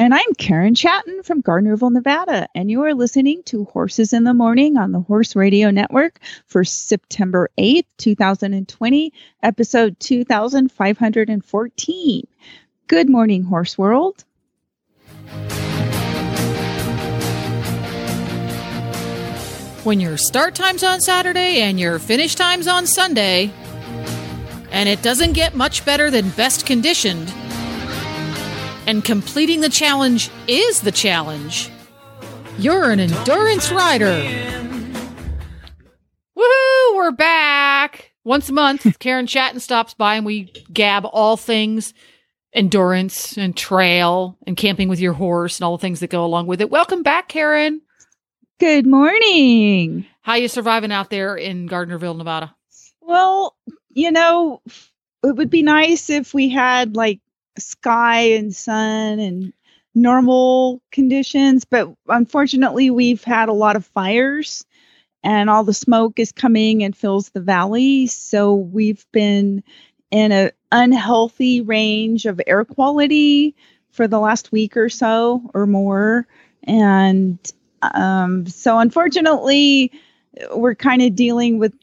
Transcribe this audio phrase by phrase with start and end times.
[0.00, 4.32] And I'm Karen Chaton from Gardnerville, Nevada, and you are listening to Horses in the
[4.32, 12.26] Morning on the Horse Radio Network for September 8th, 2020, episode 2514.
[12.86, 14.24] Good morning, Horse World.
[19.84, 23.52] When your start time's on Saturday and your finish time's on Sunday,
[24.70, 27.30] and it doesn't get much better than best conditioned,
[28.86, 31.70] and completing the challenge is the challenge,
[32.58, 34.22] you're an endurance rider.
[36.36, 36.96] Woohoo!
[36.96, 38.12] We're back.
[38.24, 41.94] Once a month, Karen Chaton stops by and we gab all things
[42.52, 46.46] endurance and trail and camping with your horse and all the things that go along
[46.46, 46.70] with it.
[46.70, 47.80] Welcome back, Karen.
[48.58, 50.04] Good morning.
[50.22, 52.54] How are you surviving out there in Gardnerville, Nevada?
[53.00, 53.56] Well,
[53.90, 54.60] you know,
[55.24, 57.20] it would be nice if we had like
[57.58, 59.52] sky and sun and
[59.94, 64.64] normal conditions, but unfortunately, we've had a lot of fires
[65.22, 68.06] and all the smoke is coming and fills the valley.
[68.06, 69.62] So we've been
[70.10, 73.54] in an unhealthy range of air quality
[73.90, 76.26] for the last week or so or more.
[76.64, 77.38] And
[77.82, 79.92] um, so, unfortunately,
[80.54, 81.74] we're kind of dealing with,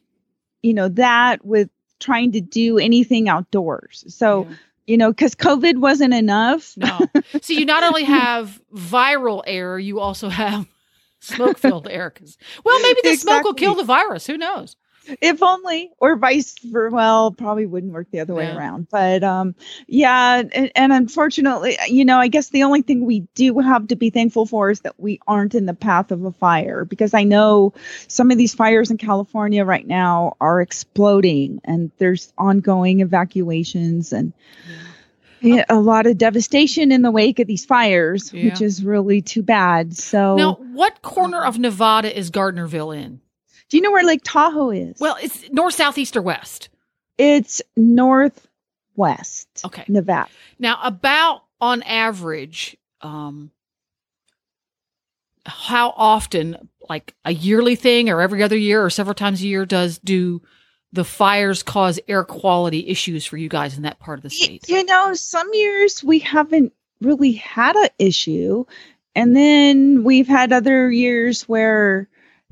[0.62, 4.04] you know, that with trying to do anything outdoors.
[4.08, 4.56] So, Yeah.
[4.88, 6.76] You know, because COVID wasn't enough.
[6.78, 7.00] No.
[7.42, 10.66] so you not only have viral air, you also have
[11.20, 12.10] smoke filled air.
[12.10, 14.26] 'cause- well, maybe the smoke will kill the virus.
[14.28, 14.76] Who knows?
[15.22, 19.56] If only or vice versa well probably wouldn't work the other way around but um
[19.88, 23.96] yeah and, and unfortunately you know i guess the only thing we do have to
[23.96, 27.24] be thankful for is that we aren't in the path of a fire because i
[27.24, 27.74] know
[28.08, 34.34] some of these fires in california right now are exploding and there's ongoing evacuations and
[35.40, 39.44] yeah, a lot of devastation in the wake of these fires which is really too
[39.44, 43.22] bad so Now, what corner of Nevada is Gardnerville in?
[43.70, 46.70] Do you know where lake tahoe is Well, it's north, south, east, or west.
[47.18, 49.48] It's northwest.
[49.66, 49.84] Okay.
[49.88, 50.30] Nevada.
[50.60, 53.52] Now, about on average, um,
[55.46, 59.66] how often, like a yearly thing, or every other year, or several times a year,
[59.66, 60.42] does do
[60.94, 64.68] the fires cause air quality issues for you guys in that part of the state?
[64.70, 68.66] You know, some years we haven't really had a issue,
[69.16, 72.08] and then we've had other years where,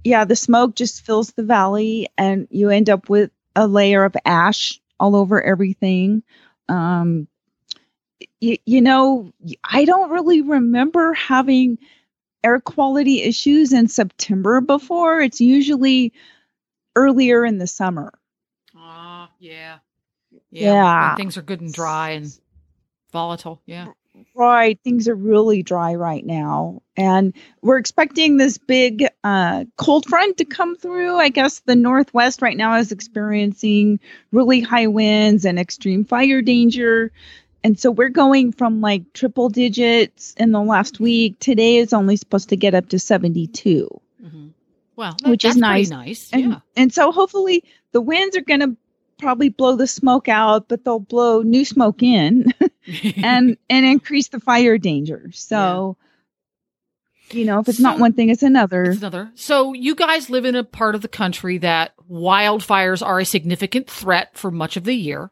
[0.06, 4.16] yeah, the smoke just fills the valley, and you end up with a layer of
[4.24, 6.22] ash all over everything.
[6.70, 7.28] Um,
[8.42, 9.34] y- you know,
[9.64, 11.80] I don't really remember having
[12.44, 15.20] air quality issues in September before.
[15.22, 16.14] It's usually
[16.96, 18.14] earlier in the summer.
[18.76, 19.80] Ah, yeah.
[20.52, 21.10] Yeah.
[21.10, 22.32] when things are good and dry and
[23.12, 23.60] volatile.
[23.66, 23.88] Yeah.
[24.36, 24.80] Right.
[24.84, 26.82] Things are really dry right now.
[26.98, 31.16] And we're expecting this big uh, cold front to come through.
[31.16, 34.00] I guess the Northwest right now is experiencing
[34.32, 37.12] really high winds and extreme fire danger.
[37.64, 41.40] And so we're going from like triple digits in the last week.
[41.40, 43.88] Today is only supposed to get up to 72.
[44.22, 44.48] hmm
[44.96, 45.90] Well, that- Which is nice.
[45.90, 46.30] nice.
[46.34, 46.60] And, yeah.
[46.76, 48.76] and so hopefully the winds are going to
[49.18, 52.54] probably blow the smoke out, but they'll blow new smoke in.
[53.18, 55.30] and and increase the fire danger.
[55.34, 55.98] So,
[57.32, 58.84] you know, if it's not one thing, it's another.
[58.84, 59.32] It's another.
[59.36, 63.90] So you guys live in a part of the country that wildfires are a significant
[63.90, 65.32] threat for much of the year.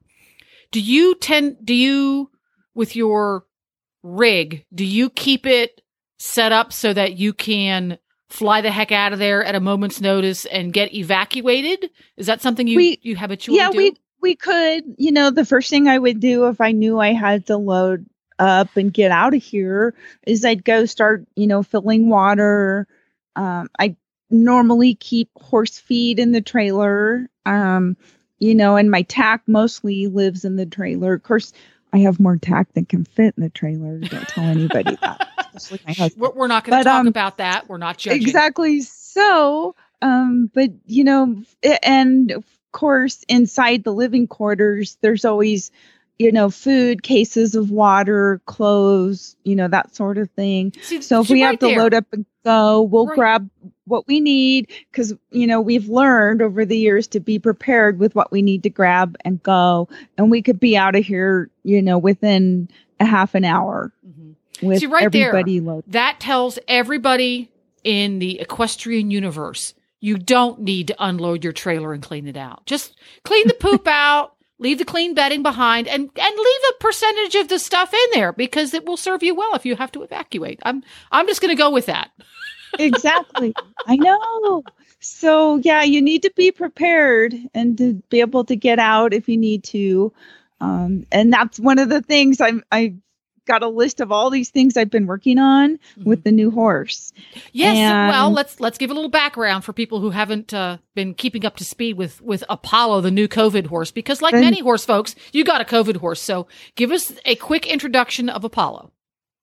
[0.72, 2.32] Do you tend do you
[2.74, 3.46] with your
[4.02, 5.82] rig, do you keep it
[6.18, 7.98] set up so that you can
[8.28, 11.92] fly the heck out of there at a moment's notice and get evacuated?
[12.18, 13.78] Is that something you We- you habitually yeah, do?
[13.78, 14.96] we we could.
[14.98, 18.08] You know, the first thing I would do if I knew I had to load
[18.40, 19.94] up and get out of here
[20.26, 22.88] is I'd go start, you know, filling water.
[23.36, 23.96] Um, I
[24.32, 27.30] normally keep horse feed in the trailer.
[27.46, 27.98] Um,
[28.40, 31.14] you know, and my tack mostly lives in the trailer.
[31.14, 31.54] Of course,
[31.94, 34.00] I have more tack than can fit in the trailer.
[34.00, 35.30] Don't tell anybody that.
[36.18, 37.70] We're, we're not going to talk um, about that.
[37.70, 38.22] We're not judging.
[38.22, 38.82] Exactly.
[38.82, 41.44] So, um, but you know,
[41.84, 42.44] and
[42.74, 45.72] course, inside the living quarters, there's always,
[46.20, 50.74] you know, food, cases of water, clothes, you know, that sort of thing.
[50.82, 51.80] See, So if we right have to there.
[51.80, 53.16] load up and go, we'll Right.
[53.16, 53.50] grab
[53.86, 58.16] what we need because you know we've learned over the years to be prepared with
[58.16, 59.88] what we need to grab and go,
[60.18, 62.70] and we could be out of here, you know, within
[63.02, 64.36] a half an hour Mhm.
[64.62, 65.30] with See, right there.
[65.30, 65.92] everybody loaded.
[65.92, 67.50] That tells everybody
[67.84, 69.74] in the equestrian universe
[70.04, 72.66] you don't need to unload your trailer and clean it out.
[72.66, 77.36] Just clean the poop out, leave the clean bedding behind, and and leave a percentage
[77.36, 80.04] of the stuff in there because it will serve you well if you have to
[80.04, 80.60] evacuate.
[80.64, 80.84] I'm
[81.14, 82.12] I'm just going to go with that.
[82.78, 83.54] exactly.
[83.88, 84.64] I know.
[85.00, 89.30] So yeah, you need to be prepared and to be able to get out if
[89.30, 90.12] you need to.
[90.60, 92.96] Um, and that's one of the things I'm I
[93.46, 97.12] got a list of all these things I've been working on with the new horse.
[97.52, 97.76] Yes.
[98.12, 101.58] well, let's let's give a little background for people who haven't uh, been keeping up
[101.58, 105.16] to speed with with Apollo, the new COVID horse, because like Then- many horse folks,
[105.32, 106.22] you got a COVID horse.
[106.22, 108.92] So give us a quick introduction of Apollo.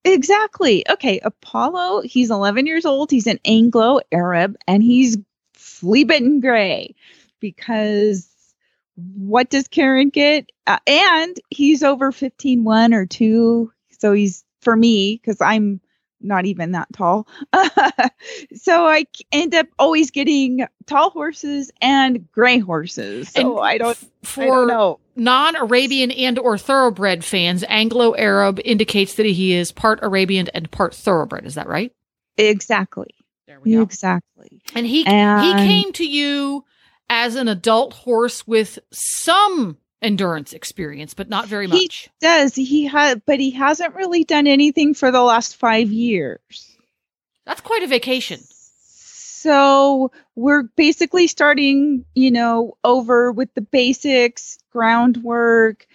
[0.05, 0.89] Exactly.
[0.89, 3.11] Okay, Apollo, he's 11 years old.
[3.11, 5.19] He's an Anglo Arab and he's
[5.53, 6.95] flea bitten gray
[7.39, 8.27] because
[8.97, 10.51] what does Karen get?
[10.67, 13.73] Uh, and he's over 15, 1 or 2.
[14.01, 15.81] So he's for me, because I'm
[16.21, 17.27] not even that tall.
[18.55, 23.31] so I end up always getting tall horses and gray horses.
[23.31, 25.01] So And I don't, f- I for don't know.
[25.17, 31.47] non-Arabian and or thoroughbred fans, Anglo-Arab indicates that he is part Arabian and part thoroughbred.
[31.47, 31.93] Is that right?
[32.37, 33.15] Exactly.
[33.47, 33.83] There we go.
[33.83, 34.63] Exactly.
[34.75, 36.65] And he he came to you
[37.09, 42.09] as an adult horse with some endurance experience, but not very He- much.
[42.21, 46.77] does he had but he hasn't really done anything for the last five years
[47.47, 48.41] That's quite a vacation.
[48.43, 55.87] so we're basically starting you know over with the basics groundwork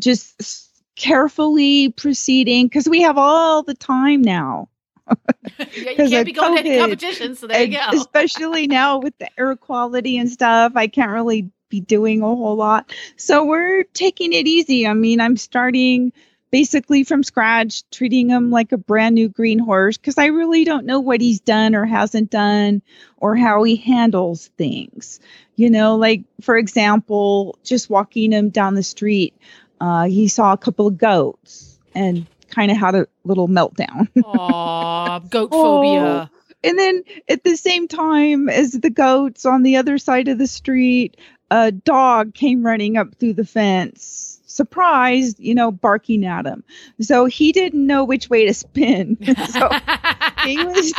[0.00, 4.68] just carefully proceeding because we have all the time now
[5.58, 6.80] Yeah, you can't be going to any COVID.
[6.80, 7.80] competition, so there you go.
[7.92, 12.54] especially now with the air quality and stuff i can't really be doing a whole
[12.54, 12.92] lot.
[13.16, 14.86] So we're taking it easy.
[14.86, 16.12] I mean i'm starting
[16.50, 20.84] basically from scratch treating him like a brand new green horse because i really don't
[20.84, 22.82] know what he's done or hasn't done
[23.16, 25.18] or how he handles things.
[25.56, 29.34] You know like for example just walking him down the street
[29.80, 34.08] uh, he saw a couple of goats and kind of had a little meltdown.
[34.24, 36.30] Aw, goat phobia.
[36.62, 40.46] and then at the same time as the goats on the other side of the
[40.46, 41.16] street,
[41.52, 46.64] a dog came running up through the fence, surprised, you know, barking at him.
[47.00, 49.16] So he didn't know which way to spin.
[49.50, 49.68] so
[50.44, 50.92] he was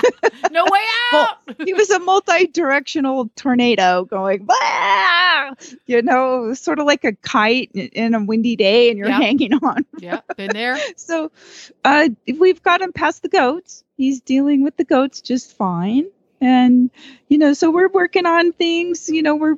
[0.51, 0.81] no way
[1.13, 1.37] out.
[1.65, 5.51] he was a multi-directional tornado going, "Wah!"
[5.85, 9.19] you know, sort of like a kite in- a windy day, and you're Yeah.
[9.19, 10.77] hanging on yeah, been there.
[10.95, 11.31] so
[11.83, 12.09] uh
[12.39, 16.05] we've got him past the goats he's dealing with the goats just fine
[16.41, 16.89] and
[17.29, 19.55] you know so we're working on things you know we're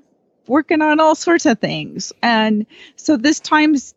[0.47, 2.13] working on all sorts of things.
[2.21, 2.65] And
[2.95, 3.94] so this time's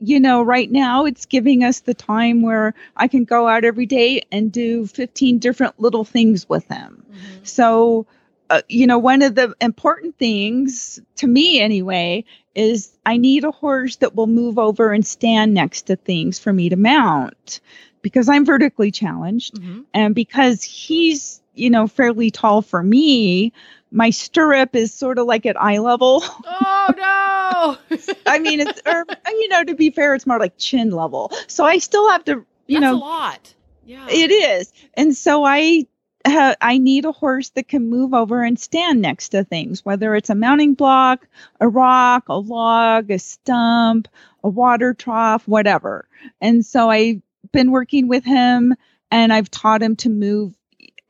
[0.00, 3.86] you know right now it's giving us the time where i can go out every
[3.86, 7.04] day and do 15 different little things with him
[7.44, 8.06] so,
[8.50, 13.50] uh, you know, one of the important things to me anyway is I need a
[13.50, 17.60] horse that will move over and stand next to things for me to mount
[18.02, 19.54] because I'm vertically challenged.
[19.54, 19.84] Mhm.
[19.94, 23.52] and because he's, you know, fairly tall for me.
[23.90, 26.22] My stirrup is sort of like at eye level.
[26.46, 27.96] Oh no!
[28.26, 31.32] I mean, it's, or, you know, to be fair, it's more like chin level.
[31.46, 33.54] So I still have to, you That's know, a lot.
[33.86, 34.06] Yeah.
[34.10, 34.70] it is.
[34.94, 35.86] And so I
[36.24, 40.14] uh, I need a horse that can move over and stand next to things, whether
[40.14, 41.26] it's a mounting block,
[41.60, 44.08] a rock, a log, a stump,
[44.42, 46.08] a water trough, whatever.
[46.40, 47.20] And so I've
[47.52, 48.74] been working with him
[49.10, 50.54] and I've taught him to move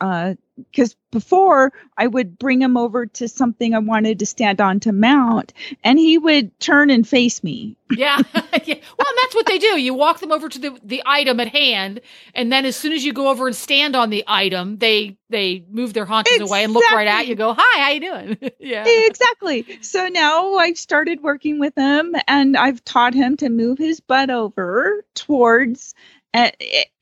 [0.04, 0.34] Uh,
[0.70, 4.92] because before I would bring him over to something I wanted to stand on to
[4.92, 7.76] mount, and he would turn and face me.
[7.90, 8.18] yeah.
[8.34, 8.42] yeah.
[8.44, 9.80] Well, and that's what they do.
[9.80, 12.02] You walk them over to the, the item at hand,
[12.34, 15.64] and then as soon as you go over and stand on the item, they they
[15.70, 17.34] move their haunches away and look right at you.
[17.34, 18.38] Go, hi, how you doing?
[18.60, 18.84] yeah.
[18.86, 19.66] exactly.
[19.80, 24.30] So now I've started working with him and I've taught him to move his butt
[24.30, 25.94] over towards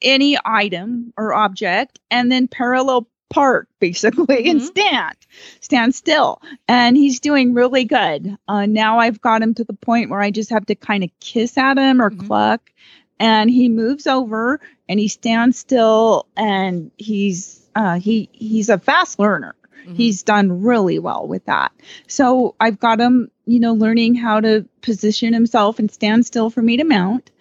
[0.01, 4.67] any item or object and then parallel park basically and Mhm.
[4.67, 5.17] stand
[5.61, 10.11] stand still and he's doing really good uh, now i've got him to the point
[10.11, 12.27] where i just have to kind of kiss at him or Mhm.
[12.27, 12.71] cluck
[13.19, 19.19] and he moves over and he stands still and he's uh, he he's a fast
[19.19, 19.55] learner
[19.87, 19.97] Mhm.
[19.97, 21.73] He's done really well with that.
[22.07, 26.63] So I've got him, you know, learning how to position himself and stand still for
[26.63, 27.33] me to mount.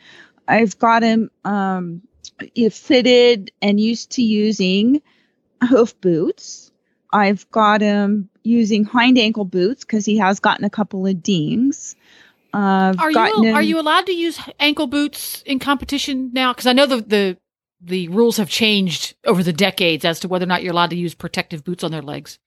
[0.51, 2.01] I've got him um,
[2.71, 5.01] fitted and used to using
[5.63, 6.71] hoof boots.
[7.13, 11.95] I've got him using hind ankle boots because he has gotten a couple of dings.
[12.53, 16.51] Uh, Are you him- are you allowed to use ankle boots in competition now?
[16.53, 17.37] Because I know the the
[17.83, 20.95] the rules have changed over the decades as to whether or not you're allowed to
[20.97, 22.37] use protective boots on their legs.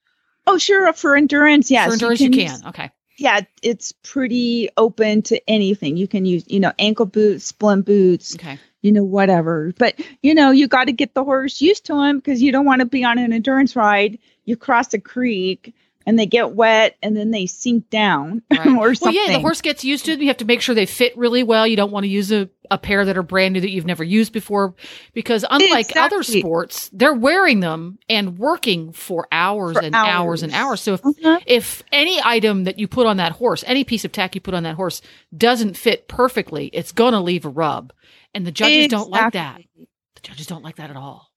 [0.47, 0.93] Oh, sure.
[0.93, 1.87] For endurance, yes.
[1.87, 2.67] For endurance, you can.
[2.67, 2.91] Okay.
[3.17, 5.97] Yeah, it's pretty open to anything.
[5.97, 8.59] You can use, you know, ankle boots, splint boots, Okay.
[8.81, 9.73] you know, whatever.
[9.77, 12.65] But, you know, you got to get the horse used to them because you don't
[12.65, 14.19] want to be on an endurance ride.
[14.43, 15.73] You cross a creek
[16.05, 18.67] and they get wet and then they sink down Right.
[18.67, 20.19] or Well, yeah, the horse gets used to it.
[20.19, 21.65] You have to make sure they fit really well.
[21.65, 24.03] You don't want to use a, a pair that are brand new that you've never
[24.03, 24.75] used before
[25.13, 30.43] because unlike other sports, they're wearing them and working for hours For and hours.
[30.43, 30.65] and hours.
[30.65, 30.81] hours.
[30.81, 31.39] So if, Uh-huh.
[31.45, 34.53] if any item that you put on that horse, any piece of tack you put
[34.53, 35.01] on that horse
[35.35, 37.93] doesn't fit perfectly, it's going to leave a rub.
[38.33, 39.61] And the judges don't like that.
[39.77, 41.29] The judges don't like that at all.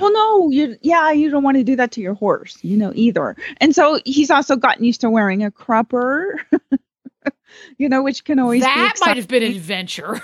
[0.00, 2.92] Well, no, you yeah, you don't want to do that to your horse, you know,
[2.94, 3.36] either.
[3.58, 6.34] And so he's also gotten used to wearing a crupper,
[7.78, 10.22] you know, which can always be that might have been an adventure.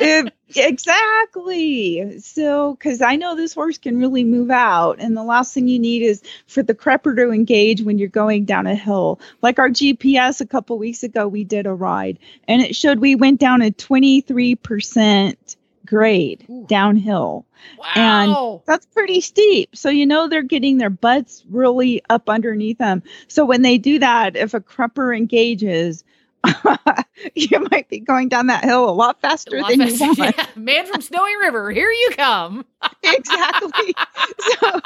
[0.00, 2.18] It- exactly.
[2.20, 5.78] So, because I know this horse can really move out, and the last thing you
[5.78, 9.20] need is for the crupper to engage when you're going down a hill.
[9.42, 13.14] Like our GPS a couple weeks ago, we did a ride, and it showed we
[13.14, 15.56] went down a 23%
[15.94, 16.66] grade Ooh.
[16.68, 17.46] downhill.
[17.78, 18.62] wow.
[18.66, 19.76] That's pretty steep.
[19.76, 23.02] So you know they're getting their butts really up underneath them.
[23.28, 26.02] So when they do that, if a crupper engages,
[27.34, 30.04] you might be going down that hill a lot faster A lot than faster.
[30.04, 30.36] you want.
[30.36, 30.46] Yeah.
[30.56, 32.66] Man from Snowy River, here you come.
[33.02, 33.94] exactly.
[34.38, 34.80] So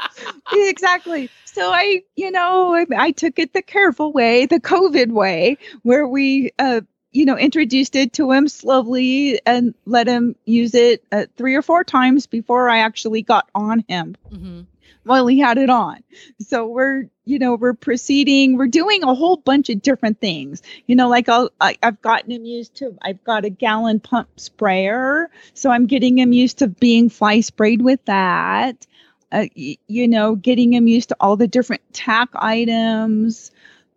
[0.53, 1.29] exactly.
[1.45, 6.07] So I, you know, I, I took it the careful way, the COVID way, where
[6.07, 11.25] we, uh, you know, introduced it to him slowly and let him use it uh,
[11.37, 14.15] three or four times before I actually got on him.
[14.29, 14.61] hmm
[15.03, 16.03] while he had it on.
[16.39, 18.57] So we're, you know, we're proceeding.
[18.57, 20.61] We're doing a whole bunch of different things.
[20.87, 22.95] You know, like I'll, I, I've gotten him used to.
[23.01, 27.81] I've got a gallon pump sprayer, so I'm getting him used to being fly sprayed
[27.81, 28.85] with that.
[29.31, 33.51] Uh, y- you know, getting him used to all the different tack items.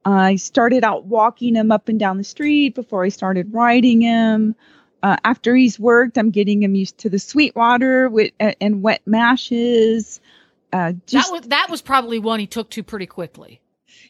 [0.04, 4.54] I started out walking him up and down the street before I started riding him.
[5.02, 8.82] Uh, after he's worked, I'm getting him used to the sweet water with, uh, and
[8.82, 10.21] wet mashes.
[10.73, 13.62] Uh, just, that was that was probably one he took to pretty quickly.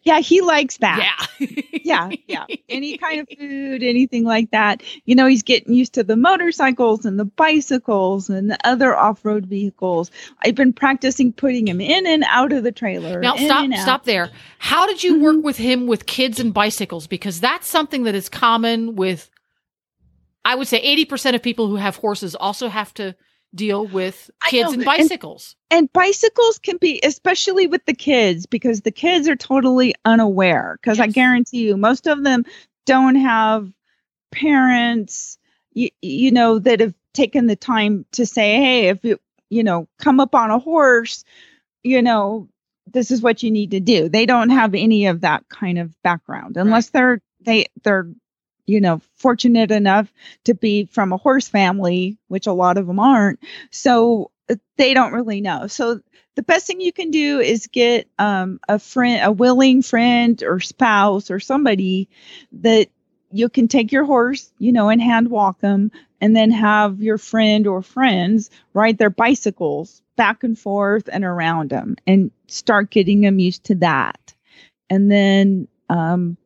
[0.03, 1.27] Yeah, he likes that.
[1.39, 1.47] Yeah.
[1.85, 2.57] yeah, yeah.
[2.69, 4.83] Any kind of food, anything like that.
[5.05, 9.47] You know, he's getting used to the motorcycles and the bicycles and the other off-road
[9.47, 10.11] vehicles.
[10.45, 13.21] I've been practicing putting him in and out of the trailer.
[13.21, 14.31] Now stop stop there.
[14.59, 15.45] How did you work mm-hmm.
[15.45, 17.07] with him with kids and bicycles?
[17.07, 19.31] Because that's something that is common with
[20.45, 23.15] I would say 80% of people who have horses also have to
[23.55, 25.57] deal with kids and and- bicycles.
[25.71, 30.79] And bicycles can be, especially with the kids, because the kids are totally unaware.
[30.81, 32.45] Because I guarantee you, most of them
[32.85, 33.73] don't have
[34.31, 35.39] parents,
[35.73, 39.19] you, you know, that have taken the time to say, hey, if you,
[39.51, 41.25] you know, come up on a horse,
[41.83, 42.49] you know,
[42.87, 44.09] this is what you need to do.
[44.09, 48.09] They don't have any of that kind of background unless they're, they, they're,
[48.67, 50.13] you know, fortunate enough
[50.45, 53.41] to be from a horse family, which a lot of them aren't.
[53.71, 55.67] So uh, they don't really know.
[55.67, 56.01] So
[56.35, 60.61] the best thing you can do is get um, a friend, a willing friend or
[60.61, 62.09] spouse or somebody
[62.53, 62.89] that
[63.31, 65.91] you can take your horse, you know, and hand walk them,
[66.21, 71.71] and then have your friend or friends ride their bicycles back and forth and around
[71.71, 74.35] them, and start getting them used to that.
[74.91, 76.37] And then, um,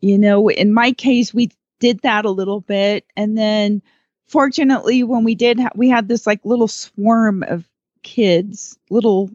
[0.00, 1.50] you know, in my case, we
[1.80, 3.82] did that a little bit, and then
[4.26, 7.64] fortunately when we did ha- we had this like little swarm of
[8.02, 9.30] kids little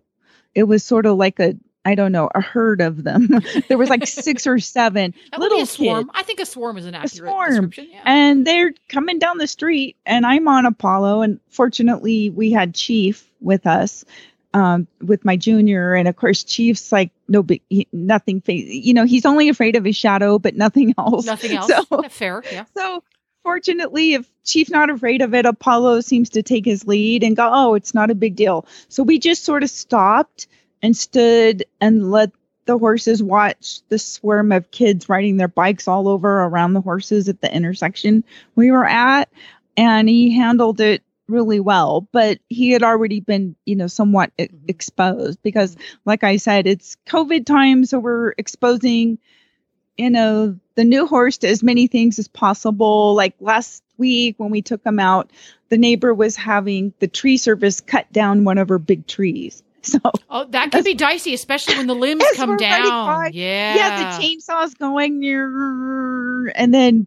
[0.55, 3.27] it was sort of like a i don't know a herd of them
[3.67, 6.05] there was like six or seven That would be little a swarm.
[6.05, 7.49] kids I think a swarm is an accurate swarm.
[7.69, 7.87] description.
[7.91, 8.01] Yeah.
[8.05, 13.29] and they're coming down the street and i'm on apollo and fortunately we had chief
[13.41, 14.05] with us
[14.53, 19.05] um, with my junior and of course chief's like no big he, nothing you know
[19.05, 21.67] he's only afraid of his shadow but nothing else Nothing else.
[21.67, 22.43] so Fair.
[22.51, 22.65] Yeah.
[22.77, 23.03] so
[23.43, 27.49] fortunately, if Chief not afraid of it, Apollo seems to take his lead and go,
[27.51, 28.65] oh, it's not a big deal.
[28.89, 30.47] So we just sort of stopped
[30.81, 32.31] and stood and let
[32.65, 37.27] the horses watch the swarm of kids riding their bikes all over around the horses
[37.29, 38.23] at the intersection
[38.55, 39.29] we were at.
[39.75, 44.49] And he handled it really well, but he had already been, you know, somewhat Mhm.
[44.67, 45.75] exposed because,
[46.05, 49.17] like I said, it's COVID time, so we're exposing,
[49.97, 53.13] you know, the new horse to as many things as possible.
[53.15, 55.29] Like last week when we took him out,
[55.69, 59.63] the neighbor was having the tree service cut down one of her big trees.
[59.85, 59.99] So
[60.29, 63.31] Oh, that could be dicey, especially when the limbs come down.
[63.33, 63.75] Yeah.
[63.75, 67.05] yeah, the chainsaw's going near, and then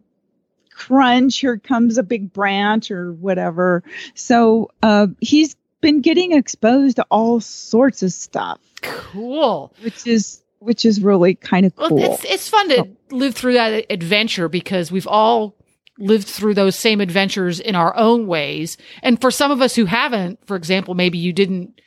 [0.77, 3.83] crunch, here comes a big branch or whatever.
[4.13, 9.73] So uh, he's been getting exposed to all sorts of stuff, Cool.
[9.81, 11.99] which is which is really kind of Well, cool.
[12.13, 15.55] it's it's fun to live through that adventure because we've all
[15.99, 18.77] lived through those same adventures in our own ways.
[19.03, 21.79] And for some of us who haven't, for example, maybe you didn't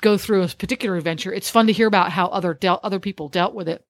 [0.00, 1.32] go through a particular adventure.
[1.32, 3.84] It's fun to hear about how other dealt other people dealt with it.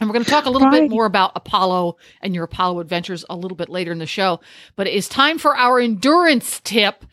[0.00, 3.24] And we're going to talk a little bit more about Apollo and your Apollo adventures
[3.30, 4.40] a little bit later in the show.
[4.76, 7.04] But it is time for our endurance tip,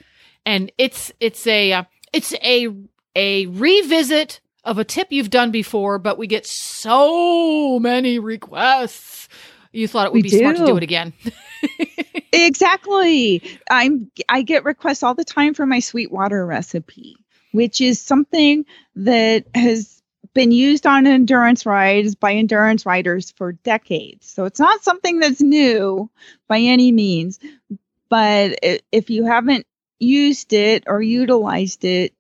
[0.46, 2.70] and it's it's a uh, it's a
[3.16, 9.28] a revisit of a tip you've done before, but we get so many requests.
[9.72, 10.72] You thought it would We be smart to do.
[10.72, 11.14] do it again.
[12.34, 13.42] exactly.
[13.70, 17.16] I'm I get requests all the time for my sweet water recipe,
[17.52, 20.01] which is something that has
[20.34, 24.28] been used on endurance rides by endurance riders for decades.
[24.28, 26.10] So it's not something that's new
[26.48, 27.40] by any means,
[28.10, 28.60] but
[28.92, 29.66] if you haven't
[30.00, 32.14] used it or utilized it,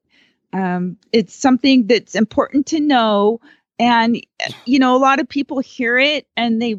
[0.54, 3.40] um, it's something that's important to know.
[3.80, 4.22] And
[4.66, 6.76] you know, a lot of people hear it and they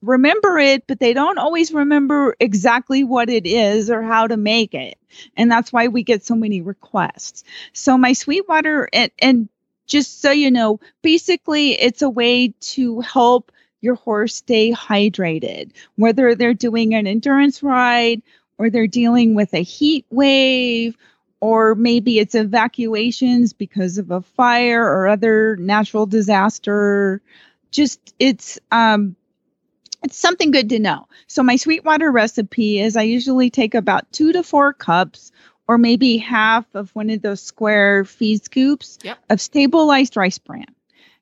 [0.00, 4.74] remember it, but they don't always remember exactly what it is or how to make
[4.74, 4.96] it.
[5.36, 7.42] And that's why we get so many requests.
[7.72, 9.48] So my Sweetwater and, and
[9.88, 16.34] just so you know, basically it's a way to help your horse stay hydrated, whether
[16.34, 18.22] they're doing an endurance ride
[18.58, 20.96] or they're dealing with a heat wave
[21.40, 27.22] or maybe it's evacuations because of a fire or other natural disaster.
[27.70, 29.16] Just it's um
[30.02, 31.06] it's something good to know.
[31.26, 35.32] So my Sweetwater recipe is I usually take about two to four cups
[35.68, 39.18] or maybe half of one of those square feed scoops Yep.
[39.30, 40.64] of stabilized rice bran.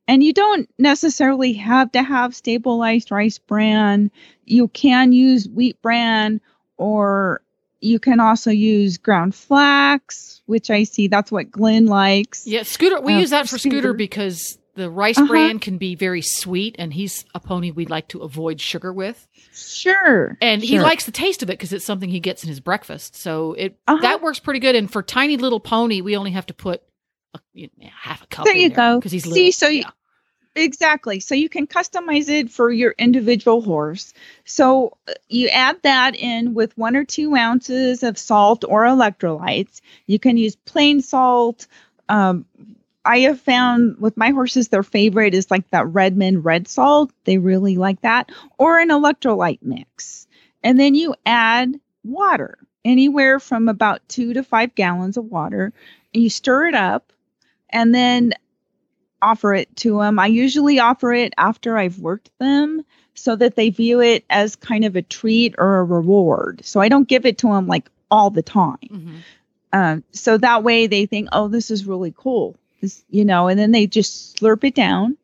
[0.09, 4.13] And you don't necessarily have to have stabilized rice bran.
[4.45, 6.41] You can use wheat bran
[6.77, 7.43] or
[7.81, 12.47] you can also use ground flax, which I see that's what Glenn likes.
[12.47, 13.01] Yeah, Scooter.
[13.01, 13.93] We Uh, use that for Scooter Scooter.
[13.95, 15.27] because the rice Uh-huh.
[15.27, 19.27] bran can be very sweet, and he's a pony we'd like to avoid sugar with.
[19.53, 20.37] Sure.
[20.41, 23.17] And he likes the taste of it because it's something he gets in his breakfast.
[23.17, 24.01] So it Uh-huh.
[24.03, 24.75] that works pretty good.
[24.77, 26.83] And for tiny little pony, we only have to put
[27.35, 28.45] a, you know, half a cup.
[28.45, 28.99] There you go.
[28.99, 29.53] because he's See, little.
[29.53, 29.85] so you-
[30.59, 31.21] Exactly.
[31.21, 34.15] So you can customize it for your individual horse.
[34.47, 39.83] So uh, you add that in with one or two ounces of salt or electrolytes.
[40.07, 41.67] You can use plain salt.
[42.09, 42.47] Um,
[43.07, 47.12] I have found with my horses, their favorite is like that Redmond red salt.
[47.25, 50.27] They really like that, or an electrolyte mix.
[50.62, 55.73] And then you add water, anywhere from about two to five gallons of water.
[56.12, 57.12] And you stir it up,
[57.71, 58.35] and then
[59.23, 60.19] offer it to them.
[60.19, 64.85] I usually offer it after I've worked them so that they view it as kind
[64.85, 66.64] of a treat or a reward.
[66.64, 68.79] So I don't give it to them like all the time.
[68.90, 69.14] Mhm.
[69.73, 72.57] Um, so that way they think, oh, this is really cool.
[72.81, 75.17] This, you know, and then they just slurp it down.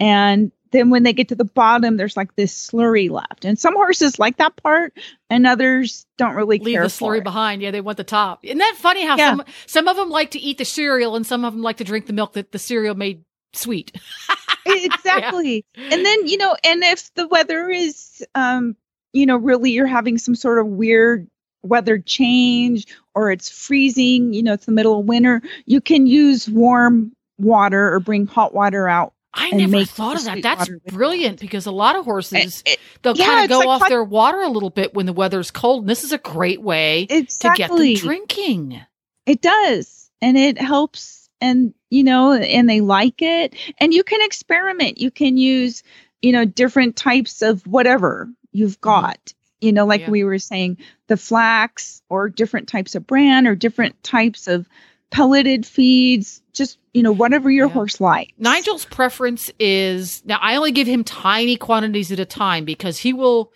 [0.00, 3.44] And then when they get to the bottom, there's like this slurry left.
[3.44, 4.92] And some horses like that part,
[5.30, 7.62] and others don't really leave the slurry behind.
[7.62, 8.40] Yeah, they want the top.
[8.42, 9.06] Isn't that funny?
[9.06, 9.30] How Yeah.
[9.36, 11.84] some some of them like to eat the cereal, and some of them like to
[11.84, 13.96] drink the milk that the cereal made sweet.
[14.66, 18.74] exactly and then you know and if the weather is um
[19.12, 21.28] you know really you're having some sort of weird
[21.62, 26.48] weather change or it's freezing you know it's the middle of winter you can use
[26.48, 30.42] warm water or bring hot water out I never thought of that.
[30.42, 33.80] That's brilliant because a lot of horses it- they'll yeah, kind of go like off
[33.80, 35.82] hot- their water a little bit when the weather's cold.
[35.82, 38.80] And this is a great way to get them drinking.
[39.26, 44.22] it does and it helps and you know and they like it and you can
[44.22, 45.82] experiment you can use
[46.22, 48.88] you know different types of whatever you've mm-hmm.
[48.90, 50.10] got you know like Yeah.
[50.10, 54.66] we were saying the flax or different types of bran or different types of
[55.10, 57.72] pelleted feeds just you know whatever your Yeah.
[57.72, 62.64] horse likes Nigel's preference is now I only give him tiny quantities at a time
[62.64, 63.52] because he will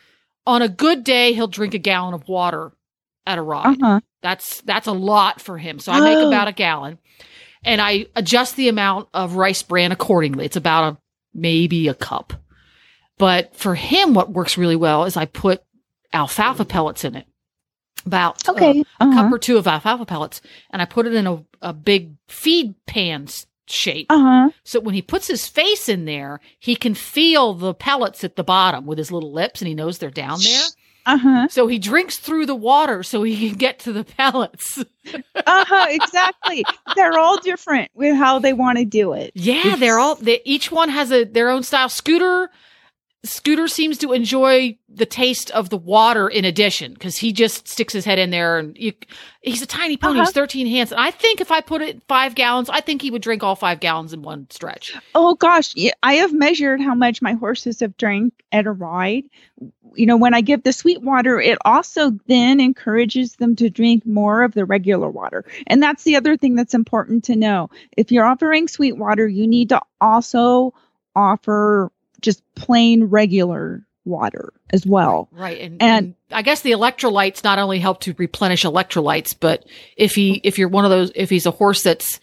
[0.46, 2.72] on a good day he'll drink a gallon of water
[3.26, 3.82] at a ride.
[3.82, 5.78] uh-huh That's that's a lot for him.
[5.80, 6.28] So I make Oh.
[6.28, 6.98] about a gallon
[7.64, 10.44] and I adjust the amount of rice bran accordingly.
[10.44, 10.96] It's about a
[11.34, 12.34] maybe a cup.
[13.18, 15.62] But for him what works really well is I put
[16.12, 17.26] alfalfa pellets in it.
[18.06, 18.80] About uh, Okay.
[19.00, 19.12] a Uh-huh.
[19.22, 22.74] cup or two of alfalfa pellets, and I put it in a, a big feed
[22.86, 23.28] pan
[23.66, 24.06] shape.
[24.10, 24.50] Uh huh.
[24.64, 28.44] So when he puts his face in there, he can feel the pellets at the
[28.44, 30.62] bottom with his little lips, and he knows they're down there.
[31.06, 31.48] Uh huh.
[31.48, 34.82] So he drinks through the water so he can get to the pellets.
[35.46, 35.86] Uh huh.
[35.88, 36.62] Exactly.
[36.94, 39.30] They're all different with how they want to do it.
[39.34, 40.16] Yeah, they're all.
[40.16, 41.88] They, each one has a their own style.
[41.88, 42.50] Scooter,
[43.24, 47.92] Scooter seems to enjoy the taste of the water in addition because he just sticks
[47.92, 48.92] his head in there and you,
[49.42, 50.20] he's a tiny pony.
[50.20, 50.32] He's Uh-huh.
[50.32, 50.92] 13 hands.
[50.92, 53.56] And I think if I put it five gallons, I think he would drink all
[53.56, 54.94] five gallons in one stretch.
[55.16, 59.24] Oh gosh, I have measured how much my horses have drank at a ride.
[59.94, 64.06] You know, when I give the sweet water, it also then encourages them to drink
[64.06, 65.44] more of the regular water.
[65.66, 67.68] And that's the other thing that's important to know.
[67.96, 70.72] If you're offering sweet water, you need to also
[71.16, 75.28] offer just plain regular water as well.
[75.32, 75.60] Right.
[75.60, 80.14] And, And- and I guess the electrolytes not only help to replenish electrolytes, but if
[80.14, 82.18] he, if you're one of those, if he's a horse that's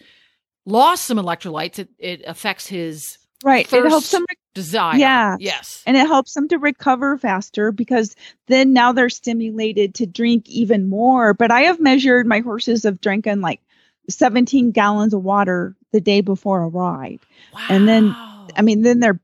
[0.64, 3.70] lost some electrolytes, it, it affects his Right.
[3.70, 4.12] it helps Thirst.
[4.12, 4.96] them desire.
[4.96, 5.36] Yeah.
[5.38, 5.82] Yes.
[5.86, 10.88] and it helps them to recover faster because then now they're stimulated to drink even
[10.88, 11.34] more.
[11.34, 13.60] But I have measured my horses have drinking like
[14.08, 17.20] 17 gallons of water the day before a ride.
[17.68, 18.14] And then-
[18.56, 19.20] I mean, then they're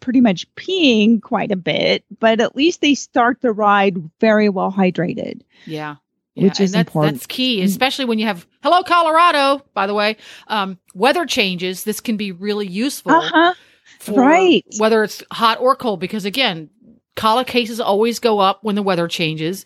[0.00, 4.72] pretty much peeing quite a bit, but at least they start the ride very well
[4.72, 5.42] hydrated.
[5.66, 5.96] Yeah.
[6.34, 7.14] Which and is that's, important.
[7.16, 11.84] That's key, especially when you have, hello, Colorado, by the way, um, weather changes.
[11.84, 13.54] This can be really useful Uh huh.
[14.00, 14.62] for right.
[14.78, 16.68] whether it's hot or cold, because again,
[17.14, 19.64] colic cases always go up when the weather changes.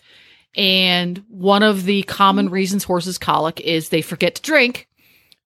[0.57, 2.55] And one of the common Mm-hmm.
[2.55, 4.87] reasons horses colic is they forget to drink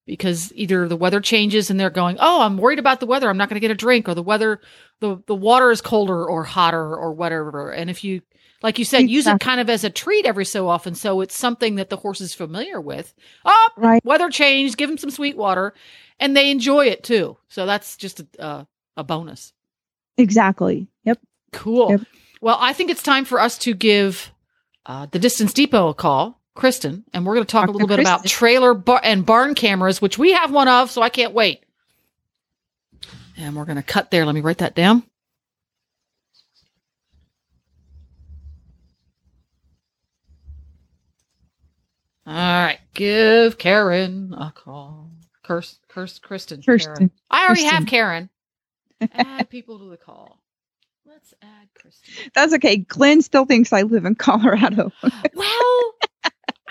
[0.07, 3.29] because either the weather changes and they're going, Oh, I'm worried about the weather.
[3.29, 4.61] I'm not going to get a drink or the weather,
[5.01, 7.71] the, the water is colder or hotter or whatever.
[7.73, 8.23] And if you,
[8.63, 10.95] like you said, use it kind of as a treat every so often.
[10.95, 13.15] So it's something that the horse is familiar with.
[13.45, 14.05] Oh, Right.
[14.05, 14.77] weather changed.
[14.77, 15.75] Give them some sweet water
[16.21, 17.37] and they enjoy it too.
[17.49, 18.65] So that's just a, uh,
[18.97, 19.53] a bonus.
[20.17, 20.87] Exactly.
[21.05, 21.19] Yep.
[21.53, 21.91] Cool.
[21.91, 22.01] Yep.
[22.41, 24.31] Well, I think it's time for us to give
[24.87, 27.73] uh, the Distance Depot a call, Kristen, and we're going to talk a Dr.
[27.73, 31.09] little bit about trailer bar- and barn cameras, which we have one of, so I
[31.09, 31.65] can't wait.
[33.37, 34.25] And we're going to cut there.
[34.25, 35.03] Let me write that down.
[42.27, 45.11] All right, give Karen a call.
[45.43, 46.63] Curse, curse, Kristen.
[46.63, 46.95] Kirsten.
[46.95, 47.11] Karen.
[47.31, 48.31] I already have Karen.
[49.13, 50.39] Add people to the call.
[51.07, 52.31] Let's add Kristen.
[52.35, 52.79] That's okay.
[52.79, 54.91] Glenn still thinks I live in Colorado.
[55.35, 55.95] Well,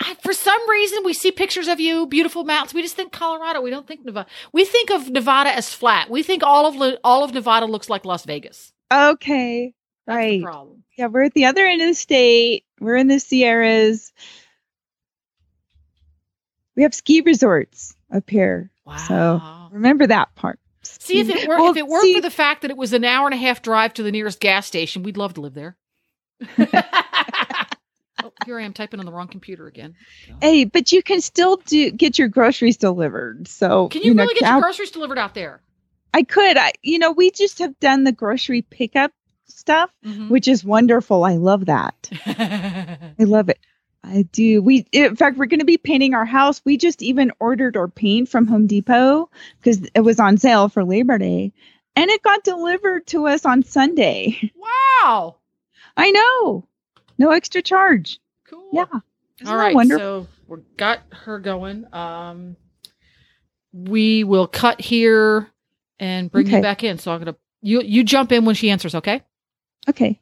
[0.00, 2.74] I, for some reason, we see pictures of you, beautiful mountains.
[2.74, 3.60] We just think Colorado.
[3.60, 4.28] We don't think Nevada.
[4.52, 6.10] We think of Nevada as flat.
[6.10, 8.72] We think all of all of Nevada looks like Las Vegas.
[8.92, 9.72] okay.
[10.06, 10.42] That's Right.
[10.42, 10.82] problem.
[10.98, 12.64] Yeah, we're at the other end of the state.
[12.78, 14.12] We're in the Sierras.
[16.76, 18.70] We have ski resorts up here.
[18.84, 18.96] Wow.
[18.98, 19.40] So
[19.72, 20.58] remember that part.
[20.82, 22.92] see if it were Well, if it weren't see- for the fact that it was
[22.92, 25.54] an hour and a half drive to the nearest gas station, we'd love to live
[25.54, 25.76] there.
[28.24, 29.94] oh, here I am typing on the wrong computer again.
[30.40, 33.46] Hey, but you can still do get your groceries delivered.
[33.48, 35.60] So Can you, know, really get your groceries delivered out there?
[36.12, 36.56] I could.
[36.56, 39.12] I, you know, we just have done the grocery pickup
[39.46, 40.30] stuff, Mhm.
[40.30, 41.24] which is wonderful.
[41.24, 42.08] I love that.
[42.26, 43.58] I love it.
[44.02, 44.60] I do.
[44.62, 46.60] We, in fact, we're going to be painting our house.
[46.64, 50.84] We just even ordered our paint from Home Depot because it was on sale for
[50.84, 51.52] Labor Day,
[51.96, 54.52] and it got delivered to us on Sunday.
[55.02, 55.36] wow.
[55.96, 56.66] I know,
[57.18, 58.18] no extra charge.
[58.48, 58.68] Cool.
[58.72, 58.84] Yeah.
[59.40, 60.24] Isn't All that right, wonderful?
[60.24, 61.86] so we got her going.
[61.92, 62.56] Um,
[63.72, 65.50] we will cut here
[65.98, 66.98] and bring you back in.
[66.98, 68.94] So I'm gonna you you jump in when she answers.
[68.94, 69.22] Okay.
[69.88, 70.20] Okay.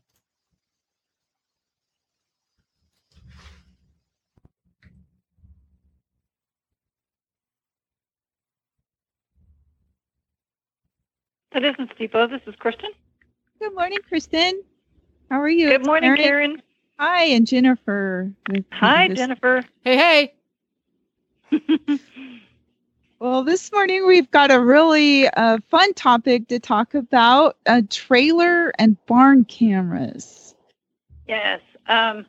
[11.53, 12.29] The Distance Depot.
[12.29, 12.91] This is Kristen.
[13.61, 14.63] Good morning, Kristen.
[15.31, 15.69] How are you?
[15.69, 16.57] Good morning, Karen.
[16.57, 16.63] Karen.
[17.03, 18.33] Hi, and Jennifer.
[18.71, 19.65] Hi, this- Jennifer.
[19.83, 20.33] Hey
[21.51, 21.99] hey.
[23.19, 28.73] Well, this morning we've got a really uh, fun topic to talk about: uh, trailer
[28.79, 30.55] and barn cameras.
[31.27, 31.61] yes.
[31.89, 32.27] Um,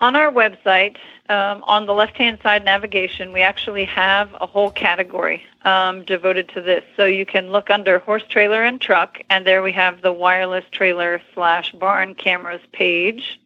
[0.00, 0.96] on our website,
[1.28, 6.60] um, on the left-hand side navigation, we actually have a whole category um, devoted to
[6.60, 6.84] this.
[6.96, 10.64] So you can look under horse trailer and truck, and there we have the wireless
[10.70, 13.40] trailer slash barn cameras page,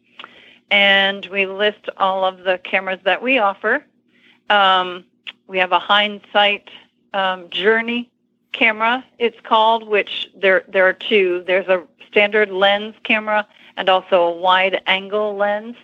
[0.71, 3.85] and we list all of the cameras that we offer.
[4.49, 5.05] Um,
[5.47, 6.69] we have a hindsight
[7.13, 8.09] um, journey
[8.53, 14.23] camera it's called which there there are two there's a standard lens camera and also
[14.23, 15.75] a wide angle lens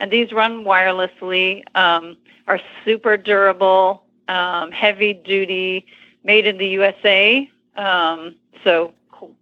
[0.00, 1.62] and these run wirelessly.
[1.74, 5.86] Um, are super durable, um, heavy duty,
[6.24, 7.50] made in the USA.
[7.76, 8.92] Um, so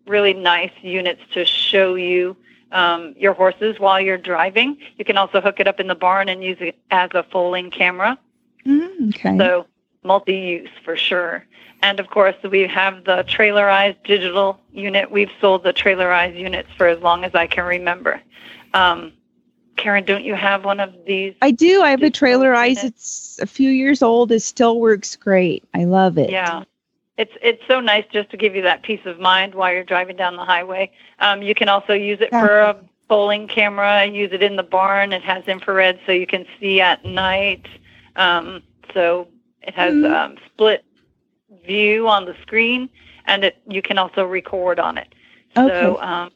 [0.06, 2.36] really nice units to show you
[2.72, 4.76] um, your horses while you're driving.
[4.96, 7.70] You can also hook it up in the barn and use it as a foaling
[7.70, 8.18] camera.
[8.66, 9.38] Mm, okay.
[9.38, 9.66] So
[10.02, 11.44] multi-use for sure.
[11.82, 15.10] And of course, we have the Trailer Eyes digital unit.
[15.10, 18.20] We've sold the Trailer Eyes units for as long as I can remember.
[18.72, 19.12] Um,
[19.76, 21.34] Karen, don't you have one of these?
[21.42, 21.82] I do.
[21.82, 22.76] I have a Trailer Eyes.
[22.78, 23.34] units?
[23.34, 24.30] It's a few years old.
[24.30, 25.64] It still works great.
[25.74, 26.30] I love it.
[26.30, 26.64] Yeah.
[27.18, 30.16] It's it's so nice just to give you that peace of mind while you're driving
[30.16, 30.90] down the highway.
[31.18, 32.76] Um, you can also use it for a
[33.08, 34.06] foaling camera.
[34.06, 35.12] Use it in the barn.
[35.12, 37.66] It has infrared, so you can see at night.
[38.16, 38.62] Um,
[38.94, 39.28] so
[39.62, 40.10] it has Mhm.
[40.10, 40.84] um, split
[41.66, 42.88] view on the screen,
[43.26, 45.14] and it you can also record on it.
[45.54, 46.00] So Okay.
[46.00, 46.30] um,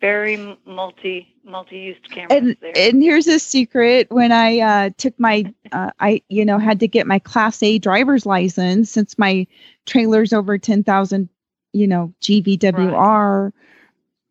[0.00, 2.72] very multi multi-used cameras and there.
[2.76, 6.86] and here's a secret when i uh, took my uh, i you know had to
[6.88, 9.46] get my class a driver's license since my
[9.86, 11.28] trailer's over 10000
[11.72, 13.52] you know GVWR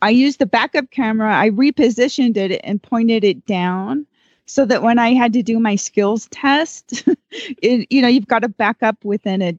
[0.01, 4.05] i used the backup camera i repositioned it and pointed it down
[4.45, 8.39] so that when i had to do my skills test it, you know you've got
[8.39, 9.57] to back up within a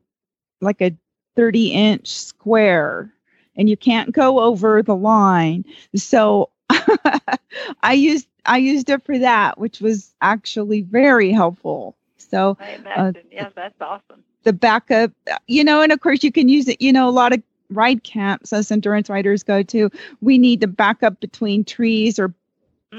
[0.61, 0.95] like a
[1.37, 3.13] 30 inch square
[3.57, 6.49] and you can't go over the line so
[7.83, 11.97] I used I used it for that, which was actually very helpful.
[12.19, 13.23] So I uh, imagine.
[13.31, 14.25] yeah, that's awesome.
[14.45, 15.13] The backup,
[15.47, 16.81] you know, and of course you can use it.
[16.81, 19.91] You know, a lot of ride camps as endurance riders go to.
[20.21, 22.35] We need to back up between trees or mm.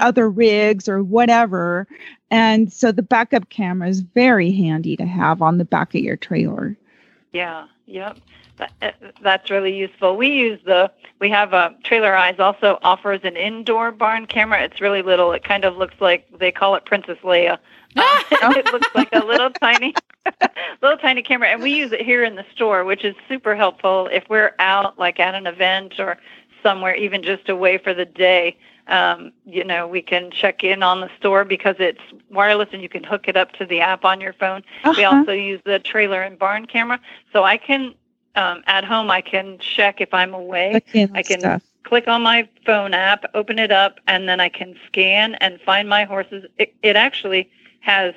[0.00, 1.86] other rigs or whatever,
[2.30, 6.16] and so the backup camera is very handy to have on the back of your
[6.16, 6.76] trailer.
[7.32, 8.18] Yeah, yep.
[8.56, 10.16] That, that's really useful.
[10.16, 14.62] We use the we have a Trailer Eyes also offers an indoor barn camera.
[14.62, 15.32] It's really little.
[15.32, 17.58] It kind of looks like they call it Princess Leia.
[17.96, 18.22] Uh,
[18.56, 19.94] it looks like a little tiny,
[20.82, 24.08] little tiny camera, and we use it here in the store, which is super helpful
[24.12, 26.16] if we're out like at an event or
[26.62, 28.56] somewhere, even just away for the day.
[28.86, 32.88] Um, you know, we can check in on the store because it's wireless and you
[32.88, 34.62] can hook it up to the app on your phone.
[34.84, 35.16] We Uh-huh.
[35.18, 37.00] also use the trailer and barn camera,
[37.32, 37.94] so I can
[38.36, 40.74] um, at home I can check if I'm away.
[40.74, 41.62] Look in I can stuff.
[41.84, 45.88] click on my phone app, open it up, and then I can scan and find
[45.88, 46.44] my horses.
[46.58, 48.14] It, it actually has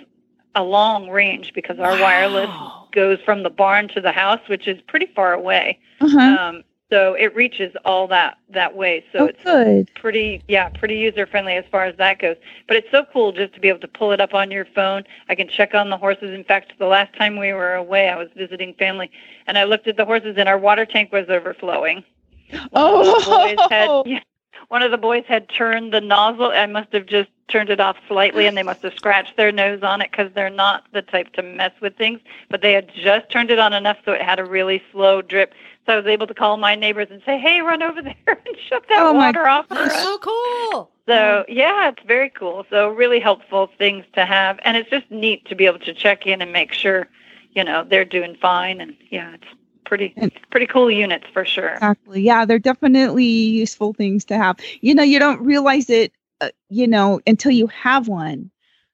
[0.56, 2.49] a long range because our wireless
[2.91, 5.80] goes from the barn to the house, which is pretty far away.
[6.01, 6.19] Uh-huh.
[6.19, 9.04] Um, so it reaches all that that way.
[9.12, 9.91] So oh, it's good.
[9.95, 12.38] pretty yeah pretty user friendly as far as that goes.
[12.67, 15.04] But it's so cool just to be able to pull it up on your phone.
[15.30, 16.34] I can check on the horses.
[16.34, 19.12] In fact the last time we were away i was visiting family
[19.47, 22.04] and i looked at the horses and our water tank was overflowing.
[22.71, 24.21] One of the boys had Oh, yeah,
[24.70, 27.96] one of the boys had turned the nozzle i must have just turned it off
[28.08, 31.32] slightly and they must have scratched their nose on it because they're not the type
[31.34, 34.38] to mess with things but they had just turned it on enough so it had
[34.39, 35.54] a really slow drip
[35.86, 38.58] so i was able to call my neighbors and say hey run over there and
[38.67, 40.91] shut that Oh, my water off for That's us so cool.
[41.08, 42.65] so yeah, it's very cool.
[42.70, 46.28] So really helpful things to have, and it's just neat to be able to check
[46.28, 47.08] in and make sure,
[47.54, 48.82] you know, they're doing fine.
[48.82, 49.48] And yeah, it's
[49.88, 50.15] pretty
[50.52, 51.84] pretty cool units for sure.
[51.84, 52.21] Exactly.
[52.21, 54.58] Yeah, they're definitely useful things to have.
[54.82, 58.52] You know, you don't realize it, uh, you know, until you have one,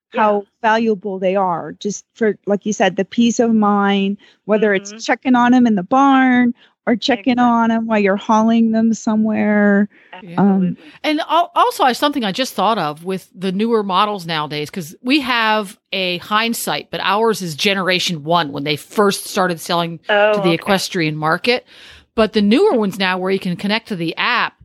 [0.09, 1.73] how valuable they are.
[1.73, 4.77] Just for, like you said, the peace of mind, whether Mhm.
[4.77, 6.53] it's checking on them in the barn
[6.85, 7.43] or checking Exactly.
[7.43, 9.87] on them while you're hauling them somewhere.
[10.11, 10.77] Absolutely.
[11.03, 14.95] And also, I have something I just thought of with the newer models nowadays because
[15.01, 20.33] we have a hindsight, but ours is generation one when they first started selling oh,
[20.33, 20.55] to the okay.
[20.55, 21.65] equestrian market.
[22.15, 24.61] But the newer ones now, where you can connect to the app,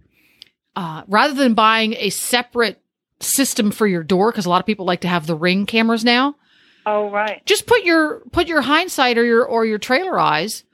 [0.77, 2.81] uh, rather than buying a separate
[3.21, 6.05] system for your door, because a lot of people like to have the ring cameras
[6.05, 6.37] now,
[6.85, 7.45] Oh right.
[7.47, 10.65] just put your put your hindsight or your or your Trailer Eyes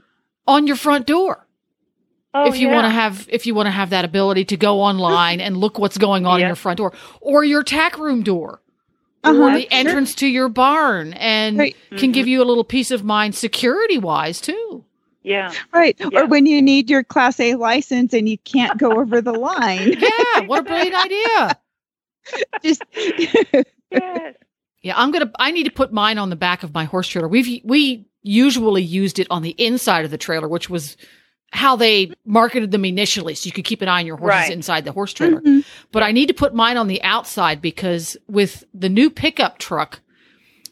[0.46, 1.46] on your front door
[2.36, 2.74] Oh, if you yeah.
[2.74, 5.78] want to have if you want to have that ability to go online and look
[5.78, 8.60] what's going on in your front door or your tack room door
[9.22, 9.68] Uh-huh, or the sure.
[9.70, 11.76] entrance to your barn and Right.
[11.96, 12.14] can Mhm.
[12.14, 14.84] give you a little peace of mind security wise too.
[15.22, 15.52] Yeah.
[15.72, 15.96] Right.
[15.98, 16.20] Yeah.
[16.22, 19.92] Or when you need your class A license and you can't go over the line.
[19.98, 21.58] Yeah, what a brilliant idea.
[22.64, 22.82] Just
[23.90, 24.34] Yes.
[24.82, 25.30] Yeah, I'm gonna.
[25.38, 27.28] I need to put mine on the back of my horse trailer.
[27.28, 30.96] We've we usually used it on the inside of the trailer, which was
[31.52, 34.50] how they marketed them initially, so you could keep an eye on your horses Right.
[34.50, 35.40] inside the horse trailer.
[35.40, 35.64] Mhm.
[35.92, 40.00] But I need to put mine on the outside because with the new pickup truck,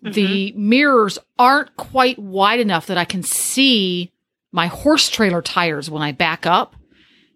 [0.03, 4.11] the mirrors aren't quite wide enough that I can see
[4.51, 6.75] my horse trailer tires when I back up.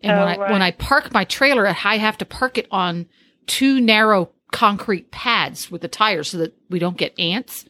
[0.03, 0.51] And when Oh, I right.
[0.51, 3.07] when I park my trailer, I have to park it on
[3.47, 7.65] two narrow concrete pads with the tires so that we don't get ants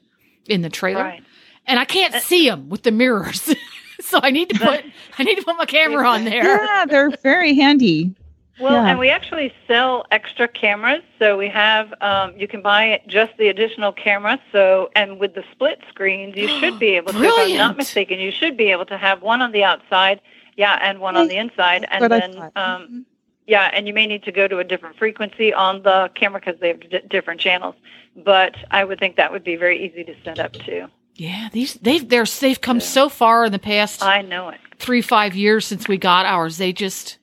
[0.47, 1.03] in the trailer.
[1.03, 1.23] Right.
[1.67, 3.43] And I can't see them with the mirrors.
[4.01, 4.85] so I need to put
[5.19, 6.45] I need to put my camera on there.
[6.65, 8.15] Yeah, they're very handy.
[8.59, 8.89] Well, Yeah.
[8.91, 11.03] and we actually sell extra cameras.
[11.19, 14.41] So we have, um, you can buy just the additional camera.
[14.51, 18.19] So, and with the split screens, you should be able to, if I'm not mistaken,
[18.19, 20.23] you should be able to have one on the outside,
[20.57, 21.87] yeah, and one on the inside.
[21.91, 22.53] And What I then, thought.
[22.57, 23.05] um,
[23.47, 26.59] yeah, and you may need to go to a different frequency on the camera because
[26.59, 27.75] they have d- different channels.
[28.17, 30.87] But I would think that would be very easy to set up too.
[31.19, 34.61] Yeah, these they've they're they've come so far in the past I know it.
[34.79, 36.59] three five years since we got ours.
[36.59, 37.19] They just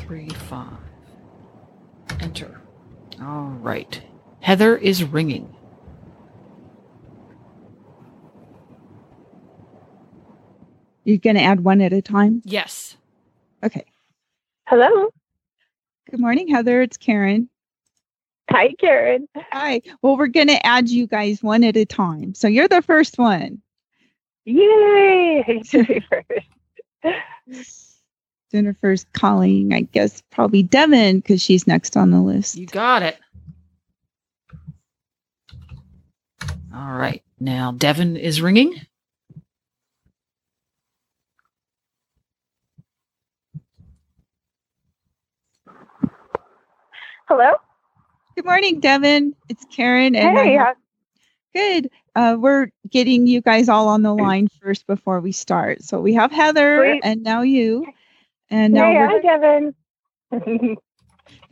[0.07, 0.71] three, five.
[2.21, 2.61] Enter.
[3.21, 4.01] All right.
[4.39, 5.53] Heather is ringing.
[11.03, 12.41] You're going to add one at a time?
[12.45, 12.95] Yes.
[13.63, 13.85] Okay.
[14.65, 15.09] Hello.
[16.09, 16.81] Good morning, Heather.
[16.81, 17.49] It's Karen.
[18.49, 19.27] Hi, Karen.
[19.51, 19.81] Hi.
[20.01, 22.33] Well, we're going to add you guys one at a time.
[22.33, 23.61] So you're the first one.
[24.45, 25.61] Yay!
[28.51, 32.55] Jennifer's calling, I guess, probably Devan because she's next on the list.
[32.55, 33.17] You got it.
[36.73, 37.23] All right.
[37.39, 38.79] Now Devan is ringing.
[47.27, 47.51] Hello.
[48.35, 49.33] Good morning, Devan.
[49.49, 50.15] It's Karen.
[50.15, 50.57] And Hey.
[50.57, 50.75] I- how-
[51.53, 51.89] good.
[52.15, 55.83] Uh, we're getting you guys all on the line first before we start.
[55.83, 57.01] So we have Heather Great.
[57.03, 57.85] and now you.
[58.49, 59.73] And now hey, we're hi, Devan.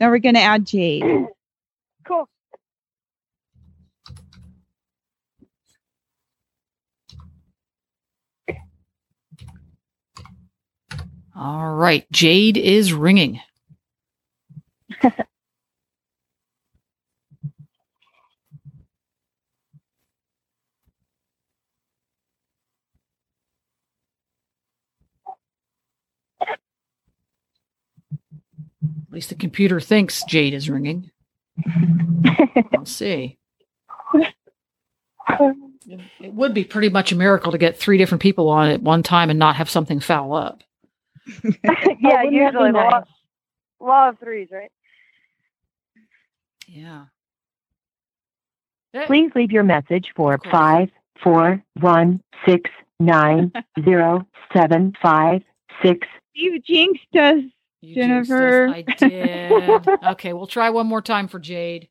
[0.00, 1.02] now we're gonna add Jade.
[2.06, 2.28] cool.
[11.36, 12.10] All right.
[12.12, 13.40] Jade is ringing.
[29.16, 31.10] least the computer thinks Jade is ringing.
[32.72, 33.38] We'll see.
[35.88, 39.02] It would be pretty much a miracle to get three different people on at one
[39.02, 40.62] time and not have something foul up.
[41.26, 43.04] yeah, wouldn't that usually law, nice?
[43.80, 44.70] law of threes, right?
[46.66, 47.06] Yeah.
[49.06, 50.90] Please leave your message for Of five
[51.22, 53.52] four one six nine
[53.84, 55.42] zero seven five
[55.82, 56.06] six.
[56.32, 57.42] You jinxed us.
[57.86, 58.68] You Jennifer.
[58.74, 59.02] jinxed.
[59.02, 59.88] I did.
[60.12, 61.88] okay, we'll try one more time for Jade.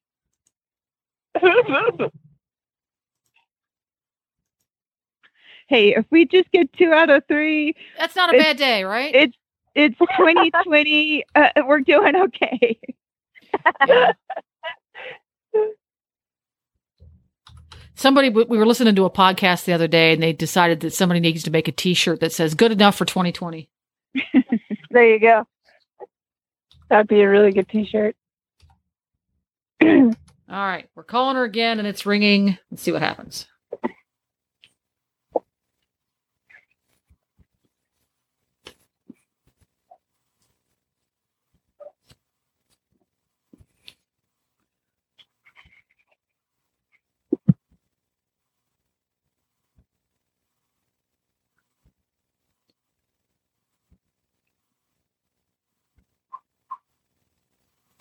[5.67, 9.13] Hey, if we just get two out of three, That's not a bad day, right?
[9.13, 9.36] it's
[9.73, 11.23] it's 2020.
[11.36, 12.79] uh, we're doing okay.
[13.88, 14.12] Yeah.
[17.97, 20.93] Somebody, we we were listening to a podcast the other day, and they decided that
[20.93, 23.70] somebody needs to make a T-shirt that says "Good enough for 2020."
[24.91, 25.47] there you go.
[26.89, 28.15] That'd be a really good T-shirt.
[29.83, 30.11] All
[30.49, 32.57] right, we're calling her again, and it's ringing.
[32.69, 33.47] Let's see what happens.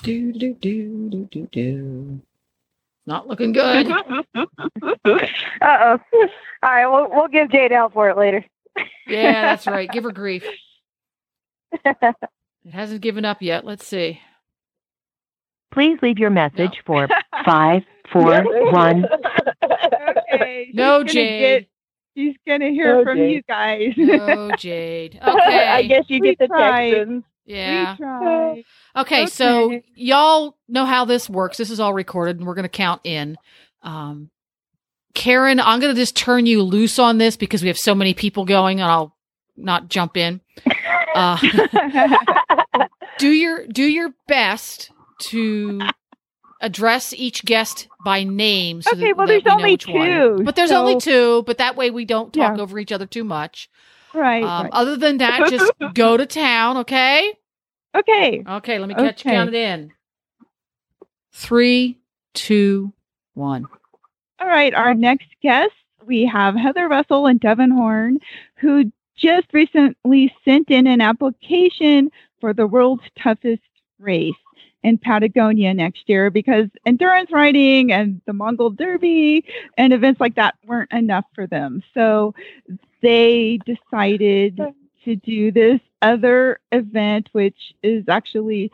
[0.05, 2.21] Do do do do do do.
[3.07, 3.91] Not looking good.
[4.35, 4.45] uh
[5.01, 5.09] oh.
[5.63, 5.99] All
[6.63, 8.45] right, we'll we'll give Jade hell for it later.
[9.07, 9.91] yeah, that's right.
[9.91, 10.45] Give her grief.
[11.73, 13.65] It hasn't given up yet.
[13.65, 14.21] Let's see.
[15.73, 17.09] Please leave your message for
[17.47, 17.83] five
[18.13, 18.43] four
[18.73, 19.07] one.
[20.35, 20.71] Okay.
[20.75, 21.61] No, she's gonna Jade.
[21.63, 21.69] get-
[22.17, 23.33] she's gonna hear No, from Jade.
[23.35, 23.93] you guys.
[23.97, 25.19] No, Jade.
[25.27, 25.67] Okay.
[25.69, 26.91] I guess you We get the tried.
[26.93, 27.25] Texans.
[27.47, 27.93] Yeah.
[27.93, 28.65] We tried.
[28.97, 31.57] Okay, so y'all know how this works.
[31.57, 33.37] This is all recorded and we're going to count in.
[33.83, 34.31] Um,
[35.15, 38.15] Karen, I'm going to just turn you loose on this because we have so many
[38.15, 39.17] people going and I'll
[39.57, 40.41] not jump in.
[41.17, 41.39] Uh,
[43.19, 44.91] do your do your best
[45.21, 45.81] to
[46.61, 48.83] address each guest by name.
[48.83, 50.07] So Okay, that, well, that there's we only which one.
[50.07, 51.45] two, but there's so- only two.
[51.47, 52.63] But that way we don't talk Yeah.
[52.63, 53.71] over each other too much.
[54.13, 54.71] right, Um, right.
[54.73, 56.79] Other than that, just go to town.
[56.79, 57.33] Okay.
[57.95, 58.43] Okay.
[58.47, 59.37] Okay, let me catch you Okay.
[59.37, 59.93] count it in.
[61.33, 61.99] Three,
[62.33, 62.93] two,
[63.35, 63.67] one.
[64.41, 65.73] All right, our next guest,
[66.05, 68.19] we have Heather Russell and Devan Horn,
[68.57, 73.63] who just recently sent in an application for the world's toughest
[73.99, 74.35] race
[74.83, 79.45] in Patagonia next year because endurance riding and the Mongol Derby
[79.79, 81.83] and events like that weren't enough for them.
[81.95, 82.35] So
[83.01, 84.61] they decided
[85.05, 88.71] to do this other event, which is actually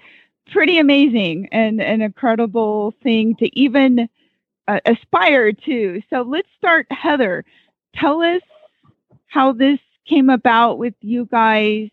[0.51, 4.09] pretty amazing and an incredible thing to even
[4.68, 6.03] uh, aspire to.
[6.11, 7.45] So let's start, Heather.
[7.95, 8.43] Tell us
[9.26, 9.78] how this
[10.09, 11.91] came about with you guys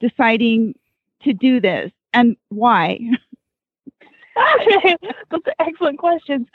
[0.00, 0.74] deciding
[1.22, 2.98] to do this and why.
[5.30, 6.46] Those are excellent questions.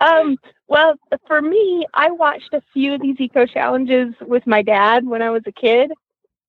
[0.00, 0.36] Um,
[0.68, 0.94] well,
[1.26, 5.30] for me, I watched a few of these eco challenges with my dad when I
[5.30, 5.92] was a kid,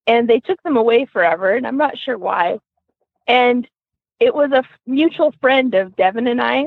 [0.08, 2.60] and they took them away forever, and I'm not sure why.
[3.28, 3.68] And
[4.20, 6.66] it was a f- mutual friend of Devan and I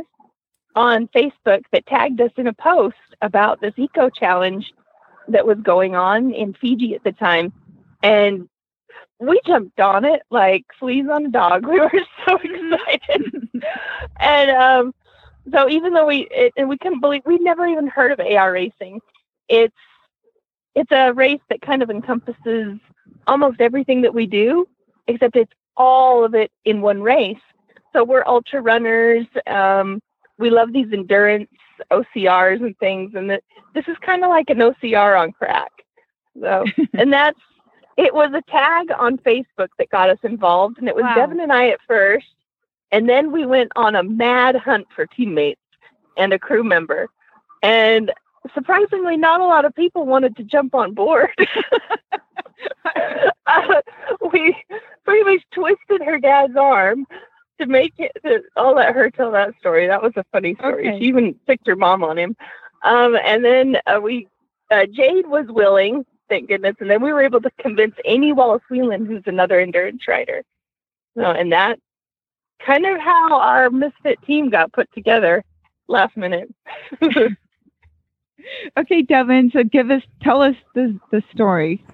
[0.76, 4.72] on Facebook that tagged us in a post about this eco challenge
[5.28, 7.53] that was going on in Fiji at the time.
[8.03, 8.49] And
[9.18, 11.66] we jumped on it like fleas on a dog.
[11.68, 11.91] We were
[12.26, 13.49] so excited.
[14.20, 14.95] and um,
[15.53, 18.53] so even though we it, and we couldn't believe we'd never even heard of AR
[18.53, 19.01] racing,
[19.49, 19.74] it's
[20.74, 22.78] it's a race that kind of encompasses
[23.27, 24.66] almost everything that we do,
[25.07, 27.39] except it's all of it in one race.
[27.93, 29.27] So we're ultra runners.
[29.47, 30.01] Um,
[30.39, 31.51] we love these endurance
[31.91, 33.43] OCRs and things, and that
[33.75, 35.73] this is kind of like an OCR on crack.
[36.41, 36.64] So,
[36.95, 37.39] and that's
[37.97, 41.14] it was a tag on Facebook that got us involved, and it was Wow.
[41.16, 42.27] Devan and I at first,
[42.93, 45.61] and then we went on a mad hunt for teammates
[46.16, 47.09] and a crew member,
[47.62, 48.12] and
[48.55, 51.30] surprisingly, not a lot of people wanted to jump on board.
[53.47, 53.80] uh,
[54.32, 54.57] we
[55.05, 57.07] pretty much twisted her dad's arm
[57.61, 58.12] to make it.
[58.24, 59.86] To, I'll let her tell that story.
[59.86, 60.88] That was a funny story.
[60.88, 60.99] Okay.
[60.99, 62.36] She even picked her mom on him.
[62.82, 64.26] Um, and then uh, we,
[64.70, 68.62] uh, Jade was willing, thank goodness, and then we were able to convince Amy Wallace
[68.70, 70.43] Whelan, who's another endurance rider.
[71.16, 71.78] So, and that
[72.64, 75.45] kind of how our misfit team got put together
[75.88, 76.55] last minute.
[78.78, 81.84] okay, Devan, so give us tell us the the story.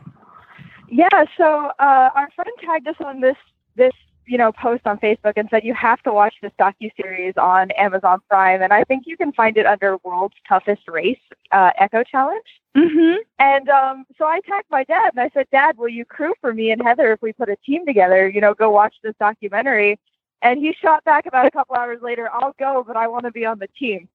[0.88, 3.36] Yeah, so uh, our friend tagged us on this
[3.74, 3.92] this
[4.26, 7.70] you know post on Facebook and said you have to watch this docu series on
[7.72, 11.18] Amazon Prime, and I think you can find it under World's Toughest Race
[11.53, 12.47] uh, Eco Challenge.
[12.76, 13.16] Mm-hmm.
[13.38, 16.53] And um, so I tagged my dad and I said, Dad, will you crew for
[16.53, 18.28] me and Heather if we put a team together?
[18.28, 19.99] You know, go watch this documentary.
[20.42, 23.32] And he shot back about a couple hours later, I'll go, but I want to
[23.32, 24.09] be on the team.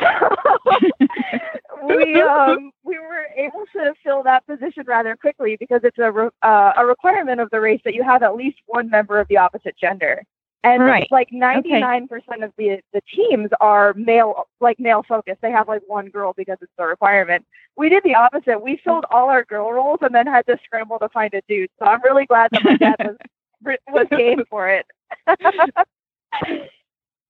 [0.00, 0.06] So
[1.86, 6.30] we um, we were able to fill that position rather quickly because it's a re-
[6.42, 9.36] uh, a requirement of the race that you have at least one member of the
[9.38, 10.22] opposite gender.
[10.64, 11.06] And Right.
[11.10, 15.40] like 99% of the the teams are male like male focused.
[15.40, 17.44] They have like one girl because it's the requirement.
[17.76, 18.58] We did the opposite.
[18.60, 21.70] We filled all our girl roles and then had to scramble to find a dude.
[21.78, 23.16] So I'm really glad that my dad was
[23.88, 24.86] was game for it.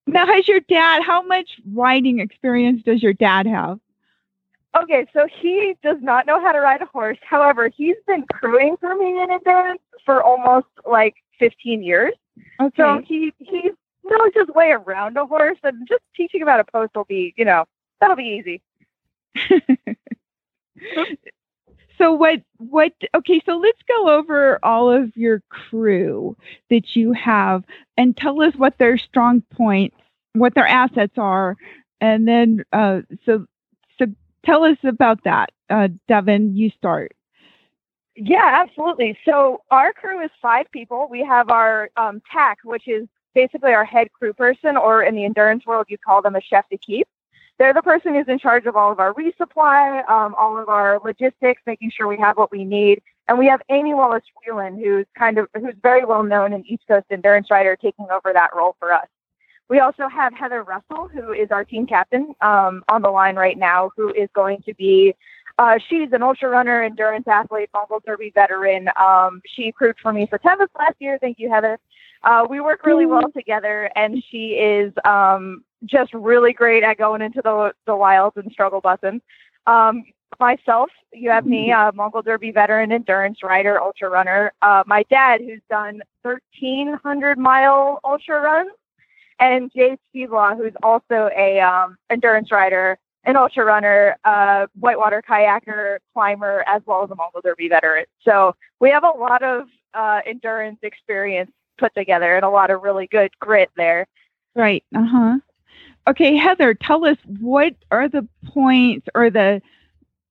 [0.07, 1.03] Now, has your dad?
[1.03, 3.81] How much riding experience does your dad have?
[4.81, 7.19] Okay, so he does not know how to ride a horse.
[7.23, 12.13] However, he's been crewing for me in endurance for almost like 15 years.
[12.61, 12.77] Okay.
[12.77, 13.71] So he he
[14.05, 17.35] knows his way around a horse, and just teaching him how to post will be,
[17.37, 17.65] you know,
[18.01, 18.63] that'll be easy.
[21.99, 26.37] So what what okay, so let's go over all of your crew
[26.71, 27.65] that you have
[27.97, 29.97] and tell us what their strong points,
[30.35, 31.57] what their assets are,
[32.01, 33.47] and then uh so
[33.99, 34.07] so
[34.45, 35.51] tell us about that.
[35.71, 37.13] Uh Devan, you start.
[38.17, 39.19] Yeah, absolutely.
[39.25, 41.07] So our crew is five people.
[41.11, 42.23] We have our um,
[42.65, 46.35] which is basically our head crew person, or in the endurance world, you call them
[46.35, 47.07] a chef d'equipe.
[47.59, 51.01] They're the person who's in charge of all of our resupply, um, all of our
[51.03, 53.03] logistics, making sure we have what we need.
[53.29, 56.85] And we have Amy Wallace Whelan, who's kind of who's very well known in East
[56.87, 59.09] Coast endurance rider, taking over that role for us.
[59.69, 63.59] We also have Heather Russell, who is our team captain um, on the line right
[63.59, 65.15] now, who is going to be.
[65.59, 68.91] Uh, she's an ultra runner, endurance athlete, Mongol Derby veteran.
[69.01, 71.19] Um, she crewed for me for Tevis last year.
[71.19, 71.79] Thank you, Heather.
[72.23, 77.23] Uh, we work really well together, and she is um, just really great at going
[77.23, 79.21] into the the wilds and struggle bussing.
[79.67, 80.05] Um,
[80.41, 84.53] myself, you have me, a Mongol Derby veteran, endurance rider, ultra runner.
[84.63, 88.71] Uh, my dad, who's done 1,300 mile ultra runs,
[89.39, 95.99] and Jay Speedlaw, who's also a um, endurance rider, an ultra runner, uh, whitewater kayaker,
[96.15, 98.05] climber, as well as a Mongol Derby veteran.
[98.23, 102.83] So we have a lot of uh, endurance experience put together and a lot of
[102.83, 104.07] really good grit there.
[104.55, 104.85] Right.
[104.95, 105.39] Uh huh.
[106.09, 109.61] Okay, Heather, tell us what are the points or the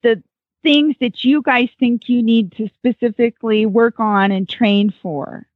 [0.03, 0.21] the
[0.63, 5.47] things that you guys think you need to specifically work on and train for?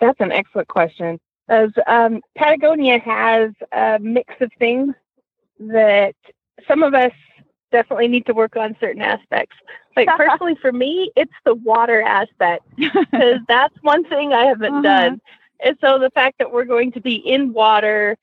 [0.00, 1.18] That's an excellent question.
[1.48, 4.94] As um, Patagonia has a mix of things
[5.60, 6.14] that
[6.66, 7.12] some of us
[7.72, 9.56] definitely need to work on certain aspects.
[9.96, 14.82] Like personally, for me, it's the water aspect because that's one thing I haven't Uh-huh.
[14.82, 15.20] done.
[15.64, 18.16] And so the fact that we're going to be in water,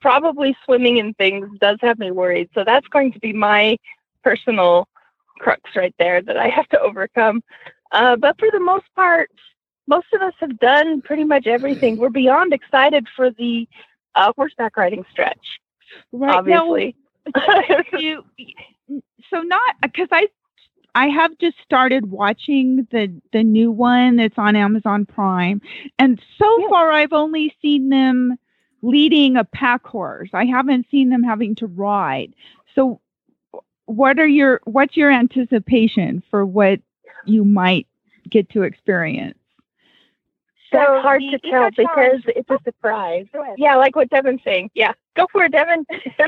[0.00, 2.48] probably swimming and things, does have me worried.
[2.54, 3.76] So that's going to be my
[4.22, 4.88] personal
[5.38, 7.42] crux right there that I have to overcome.
[7.92, 9.30] Uh, but for the most part,
[9.86, 11.96] most of us have done pretty much everything.
[11.96, 13.66] We're beyond excited for the
[14.14, 15.60] uh, horseback riding stretch,
[16.12, 16.96] Right obviously.
[17.36, 18.24] now, you
[19.30, 20.28] so not because I
[20.94, 25.60] I have just started watching the the new one that's on Amazon Prime,
[25.98, 26.68] and so Yeah.
[26.68, 28.36] far I've only seen them
[28.82, 30.30] leading a pack horse.
[30.32, 32.34] I haven't seen them having to ride.
[32.74, 33.00] So,
[33.86, 36.80] what are your what's your anticipation for what
[37.26, 37.86] you might
[38.28, 39.38] get to experience?
[40.72, 43.26] That's So hard to tell because it's a surprise.
[43.56, 44.70] Yeah, like what Devan's saying.
[44.74, 45.78] Yeah, go for it, Devan.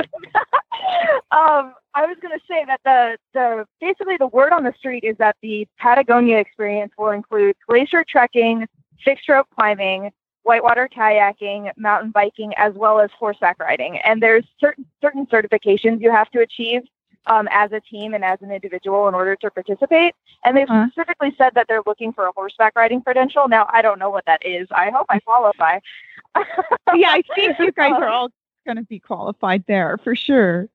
[1.31, 5.05] um, I was going to say that the the basically the word on the street
[5.05, 8.67] is that the Patagonia experience will include glacier trekking,
[9.05, 10.11] fixed rope climbing,
[10.45, 13.99] whitewater kayaking, mountain biking, as well as horseback riding.
[13.99, 16.82] And there's certain certain certifications you have to achieve
[17.26, 20.14] um, as a team and as an individual in order to participate.
[20.45, 20.88] And they've Uh-huh.
[20.90, 23.47] specifically said that they're looking for a horseback riding credential.
[23.49, 24.66] Now I don't know what that is.
[24.72, 25.78] I hope I qualify.
[26.95, 28.30] yeah, I think you guys are all
[28.66, 30.68] going to be qualified there for sure.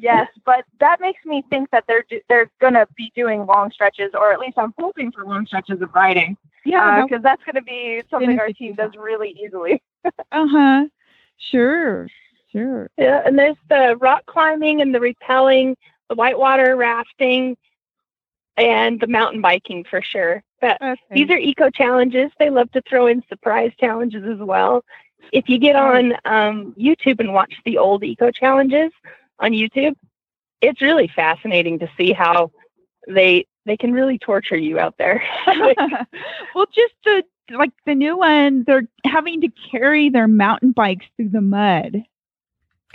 [0.00, 4.10] Yes, but that makes me think that they're do- they're gonna be doing long stretches,
[4.14, 8.02] or at least I'm hoping for long stretches of riding, Yeah, because that's gonna be
[8.10, 9.82] something our team does really easily.
[10.32, 10.86] uh huh.
[11.38, 12.08] Sure,
[12.50, 12.88] sure.
[12.96, 15.76] yeah, and there's the rock climbing and the rappelling,
[16.08, 17.56] the whitewater rafting,
[18.56, 20.42] and the mountain biking for sure.
[20.60, 20.98] But Okay.
[21.12, 22.30] these are eco challenges.
[22.38, 24.82] They love to throw in surprise challenges as well.
[25.32, 28.92] If you get on um, YouTube and watch the old eco challenges
[29.38, 29.94] on YouTube,
[30.60, 32.50] it's really fascinating to see how
[33.08, 35.22] they they can really torture you out there.
[36.54, 41.28] well, just the like the new one, they're having to carry their mountain bikes through
[41.30, 42.04] the mud.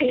[0.00, 0.06] I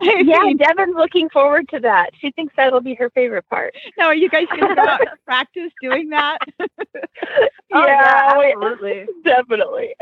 [0.00, 2.10] yeah, mean, Devan's looking forward to that.
[2.18, 3.74] She thinks that'll be her favorite part.
[3.98, 6.38] now are you guys going to go out and practice doing that?
[7.74, 9.06] Oh, yeah, we- absolutely.
[9.24, 9.94] definitely.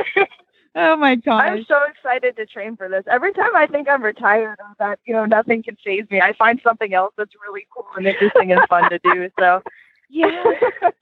[0.76, 1.42] Oh my gosh.
[1.44, 3.04] I'm so excited to train for this.
[3.10, 6.32] Every time I think I'm retired or that you know nothing can phase me, I
[6.34, 9.30] find something else that's really cool and interesting and fun to do.
[9.38, 9.62] So
[10.10, 10.42] Yeah.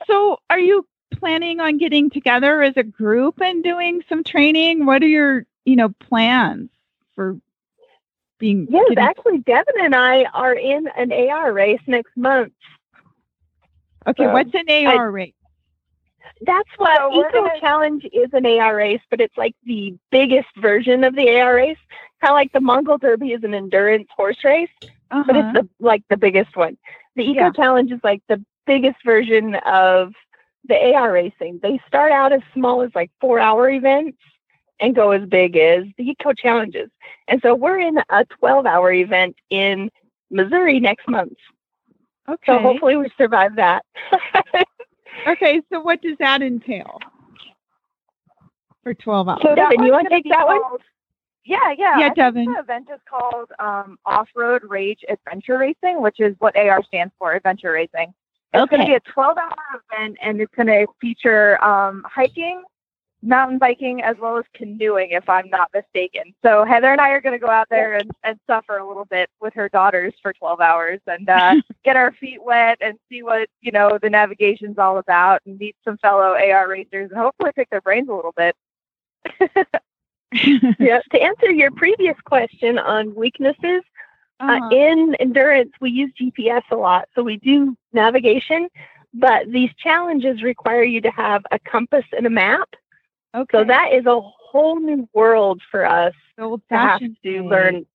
[0.07, 4.85] So, are you planning on getting together as a group and doing some training?
[4.87, 6.71] What are your you know plans
[7.15, 7.39] for
[8.39, 8.67] being?
[8.71, 12.53] Yes, getting- actually, Devan and I are in an AR race next month.
[14.07, 14.25] okay.
[14.27, 15.35] um, What's an AR rate?
[16.43, 20.49] That's what So Eco gonna- Challenge is an AR race, but it's like the biggest
[20.57, 21.79] version of the AR race.
[22.21, 25.33] Kind of like the Mongol Derby is an endurance horse race, but Uh-huh.
[25.39, 26.77] it's the like the biggest one.
[27.17, 27.51] The Eco Yeah.
[27.51, 30.15] Challenge is like the biggest version of
[30.65, 31.59] the AR racing.
[31.63, 34.19] They start out as small as like four hour events
[34.81, 36.91] and go as big as the Eco Challenges.
[37.29, 39.91] And so we're in a 12 hour event in
[40.31, 41.39] Missouri next month.
[42.29, 42.53] okay.
[42.53, 43.85] So hopefully we survive that.
[45.27, 46.99] Okay, so what does that entail
[48.83, 49.39] for 12 hours?
[49.43, 50.61] So, Devan, you want to take be that one?
[51.45, 51.99] Yeah, yeah.
[51.99, 52.55] Yeah, I Devan.
[52.55, 57.13] The event is called um, Off Road Rage Adventure Racing, which is what AR stands
[57.19, 58.13] for, Adventure Racing.
[58.55, 62.63] It's going to be a 12 hour event and it's going to feature um, hiking,
[63.23, 66.35] mountain biking as well as canoeing, if I'm not mistaken.
[66.45, 69.07] So Heather and I are going to go out there and, and suffer a little
[69.07, 73.23] bit with her daughters for 12 hours and uh, get our feet wet and see
[73.23, 77.51] what you know the navigation's all about, and meet some fellow AR racers, and hopefully
[77.55, 78.55] pick their brains a little bit.
[80.79, 81.01] yeah.
[81.13, 83.83] To answer your previous question on weaknesses,
[84.41, 84.53] Uh-huh.
[84.67, 87.09] uh, in endurance, we use GPS a lot.
[87.15, 88.69] So we do navigation,
[89.15, 92.69] but these challenges require you to have a compass and a map.
[93.35, 93.59] Okay.
[93.59, 97.49] So that is a whole new world for us old to have to way.
[97.49, 97.87] learn.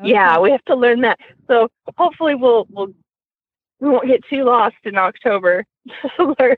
[0.00, 0.10] Okay.
[0.10, 1.18] Yeah, we have to learn that.
[1.48, 2.92] So hopefully we'll we'll
[3.80, 5.64] we won't get too lost in October.
[6.18, 6.56] Learn-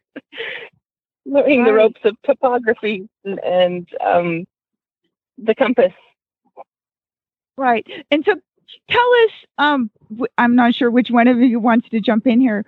[1.27, 4.47] Learning the ropes of topography and, and um,
[5.39, 5.93] the compass.
[7.57, 7.87] Right.
[8.11, 8.35] And so
[8.89, 9.91] tell us, um,
[10.39, 12.65] I'm not sure which one of you wants to jump in here.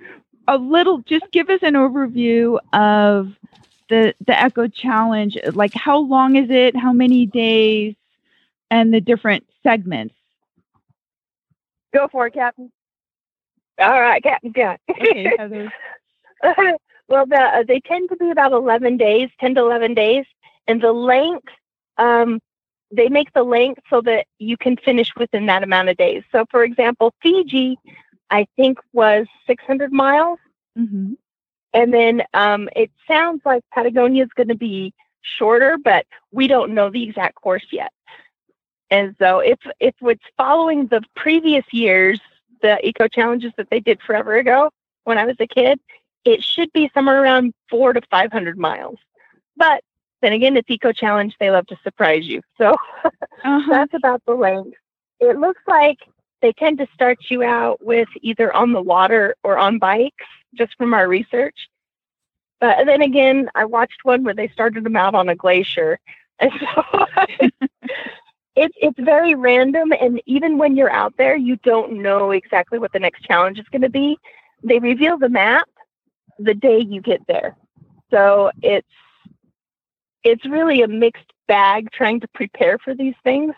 [0.48, 3.32] A little, just give us an overview of
[3.92, 5.36] the the Eco Challenge.
[5.52, 6.74] Like, how long is it?
[6.74, 7.94] How many days?
[8.70, 10.14] And the different segments.
[11.92, 12.72] Go for it, Captain.
[13.78, 14.52] All right, Captain.
[14.56, 14.76] Yeah.
[14.90, 15.70] Okay, Heather.
[17.08, 20.24] well, the, uh, they tend to be about 11 days, 10 to 11 days.
[20.66, 21.48] And the length,
[21.98, 22.40] um,
[22.90, 26.22] they make the length so that you can finish within that amount of days.
[26.32, 27.76] So, for example, Fiji,
[28.30, 30.38] I think, was 600 miles.
[30.74, 31.12] hmm
[31.74, 34.92] And then um, it sounds like Patagonia is going to be
[35.22, 37.92] shorter, but we don't know the exact course yet.
[38.90, 42.20] And so if if it's following the previous years,
[42.60, 44.70] the eco challenges that they did forever ago
[45.04, 45.80] when I was a kid,
[46.24, 48.98] it should be somewhere around four to five hundred miles.
[49.56, 49.82] But
[50.20, 52.42] then again, it's eco challenge; they love to surprise you.
[52.58, 52.74] So
[53.44, 53.72] Uh-huh.
[53.72, 54.76] that's about the length.
[55.20, 55.98] It looks like
[56.42, 60.76] they tend to start you out with either on the water or on bikes, just
[60.76, 61.68] from our research.
[62.60, 65.98] But then again, I watched one where they started them out on a glacier,
[66.40, 66.94] and so
[68.56, 69.92] it's it's very random.
[70.00, 73.66] And even when you're out there, you don't know exactly what the next challenge is
[73.68, 74.18] going to be.
[74.62, 75.68] They reveal the map
[76.38, 77.56] the day you get there,
[78.10, 78.86] so it's
[80.24, 83.54] it's really a mixed bag trying to prepare for these things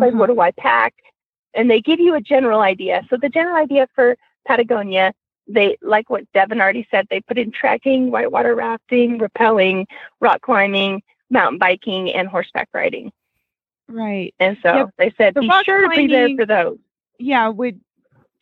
[0.00, 0.18] like Uh-huh.
[0.18, 0.94] what do I pack?
[1.54, 3.02] And they give you a general idea.
[3.10, 4.16] So the general idea for
[4.46, 5.12] Patagonia,
[5.46, 9.86] they like what Devan already said, they put in trekking, whitewater rafting, rappelling,
[10.20, 13.12] rock climbing, mountain biking, and horseback riding.
[13.88, 14.34] Right.
[14.40, 14.90] And so Yep.
[14.98, 16.78] they said The be sure to be there for those.
[17.18, 17.80] Yeah, would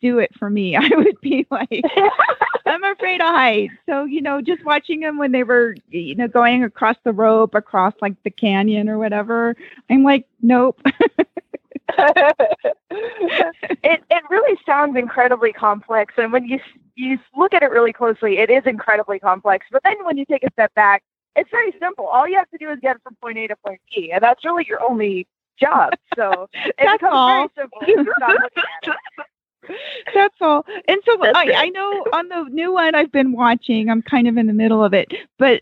[0.01, 0.75] do it for me.
[0.77, 1.83] I would be like,
[2.65, 3.73] I'm afraid of heights.
[3.87, 7.55] So, you know, just watching them when they were, you know, going across the rope,
[7.55, 9.55] across like the canyon or whatever,
[9.89, 10.81] I'm like, nope.
[12.89, 16.59] it it really sounds incredibly complex, and when you
[16.95, 19.65] you look at it really closely, it is incredibly complex.
[19.71, 21.03] But then when you take a step back,
[21.35, 22.05] it's very simple.
[22.07, 24.43] All you have to do is get from point A to point B, and that's
[24.45, 25.27] really your only
[25.59, 25.93] job.
[26.15, 27.37] So it That's becomes all.
[27.37, 27.77] very simple.
[27.79, 29.25] when you stop looking at it.
[30.13, 30.65] That's all.
[30.89, 31.53] And so I.
[31.55, 34.83] I know on the new one I've been watching, I'm kind of in the middle
[34.83, 35.61] of it, but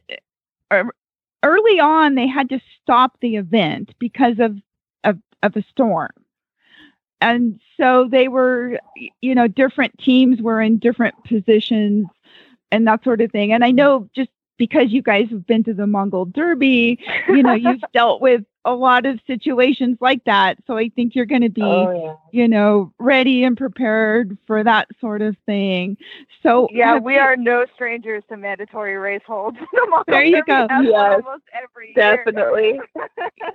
[0.71, 0.85] uh,
[1.43, 4.57] early on they had to stop the event because of
[5.03, 6.09] of, of a storm.
[7.21, 8.79] And so they were,
[9.21, 12.07] you know, different teams were in different positions
[12.71, 13.53] and that sort of thing.
[13.53, 17.53] And I know just because you guys have been to the Mongol Derby, you know,
[17.53, 20.57] you've dealt with a lot of situations like that.
[20.67, 22.13] So I think you're going to be Oh, yeah.
[22.31, 25.97] you know, ready and prepared for that sort of thing.
[26.43, 29.57] So Yeah, we you- are no strangers to mandatory race holds.
[29.73, 30.67] The Mongol There you go.
[30.69, 32.23] has Yes, almost every year.
[32.25, 32.79] Definitely.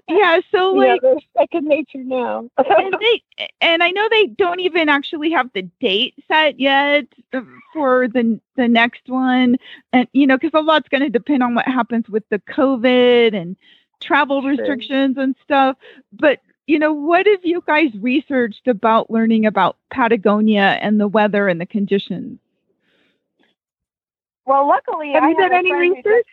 [0.08, 2.48] Yeah, so like, they're second nature now.
[2.58, 7.40] and they, and I know they don't even actually have the date set yet uh,
[7.72, 9.56] for the the next one,
[9.92, 13.34] and you know, because a lot's going to depend on what happens with the COVID
[13.34, 13.56] and
[14.00, 14.50] travel Sure.
[14.50, 15.76] restrictions and stuff.
[16.12, 21.46] But you know, what have you guys researched about learning about Patagonia and the weather
[21.48, 22.40] and the conditions?
[24.46, 26.26] Well, luckily, Have I you done any friend who just- research?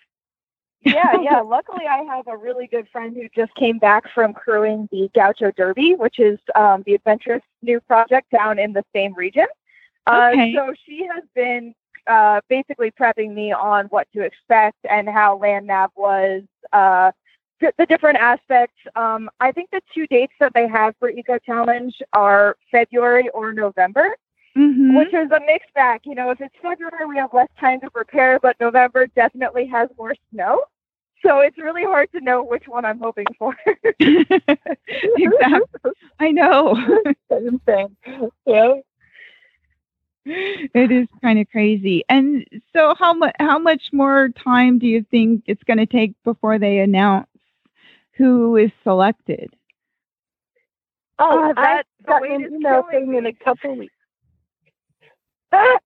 [0.82, 1.40] yeah, yeah.
[1.42, 5.52] Luckily, I have a really good friend who just came back from crewing the Gaucho
[5.52, 9.46] Derby, which is um, the adventurous new project down in the same region.
[10.08, 10.54] Uh, Okay.
[10.56, 11.74] So she has been
[12.08, 16.44] uh, basically prepping me on what to expect and how land nav was,
[16.74, 17.16] uh, th-
[17.78, 18.76] the different aspects.
[18.96, 23.54] Um, I think the two dates that they have for Eco Challenge are February or
[23.54, 24.16] November
[24.56, 24.96] Mhm.
[24.98, 26.02] which is a mixed bag.
[26.04, 29.90] You know, if it's February, we have less time to prepare, but November definitely has
[29.98, 30.62] more snow.
[31.26, 33.56] So it's really hard to know which one I'm hoping for.
[34.00, 35.92] exactly.
[36.20, 36.76] I know.
[37.32, 37.96] Same thing.
[38.46, 38.76] Yeah.
[40.26, 42.04] it is kind of crazy.
[42.10, 46.14] And so how much how much more time do you think it's going to take
[46.24, 47.28] before they announce
[48.18, 49.54] who is selected?
[51.20, 53.76] Oh, Uh, that- I've the got wait an is email killing saying in a couple
[53.78, 53.94] weeks.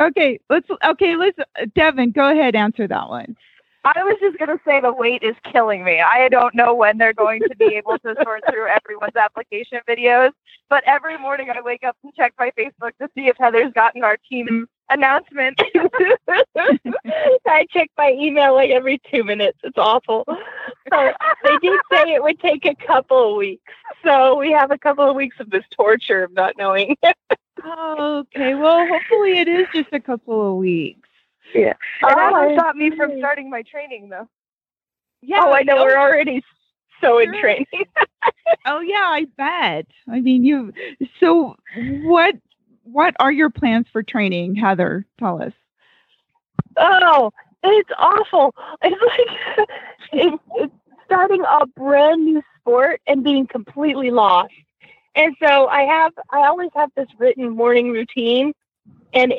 [0.00, 1.38] Okay, let's okay, let's
[1.76, 3.36] Devan, go ahead answer that one.
[3.84, 6.00] I was just gonna say the wait is killing me.
[6.00, 10.32] I don't know when they're going to be able to sort through everyone's application videos,
[10.70, 14.02] but every morning I wake up and check my Facebook to see if Heather's gotten
[14.02, 15.60] our team announcement.
[17.46, 19.58] I check my email like every two minutes.
[19.62, 20.24] It's awful.
[20.92, 21.12] So
[21.44, 23.72] they did say it would take a couple of weeks.
[24.04, 26.96] So we have a couple of weeks of this torture of not knowing.
[27.64, 31.08] Oh, okay, well hopefully it is just a couple of weeks.
[31.54, 31.70] Yeah.
[31.70, 34.28] It Oh, hasn't stopped me from starting my training though.
[35.22, 35.82] Yeah, oh, I know.
[35.82, 36.42] We're already
[37.00, 37.66] so in training.
[38.64, 39.86] Oh yeah, I bet.
[40.08, 40.72] I mean, you.
[41.20, 41.56] So,
[42.02, 42.34] what
[42.86, 45.06] what are your plans for training, Heather?
[45.18, 45.52] Tell us.
[46.76, 47.32] Oh,
[47.62, 48.54] it's awful.
[48.82, 49.68] It's like
[50.12, 50.72] it's, it's
[51.04, 54.52] starting a brand new sport and being completely lost.
[55.14, 58.52] And so I have, I always have this written morning routine,
[59.12, 59.32] and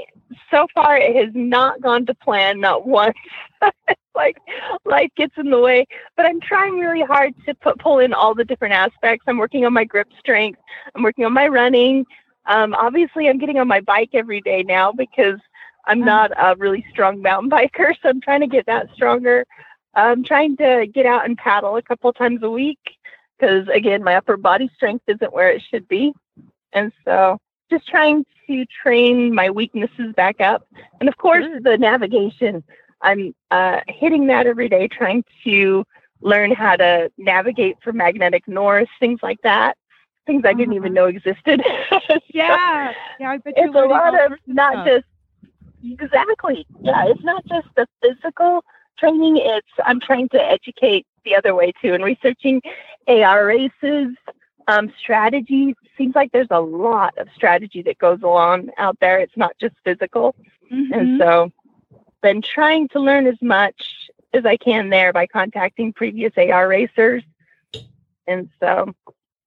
[0.52, 3.18] so far it has not gone to plan, not once.
[4.16, 4.40] Like
[4.84, 5.86] life gets in the way,
[6.16, 9.26] but I'm trying really hard to put pull in all the different aspects.
[9.28, 10.60] I'm working on my grip strength.
[10.96, 12.04] I'm working on my running.
[12.48, 15.40] Um, obviously, I'm getting on my bike every day now because
[15.86, 19.46] I'm not a really strong mountain biker, so I'm trying to get that stronger.
[19.94, 22.80] I'm trying to get out and paddle a couple times a week
[23.38, 26.14] because, again, my upper body strength isn't where it should be.
[26.74, 27.40] And so
[27.70, 30.68] just trying to train my weaknesses back up.
[31.00, 32.64] And of course, the navigation.
[33.02, 35.84] I'm uh, hitting that every day, trying to
[36.22, 39.78] learn how to navigate for magnetic north, things like that.
[40.28, 41.62] Things I didn't even know existed.
[42.34, 43.32] Yeah, yeah.
[43.32, 44.88] I bet you're it's a lot of not stuff.
[44.88, 45.06] just
[45.84, 48.64] exactly yeah it's not just the physical
[48.98, 52.62] training it's i'm trying to educate the other way too and researching
[53.08, 54.10] ar races
[54.70, 59.38] um, strategy seems like there's a lot of strategy that goes along out there it's
[59.38, 60.36] not just physical
[60.72, 61.18] and Mhm.
[61.20, 61.52] so
[62.22, 67.24] been trying to learn as much as i can there by contacting previous ar racers
[68.28, 68.94] and so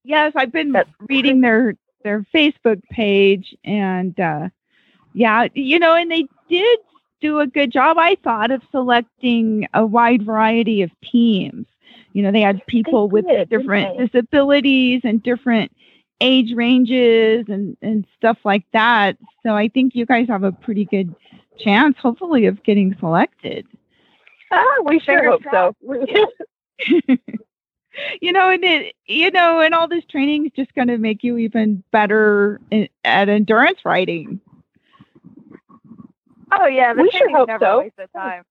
[0.05, 4.48] Yes, I've been That's- reading their their Facebook page, and uh,
[5.12, 6.78] yeah, you know, and they did
[7.20, 11.66] do a good job, I thought, of selecting a wide variety of teams.
[12.14, 15.70] You know, they had people with did, didn't different disabilities and different
[16.22, 19.18] age ranges and and stuff like that.
[19.42, 21.14] So I think you guys have a pretty good
[21.59, 23.66] chance, hopefully, of getting selected.
[24.51, 25.76] ah, we sure hope so
[28.20, 31.22] you know, and it, you know, and all this training is just going to make
[31.24, 34.41] you even better in, at endurance riding.
[36.53, 37.78] Oh yeah, the We sure hope never so.
[37.78, 38.43] a waste of time.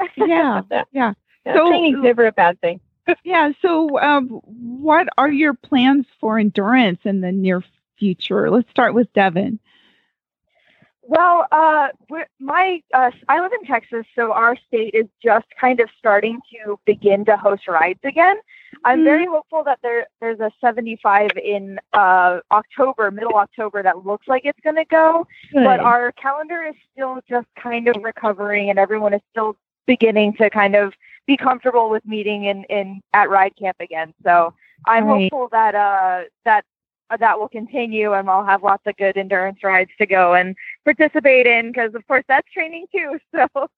[0.16, 1.12] Yeah, yeah, Yeah,
[1.54, 2.80] So- training's never a bad thing
[3.24, 3.50] yeah.
[3.62, 7.62] So, um, what are your plans for endurance in the near
[7.98, 8.48] future?
[8.50, 9.58] Let's start with Devan.
[11.12, 11.88] Well, uh,
[12.40, 16.80] my uh, I live in Texas, so our state is just kind of starting to
[16.86, 18.38] begin to host rides again.
[18.86, 19.04] I'm Mhm.
[19.04, 24.46] very hopeful that there there's a 75 in uh, October, middle October, that looks like
[24.46, 25.26] it's going to go.
[25.52, 29.56] But our calendar is still just kind of recovering, and everyone is still
[29.86, 30.94] beginning to kind of
[31.26, 34.14] be comfortable with meeting in, in at ride camp again.
[34.24, 34.54] So
[34.86, 35.30] I'm Right.
[35.30, 36.64] hopeful that uh, that
[37.20, 41.46] that will continue, and I'll have lots of good endurance rides to go and participate
[41.46, 43.18] in because, of course, that's training too.
[43.34, 43.68] So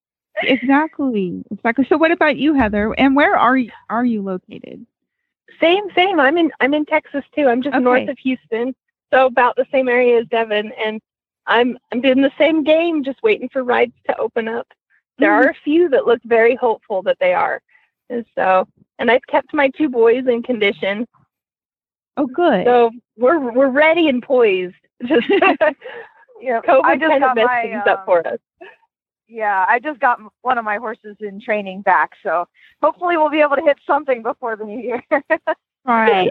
[0.43, 1.87] exactly, exactly.
[1.89, 2.93] So, what about you, Heather?
[2.99, 4.85] And where are you, are you located?
[5.61, 6.19] Same, same.
[6.21, 7.49] I'm in I'm in Texas too.
[7.49, 7.83] I'm just Okay.
[7.85, 8.75] north of Houston,
[9.13, 11.01] so about the same area as Devan, and
[11.47, 14.67] I'm I'm doing the same game, just waiting for rides to open up.
[15.19, 15.45] There Mhm.
[15.47, 17.63] are a few that look very hopeful that they are,
[18.11, 18.67] and so
[18.99, 21.07] and I've kept my two boys in condition,
[22.17, 22.65] Oh, good.
[22.65, 24.75] so we're we're ready and poised.
[25.05, 25.27] Just
[26.41, 28.39] yeah, COVID I just kind of got messed my things um, up for us.
[29.29, 32.47] yeah, I just got one of my horses in training back, so
[32.83, 35.03] hopefully we'll be able to hit something before the new year.
[35.87, 36.31] Right.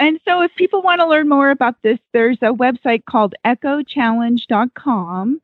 [0.00, 5.40] And so if people want to learn more about this, there's a website called ecochallenge.com.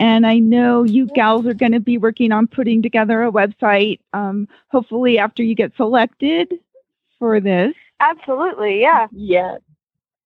[0.00, 4.00] And I know you gals are going to be working on putting together a website,
[4.12, 6.52] um, hopefully after you get selected
[7.18, 7.74] for this.
[8.02, 9.06] Absolutely, yeah.
[9.12, 9.56] Yeah.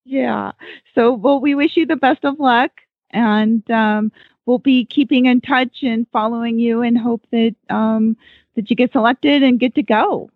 [0.04, 0.52] Yeah.
[0.94, 2.70] So, well, we wish you the best of luck.
[3.10, 4.12] And um,
[4.46, 8.16] we'll be keeping in touch and following you and hope that um,
[8.56, 10.30] that you get selected and get to go.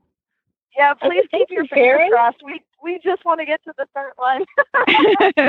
[0.77, 2.11] Yeah, please thank keep your you, fingers Sharon.
[2.11, 2.43] crossed.
[2.45, 4.45] We we just want to get to the third one.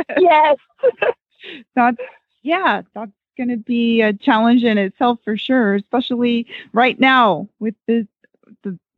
[0.20, 0.58] Yes.
[1.76, 1.98] that's
[2.44, 7.74] yeah that's going to be a challenge in itself for sure especially right now with
[7.88, 8.21] the the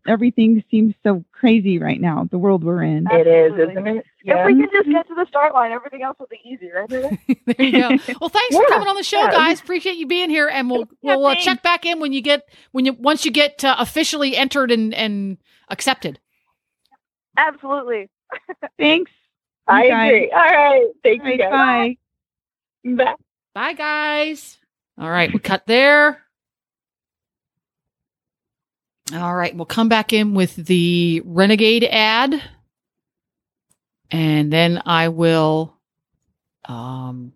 [0.08, 2.28] everything seems so crazy right now.
[2.30, 3.08] The world we're in.
[3.12, 3.74] It is, Absolutely.
[3.74, 4.06] isn't it?
[4.26, 6.90] If we could just get to the start line, everything else will be easy, right?
[7.46, 7.90] There you go.
[8.22, 9.32] Well, thanks for coming on the show, yeah.
[9.32, 9.60] guys.
[9.60, 12.48] Appreciate you being here, and we'll Yeah, we'll uh, check back in when you get
[12.72, 15.38] when you once you get uh, officially entered and and
[15.70, 16.20] accepted.
[17.38, 18.10] Absolutely.
[18.80, 19.12] Thanks.
[19.68, 20.08] I guys.
[20.10, 20.32] agree.
[20.32, 20.88] All right.
[21.04, 21.96] Thank All you right, guys.
[22.86, 23.06] bye.
[23.06, 23.16] Bye.
[23.54, 24.58] Bye, guys.
[24.98, 26.23] All right, we cut there.
[29.14, 32.42] All right, we'll come back in with the Renegade ad.
[34.10, 35.78] And then I will
[36.66, 37.34] um,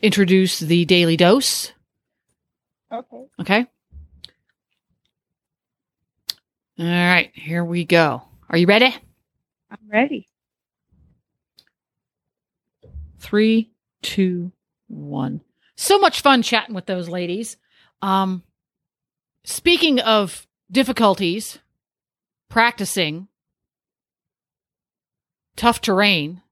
[0.00, 1.72] introduce the daily dose.
[2.92, 3.24] Okay.
[3.40, 3.66] Okay.
[6.78, 8.22] All right, here we go.
[8.48, 8.94] Are you ready?
[9.70, 10.28] I'm ready.
[13.18, 13.70] Three,
[14.02, 14.52] two,
[14.86, 15.40] one.
[15.74, 17.56] So much fun chatting with those ladies.
[18.02, 18.42] Um,
[19.46, 21.60] speaking of difficulties,
[22.50, 23.28] practicing,
[25.56, 26.42] tough terrain,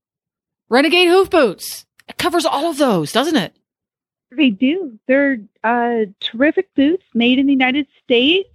[0.70, 1.84] Renegade Hoof Boots.
[2.08, 3.54] It covers all of those, doesn't it?
[4.30, 4.98] They do.
[5.06, 8.48] They're uh, terrific boots made in the United States.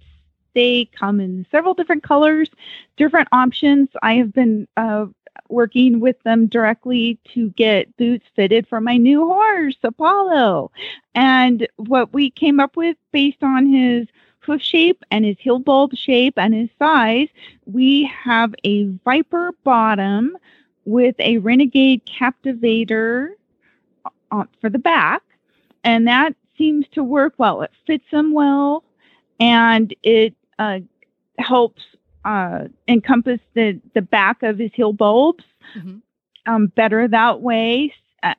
[0.54, 2.50] They come in several different colors,
[2.96, 3.88] different options.
[4.02, 5.06] I have been uh,
[5.48, 10.70] working with them directly to get boots fitted for my new horse, Apollo.
[11.14, 14.06] And what we came up with based on his
[14.40, 17.28] hoof shape and his heel bulb shape and his size,
[17.66, 20.36] we have a Viper bottom
[20.84, 23.36] with a Renegade Captivator
[24.32, 25.22] uh, for the back
[25.84, 27.62] and that seems to work well.
[27.62, 28.84] It fits him well,
[29.38, 30.80] and it uh,
[31.38, 31.82] helps
[32.24, 36.02] uh, encompass the the back of his heel bulbs Mhm.
[36.46, 37.94] um, better that way.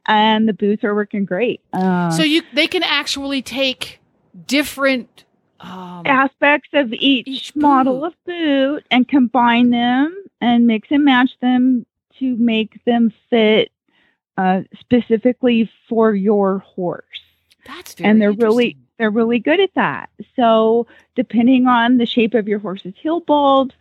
[0.05, 1.61] And the boots are working great.
[1.73, 3.99] Uh, so you they can actually take
[4.45, 5.25] different
[5.63, 11.31] um, aspects of each, Each model of boot and combine them and mix and match
[11.41, 11.85] them
[12.19, 13.71] to make them fit
[14.37, 17.03] uh, specifically for your horse.
[17.65, 20.09] that's very and they're really they're really good at that.
[20.35, 20.85] So
[21.15, 23.73] depending on the shape of your horse's heel bulbs,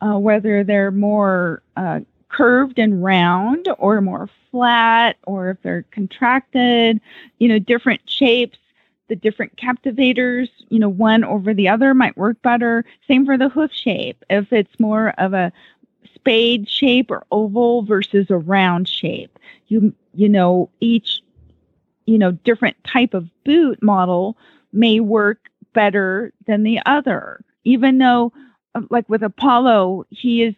[0.00, 7.00] uh, whether they're more uh, curved and round or more flat, or if they're contracted,
[7.38, 8.58] you know, different shapes.
[9.08, 12.84] The different captivators, you know, one over the other might work better.
[13.06, 14.24] Same for the hoof shape.
[14.28, 15.52] If it's more of a
[16.14, 19.38] spade shape or oval versus a round shape,
[19.68, 21.20] you you know each
[22.06, 24.36] you know different type of boot model
[24.72, 28.32] may work better than the other even though
[28.74, 30.54] uh, like with apollo he is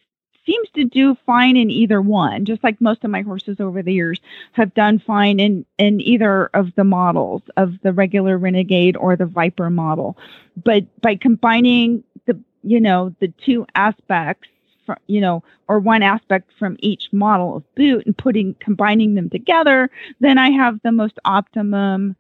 [0.49, 3.93] seems to do fine in either one just like most of my horses over the
[3.93, 4.19] years
[4.53, 9.27] have done fine in in either of the models of the regular renegade or the
[9.27, 10.17] viper model
[10.65, 14.49] but by combining the you know the two aspects
[14.87, 19.29] fr- you know or one aspect from each model of boot and putting combining them
[19.29, 19.91] together
[20.21, 22.17] then I have the most optimum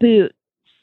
[0.00, 0.34] boot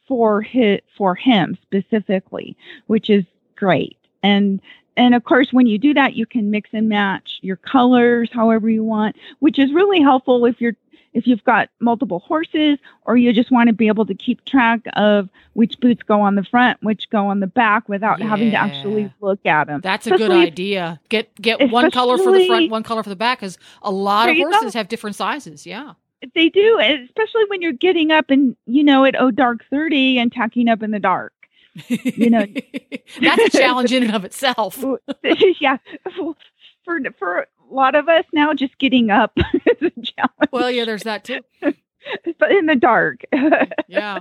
[0.08, 2.56] for his, for him specifically,
[2.88, 3.24] which is
[3.56, 3.98] great.
[4.22, 4.62] And
[4.96, 8.70] and of course, when you do that, you can mix and match your colors however
[8.70, 10.76] you want, which is really helpful if you're
[11.14, 14.82] if you've got multiple horses or you just want to be able to keep track
[14.94, 18.58] of which boots go on the front, which go on the back without having to
[18.58, 19.82] actually look at them.
[19.82, 21.00] That's a good idea.
[21.10, 24.30] Get get one color for the front, one color for the back, because a lot
[24.30, 24.52] of you go.
[24.52, 25.66] horses have different sizes.
[25.66, 25.94] Yeah.
[26.36, 30.32] They do, especially when you're getting up and you know at oh dark thirty and
[30.32, 31.34] tacking up in the dark.
[31.88, 32.46] You know-
[33.22, 34.84] that's a challenge in and of itself.
[35.62, 35.78] yeah,
[36.86, 40.50] for for a lot of us now, just getting up is a challenge.
[40.52, 41.40] Well, yeah, there's that too.
[41.62, 43.22] but in the dark,
[43.88, 44.20] Yeah.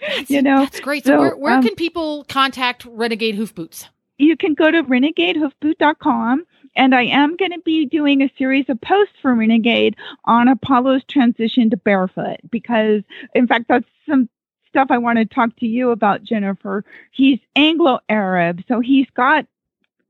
[0.00, 1.04] That's, You know, that's great.
[1.04, 3.88] So, so, where, where um, can people contact Renegade Hoof Boots?
[4.18, 6.44] you can go to renegadehoofboot.com.
[6.76, 9.94] And I am going to be doing a series of posts for Renegade
[10.24, 13.02] on Apollo's transition to barefoot because,
[13.32, 14.28] in fact, that's some
[14.74, 16.84] stuff I want to talk to you about, Jennifer.
[17.12, 19.46] He's Anglo Arab, so he's got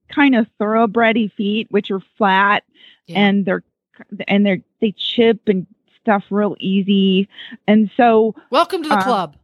[0.09, 2.65] kind of thoroughbredy feet, which are flat
[3.07, 3.19] Yeah.
[3.21, 3.63] and they're
[4.27, 5.67] and they're they chip and
[6.01, 7.29] stuff real easy.
[7.69, 9.37] And so Welcome to the uh, club.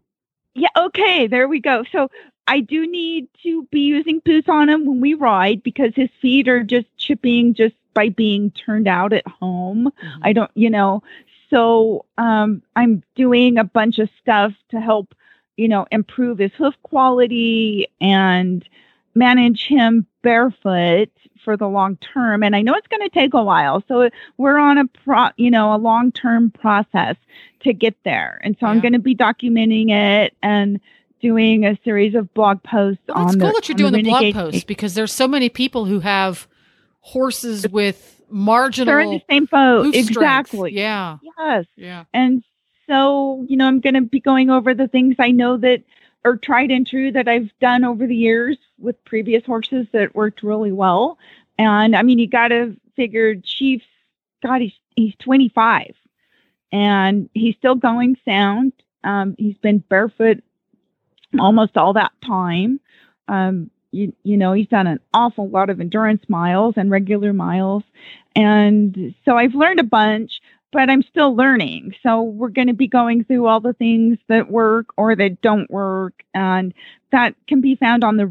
[0.55, 1.85] yeah, okay, there we go.
[1.93, 2.11] So
[2.47, 6.49] I do need to be using boots on him when we ride because his feet
[6.49, 9.91] are just chipping just by being turned out at home.
[10.03, 10.19] Mhm.
[10.23, 11.03] I don't, you know,
[11.51, 15.15] so um, I'm doing a bunch of stuff to help,
[15.57, 18.67] you know, improve his hoof quality and
[19.15, 21.11] manage him barefoot
[21.45, 22.43] for the long term.
[22.43, 25.51] And I know it's going to take a while, so we're on a pro, you
[25.51, 27.17] know, a long term process
[27.65, 28.41] to get there.
[28.43, 30.81] And so I'm going to be documenting it and
[31.21, 34.03] doing a series of blog posts Well, on it's the cool that you're doing the,
[34.03, 36.47] blog posts because there's so many people who have
[37.01, 38.20] horses with
[38.87, 39.85] They're in the same boat.
[39.85, 40.11] hoof strength.
[40.11, 40.73] Exactly.
[40.75, 41.19] Yeah.
[41.39, 41.67] Yes.
[41.77, 42.05] Yeah.
[42.13, 42.43] And
[42.89, 45.83] so, you know, I'm going to be going over the things I know that
[46.25, 50.43] are tried and true that I've done over the years with previous horses that worked
[50.43, 51.19] really well.
[51.59, 53.85] And I mean, you got to figure Chief's,
[54.43, 55.95] God, he's, he's 25
[56.73, 58.73] and he's still going sound.
[59.05, 60.43] Um, he's been barefoot
[61.39, 62.81] almost all that time.
[63.29, 67.83] Um, you, you know, he's done an awful lot of endurance miles and regular miles.
[68.37, 70.41] And so I've learned a bunch,
[70.73, 71.95] but I'm still learning.
[72.03, 75.69] So we're going to be going through all the things that work or that don't
[75.71, 76.23] work.
[76.35, 76.73] And
[77.13, 78.25] that can be found on the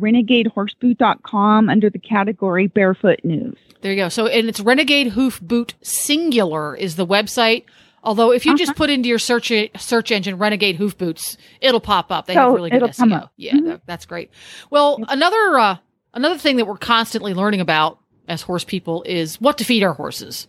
[0.74, 3.58] renegadehoofboot.com under the category barefoot news.
[3.82, 4.10] There you go.
[4.10, 7.64] So, and it's Renegade Hoof Boot Singular is the website.
[8.02, 12.12] Although, if you just put into your search search engine "Renegade Hoof Boots," it'll pop
[12.12, 12.28] up.
[12.28, 13.14] They have really good SEO.
[13.14, 13.32] up.
[13.36, 14.32] Yeah, that- that's great.
[14.70, 15.78] Well, another uh,
[16.14, 17.99] another thing that we're constantly learning about
[18.30, 20.48] as horse people is what to feed our horses.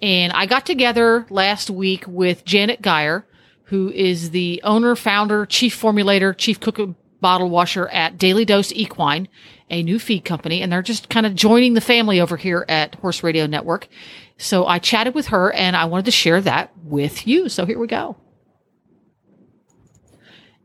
[0.00, 3.26] And I got together last week with Janet Geyer,
[3.64, 6.78] who is the owner, founder, chief formulator, chief cook
[7.20, 9.28] bottle washer at Daily Dose Equine,
[9.70, 10.60] a new feed company.
[10.60, 13.88] And they're just kind of joining the family over here at Horse Radio Network.
[14.36, 17.48] So I chatted with her and I wanted to share that with you.
[17.48, 18.16] So here we go.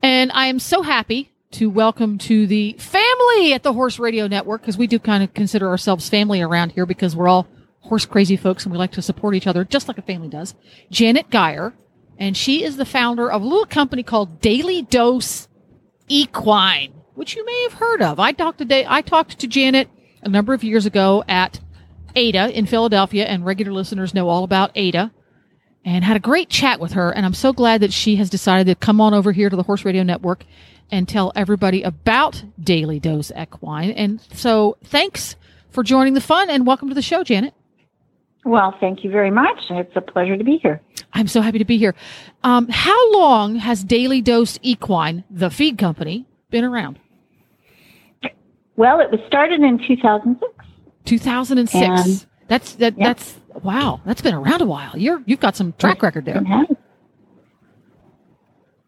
[0.01, 4.61] And I am so happy to welcome to the family at the Horse Radio Network
[4.61, 7.47] because we do kind of consider ourselves family around here because we're all
[7.81, 10.55] horse crazy folks and we like to support each other just like a family does.
[10.91, 11.73] Janet Geyer,
[12.17, 15.47] and she is the founder of a little company called Daily Dose
[16.09, 18.19] Equine, which you may have heard of.
[18.19, 19.89] I talked to I talked to Janet
[20.21, 21.61] a number of years ago at
[22.15, 25.11] Ada in Philadelphia, and regular listeners know all about Ada
[25.87, 27.11] and had a great chat with her.
[27.11, 29.63] And I'm so glad that she has decided to come on over here to the
[29.63, 30.43] Horse Radio Network
[30.91, 33.91] and tell everybody about Daily Dose Equine.
[33.91, 35.37] And so thanks
[35.69, 37.53] for joining the fun and welcome to the show, Janet.
[38.43, 39.67] Well, thank you very much.
[39.69, 40.81] It's a pleasure to be here.
[41.13, 41.95] I'm so happy to be here.
[42.43, 46.99] Um, how long has Daily Dose Equine, the feed company, been around?
[48.75, 50.51] Well, it was started in 2006.
[51.05, 51.75] 2006.
[51.75, 52.97] And- that's that.
[52.97, 53.05] Yep.
[53.05, 54.01] That's wow.
[54.05, 54.97] That's been around a while.
[54.97, 56.37] You're you've got some track record there.
[56.37, 56.67] It has.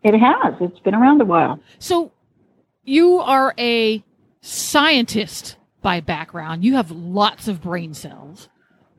[0.03, 0.53] It has.
[0.61, 1.59] It's been around a while.
[1.77, 2.11] So
[2.83, 4.03] you are a
[4.41, 6.63] scientist by background.
[6.63, 8.49] You have lots of brain cells.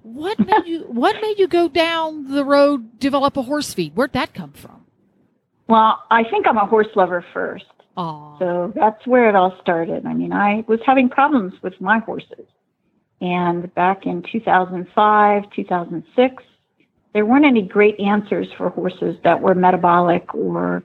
[0.02, 3.94] What made you what made you go down the road develop a horse feed?
[3.94, 4.84] Where'd that come from?
[5.68, 7.64] Well, I think I'm a horse lover first.
[7.96, 10.06] Oh, So that's where it all started.
[10.06, 12.46] I mean, I was having problems with my horses.
[13.20, 16.42] And back in 2005, 2006,
[17.12, 20.82] there weren't any great answers for horses that were metabolic or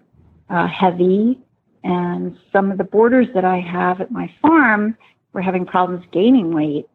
[0.50, 1.40] uh, heavy.
[1.84, 4.98] And some of the boarders that I have at my farm
[5.34, 6.88] were having problems gaining weight.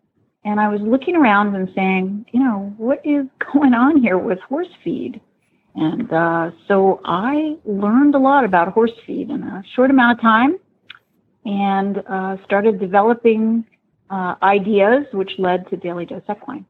[0.44, 4.40] And I was looking around and saying, you know, what is going on here with
[4.40, 5.20] horse feed?
[5.76, 10.22] And uh, so I learned a lot about horse feed in a short amount of
[10.22, 10.58] time
[11.44, 13.64] and uh, started developing
[14.10, 16.66] uh, ideas, which led to Daily Dose Equine.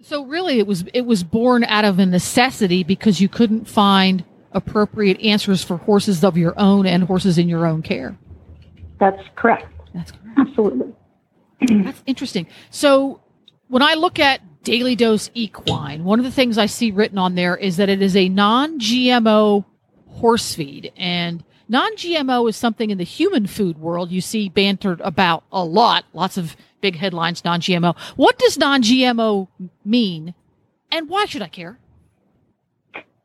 [0.00, 4.24] so really it was it was born out of a necessity because you couldn't find
[4.52, 8.16] appropriate answers for horses of your own and horses in your own care.
[8.98, 9.70] That's correct.
[9.94, 10.38] That's correct.
[10.38, 10.94] Absolutely.
[11.84, 12.46] That's interesting.
[12.70, 13.20] So
[13.68, 17.34] when I look at Daily Dose Equine, one of the things I see written on
[17.34, 19.64] there is that it is a non-GMO
[20.08, 25.44] horse feed and non-GMO is something in the human food world you see bantered about
[25.50, 26.04] a lot.
[26.12, 27.96] Lots of big headlines non-GMO.
[28.16, 29.48] What does non-GMO
[29.84, 30.34] mean
[30.90, 31.78] and why should I care?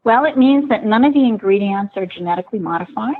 [0.04, 3.16] Well, it means that none of the ingredients are genetically modified.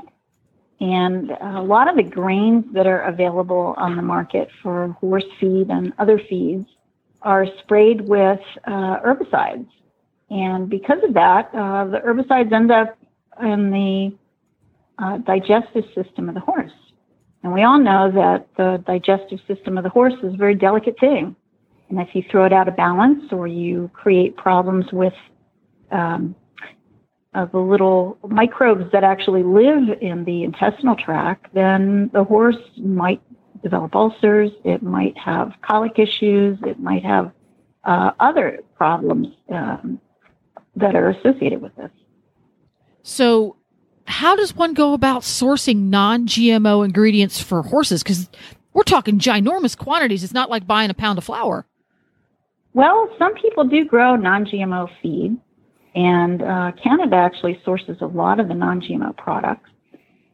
[0.80, 5.68] And a lot of the grains that are available on the market for horse feed
[5.70, 6.66] and other feeds
[7.22, 9.68] are sprayed with uh, herbicides.
[10.28, 12.98] And because of that, uh, the herbicides end up
[13.40, 14.12] in the
[15.02, 16.72] uh, digestive system of the horse.
[17.42, 20.98] And we all know that the digestive system of the horse is a very delicate
[21.00, 21.34] thing.
[21.88, 25.12] And if you throw it out of balance or you create problems with
[25.90, 26.34] um,
[27.34, 33.20] uh, the little microbes that actually live in the intestinal tract, then the horse might
[33.62, 37.32] develop ulcers, it might have colic issues, it might have
[37.84, 40.00] uh, other problems um,
[40.76, 41.90] that are associated with this.
[43.02, 43.56] So
[44.06, 48.02] how does one go about sourcing non-GMO ingredients for horses?
[48.02, 48.28] Because
[48.72, 50.24] we're talking ginormous quantities.
[50.24, 51.66] It's not like buying a pound of flour.
[52.74, 55.36] Well, some people do grow non GMO feed,
[55.94, 59.68] and uh, Canada actually sources a lot of the non GMO products.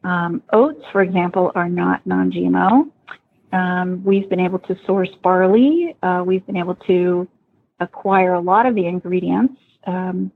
[0.03, 2.89] Um, oats, for example, are not non GMO.
[3.51, 5.95] Um, we've been able to source barley.
[6.01, 7.27] Uh, we've been able to
[7.79, 10.31] acquire a lot of the ingredients, um,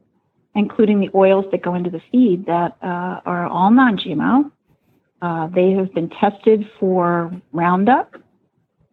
[0.56, 4.52] including the oils that go into the feed, that uh, are all non GMO.
[5.22, 8.16] Uh, they have been tested for Roundup,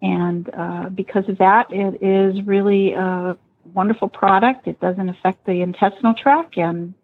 [0.00, 3.36] and uh, because of that, it is really a
[3.74, 4.66] wonderful product.
[4.66, 6.94] It doesn't affect the intestinal tract, and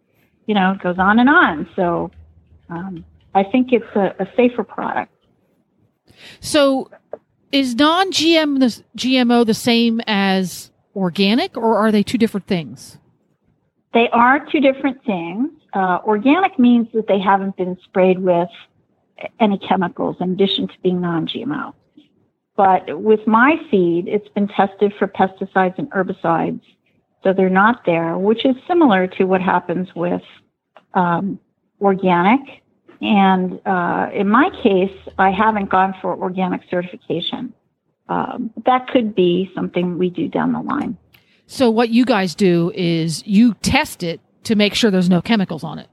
[0.47, 1.69] you know, it goes on and on.
[1.77, 2.11] So,
[2.71, 3.05] um,
[3.35, 5.13] I think it's a, a safer product.
[6.41, 6.91] So,
[7.53, 12.99] is non-GM the GMO the same as organic, or are they two different things?
[13.97, 15.49] They are two different things.
[15.73, 18.51] Uh, organic means that they haven't been sprayed with
[19.41, 21.73] any chemicals in addition to being non-GMO.
[22.59, 26.61] But with my feed, it's been tested for pesticides and herbicides,
[27.25, 30.21] so they're not there, which is similar to what happens with
[30.93, 31.41] um,
[31.81, 32.41] organic.
[33.01, 37.55] And uh, in my case, I haven't gone for organic certification.
[38.11, 40.99] Um, that could be something we do down the line.
[41.47, 45.65] So what you guys do is you test it to make sure there's no chemicals
[45.65, 45.89] on it.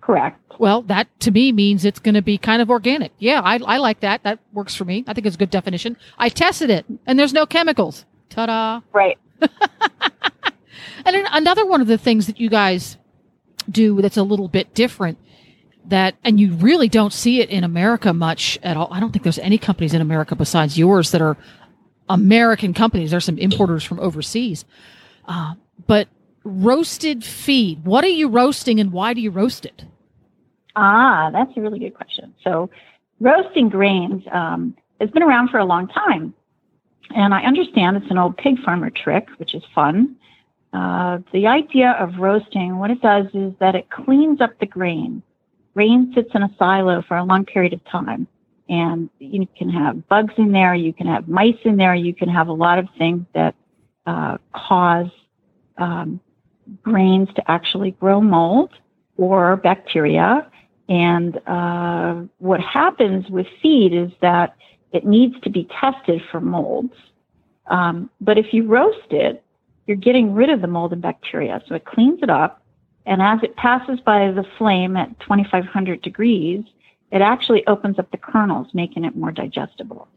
[0.00, 0.40] Correct.
[0.58, 3.12] Well, that to me means it's going to be kind of organic.
[3.18, 4.22] Yeah, I, I like that.
[4.22, 5.04] That works for me.
[5.06, 5.96] I think it's a good definition.
[6.18, 8.04] I tested it and there's no chemicals.
[8.30, 8.80] Ta da.
[8.92, 9.18] Right.
[11.04, 12.96] and another one of the things that you guys
[13.68, 15.18] do that's a little bit different
[15.86, 18.88] that, and you really don't see it in America much at all.
[18.90, 21.36] I don't think there's any companies in America besides yours that are
[22.08, 23.10] American companies.
[23.10, 24.64] There's some importers from overseas.
[25.26, 25.54] Uh,
[25.86, 26.08] but
[26.44, 29.84] roasted feed, what are you roasting and why do you roast it?
[30.76, 32.34] Ah, that's a really good question.
[32.44, 32.70] So,
[33.20, 36.34] roasting grains um, has been around for a long time.
[37.14, 40.16] And I understand it's an old pig farmer trick, which is fun.
[40.72, 45.22] Uh, the idea of roasting, what it does is that it cleans up the grain.
[45.74, 48.26] Grain sits in a silo for a long period of time.
[48.68, 52.28] And you can have bugs in there, you can have mice in there, you can
[52.28, 53.54] have a lot of things that
[54.06, 55.10] uh, cause
[55.78, 56.20] um,
[56.82, 58.72] grains to actually grow mold
[59.16, 60.50] or bacteria.
[60.88, 64.56] And uh, what happens with feed is that
[64.92, 66.94] it needs to be tested for molds.
[67.66, 69.42] Um, but if you roast it,
[69.86, 71.62] you're getting rid of the mold and bacteria.
[71.68, 72.62] So it cleans it up.
[73.04, 76.64] And as it passes by the flame at 2500 degrees,
[77.10, 80.08] it actually opens up the kernels, making it more digestible.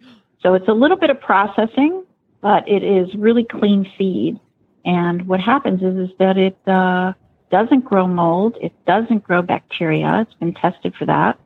[0.42, 2.04] So it's a little bit of processing,
[2.42, 4.40] but it is really clean feed.
[4.86, 7.14] And what happens is, is that it uh,
[7.52, 10.22] doesn't grow mold, it doesn't grow bacteria.
[10.22, 11.40] It's been tested for that,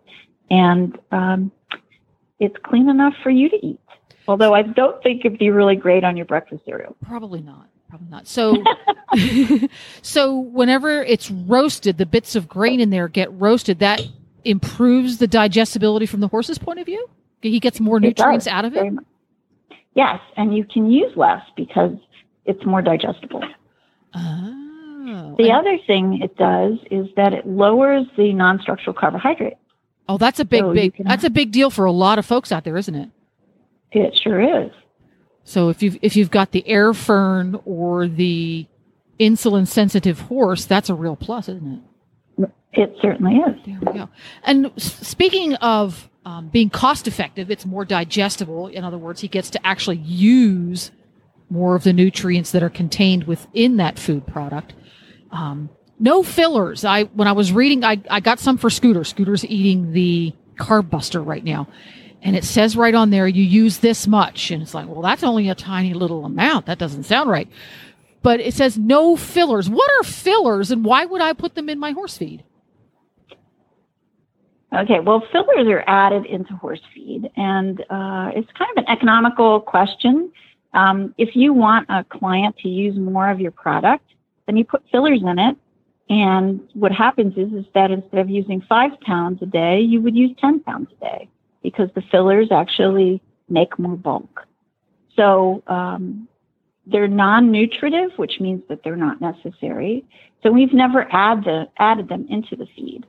[0.49, 1.51] and um,
[2.39, 3.79] it's clean enough for you to eat.
[4.27, 6.95] Although I don't think it'd be really great on your breakfast cereal.
[7.05, 7.67] Probably not.
[7.89, 8.27] Probably not.
[8.27, 8.63] So,
[10.01, 13.79] so whenever it's roasted, the bits of grain in there get roasted.
[13.79, 14.01] That
[14.45, 17.07] improves the digestibility from the horse's point of view.
[17.41, 18.93] He gets more nutrients out of it.
[19.95, 21.91] Yes, and you can use less because
[22.45, 23.43] it's more digestible.
[24.15, 29.53] Oh, the other thing it does is that it lowers the non-structural carbohydrate.
[30.07, 30.95] Oh, that's a big, So big.
[30.95, 33.09] can- That's a big deal for a lot of folks out there, isn't it?
[33.91, 34.71] It sure is.
[35.43, 38.65] So if you've if you've got the air fern or the
[39.19, 41.79] insulin sensitive horse, that's a real plus, isn't it?
[42.74, 43.55] It certainly is.
[43.65, 44.09] There we go.
[44.43, 48.67] And speaking of um, being cost effective, it's more digestible.
[48.67, 50.91] In other words, he gets to actually use
[51.49, 54.73] more of the nutrients that are contained within that food product.
[55.31, 55.69] Um,
[55.99, 56.84] no fillers.
[56.84, 59.03] I when I was reading, I, I got some for Scooter.
[59.03, 61.68] Scooter's eating the carb buster right now.
[62.23, 64.49] And it says right on there, you use this much.
[64.49, 66.65] And it's like, well, that's only a tiny little amount.
[66.68, 67.49] That doesn't sound right.
[68.22, 69.69] But it says no fillers.
[69.69, 72.43] What are fillers and why would I put them in my horse feed?
[74.75, 79.61] Okay, well, fillers are added into horse feed, and uh, it's kind of an economical
[79.61, 80.31] question.
[80.73, 84.05] Um, if you want a client to use more of your product,
[84.47, 85.55] then you put fillers in it.
[86.09, 90.15] And what happens is, is that instead of using five pounds a day, you would
[90.15, 91.29] use 10 pounds a day
[91.61, 94.45] because the fillers actually make more bulk.
[95.15, 96.27] So um,
[96.87, 100.03] they're non-nutritive, which means that they're not necessary.
[100.41, 103.05] So we've never add the, added them into the feed.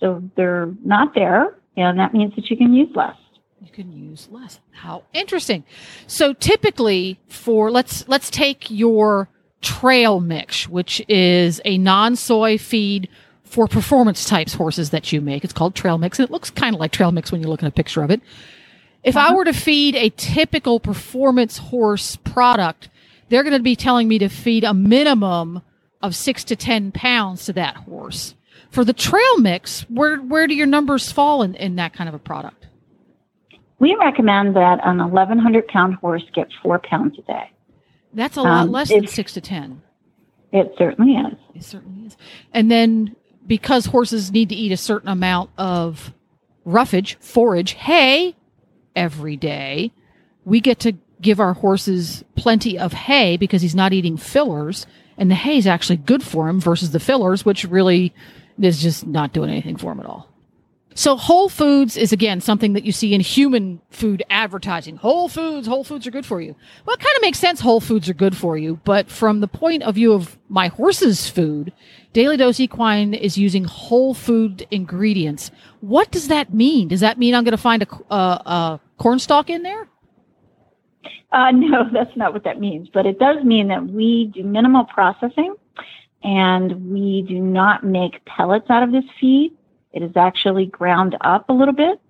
[0.00, 3.16] So they're not there, and that means that you can use less.
[3.60, 4.60] You can use less.
[4.72, 5.64] How interesting.
[6.06, 9.28] So typically for let's let's take your
[9.62, 13.08] trail mix, which is a non-soy feed
[13.42, 15.44] for performance types horses that you make.
[15.44, 16.18] It's called trail mix.
[16.18, 18.10] and It looks kind of like trail mix when you look at a picture of
[18.10, 18.20] it.
[19.02, 19.34] If I uh-huh.
[19.36, 22.88] were to feed a typical performance horse product,
[23.28, 25.62] they're going to be telling me to feed a minimum
[26.02, 28.34] of six to 10 pounds to that horse.
[28.74, 32.14] For the trail mix, where where do your numbers fall in, in that kind of
[32.14, 32.66] a product?
[33.78, 37.52] We recommend that an 1,100 pound horse get four pounds a day.
[38.12, 39.80] That's a lot Um, less than six to ten.
[40.50, 41.38] It certainly is.
[41.54, 42.16] It certainly is.
[42.52, 43.14] And then
[43.46, 46.12] because horses need to eat a certain amount of
[46.64, 48.34] roughage, forage, hay
[48.96, 49.92] every day,
[50.44, 54.84] we get to give our horses plenty of hay because he's not eating fillers.
[55.16, 58.12] And the hay is actually good for him versus the fillers, which really
[58.60, 60.28] is just not doing anything for him at all.
[60.96, 64.96] So whole foods is again something that you see in human food advertising.
[64.96, 66.54] Whole foods, whole foods are good for you.
[66.86, 69.48] Well, it kind of makes sense whole foods are good for you, but from the
[69.48, 71.72] point of view of my horse's food,
[72.12, 75.50] Daily Dose Equine is using whole food ingredients.
[75.80, 76.86] What does that mean?
[76.86, 79.88] Does that mean I'm going to find a, a, a corn stalk in there?
[81.32, 82.88] Uh, no, that's not what that means.
[82.94, 85.56] But it does mean that we do minimal processing
[86.24, 89.52] and we do not make pellets out of this feed.
[89.92, 92.00] It is actually ground up a little bit.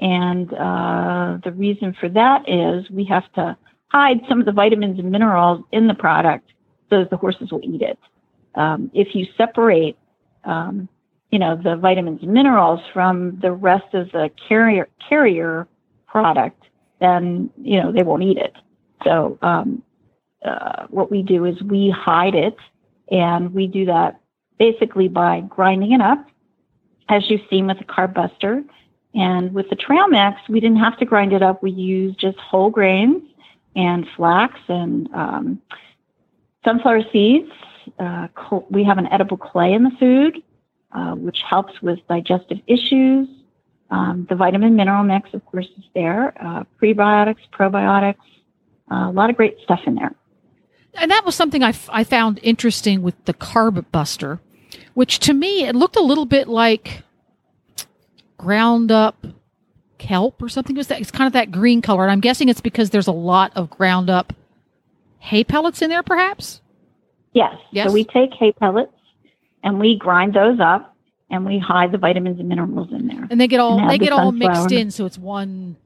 [0.00, 3.56] And uh, the reason for that is we have to
[3.88, 6.52] hide some of the vitamins and minerals in the product
[6.90, 7.98] so that the horses will eat it.
[8.54, 9.96] Um, if you separate,
[10.44, 10.88] um,
[11.30, 15.66] you know, the vitamins and minerals from the rest of the carrier carrier
[16.06, 16.62] product,
[17.00, 18.54] then you know they won't eat it.
[19.04, 19.82] So um,
[20.44, 22.56] uh, what we do is we hide it,
[23.12, 24.20] and we do that
[24.58, 26.26] basically by grinding it up,
[27.08, 28.64] as you've seen with the Carb Buster.
[29.14, 31.62] And with the Trail Mix, we didn't have to grind it up.
[31.62, 33.22] We used just whole grains
[33.76, 35.62] and flax and um,
[36.64, 37.50] sunflower seeds.
[37.98, 38.28] Uh,
[38.70, 40.42] we have an edible clay in the food,
[40.92, 43.28] uh, which helps with digestive issues.
[43.90, 46.32] Um, the vitamin mineral mix, of course, is there.
[46.42, 48.14] Uh, prebiotics, probiotics,
[48.90, 50.14] uh, a lot of great stuff in there.
[50.94, 54.40] And that was something I, f- I found interesting with the Carb Buster,
[54.94, 57.02] which to me, it looked a little bit like
[58.36, 59.26] ground up
[59.98, 60.76] kelp or something.
[60.76, 62.02] It was that, it's kind of that green color.
[62.02, 64.32] And I'm guessing it's because there's a lot of ground up
[65.18, 66.60] hay pellets in there, perhaps?
[67.32, 67.54] Yes.
[67.70, 67.86] Yes.
[67.88, 68.92] So we take hay pellets
[69.62, 70.94] and we grind those up
[71.30, 73.26] and we hide the vitamins and minerals in there.
[73.30, 75.76] And they get all they get all mixed in, so it's one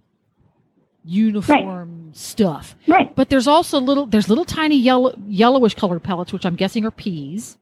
[1.07, 2.77] uniform stuff.
[2.87, 3.15] Right.
[3.15, 6.91] But there's also little there's little tiny yellow yellowish colored pellets, which I'm guessing are
[6.91, 7.59] peas.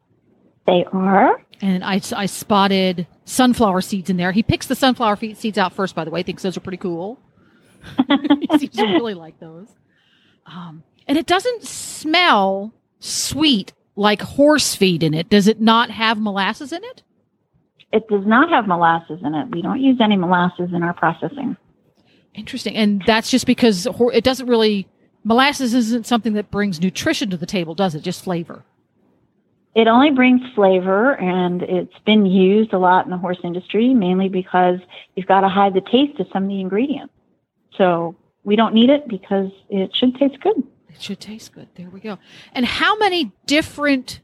[0.67, 1.43] They are.
[1.61, 4.33] And I, I spotted sunflower seeds in there.
[4.33, 6.23] He picks the sunflower seeds out first, by the way.
[6.23, 7.19] Thinks those are pretty cool.
[8.09, 9.69] he seems to really like those.
[10.47, 15.29] Um, and it doesn't smell sweet like horse feed in it.
[15.29, 17.03] Does it not have molasses in it?
[17.93, 19.49] It does not have molasses in it.
[19.51, 21.57] We don't use any molasses in our processing.
[22.35, 22.77] Interesting.
[22.77, 24.89] And that's just because it doesn't really,
[25.23, 28.03] molasses isn't something that brings nutrition to the table, does it?
[28.03, 28.65] Just flavor.
[29.75, 34.29] It only brings flavor and it's been used a lot in the horse industry, mainly
[34.29, 34.79] because
[35.17, 37.13] you've got to hide the taste of some of the ingredients.
[37.77, 40.63] So we don't need it because it should taste good.
[40.89, 41.69] It should taste good.
[41.75, 42.19] There we go.
[42.53, 44.21] And how many different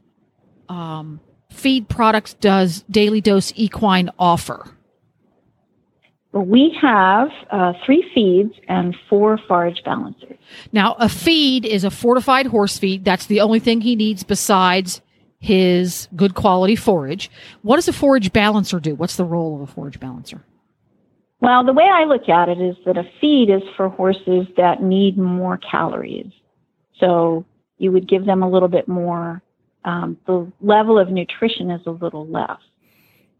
[0.69, 1.19] um,
[1.49, 4.77] feed products does Daily Dose Equine offer?
[6.31, 10.37] Well, we have uh, three feeds and four forage balancers.
[10.71, 13.03] Now, a feed is a fortified horse feed.
[13.03, 15.01] That's the only thing he needs besides
[15.39, 17.29] his good quality forage.
[17.63, 18.95] What does a forage balancer do?
[18.95, 20.43] What's the role of a forage balancer?
[21.41, 24.81] Well, the way I look at it is that a feed is for horses that
[24.81, 26.31] need more calories.
[26.99, 27.45] So
[27.79, 29.41] you would give them a little bit more.
[29.83, 32.59] Um, the level of nutrition is a little less.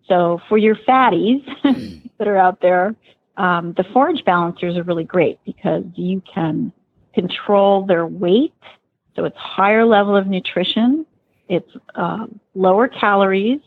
[0.08, 1.46] So for your fatties
[2.18, 2.96] that are out there,
[3.38, 6.72] um, the forage balancers are really great because you can
[7.14, 8.54] control their weight.
[9.16, 11.06] So it's higher level of nutrition.
[11.50, 13.62] It's uh, lower calories.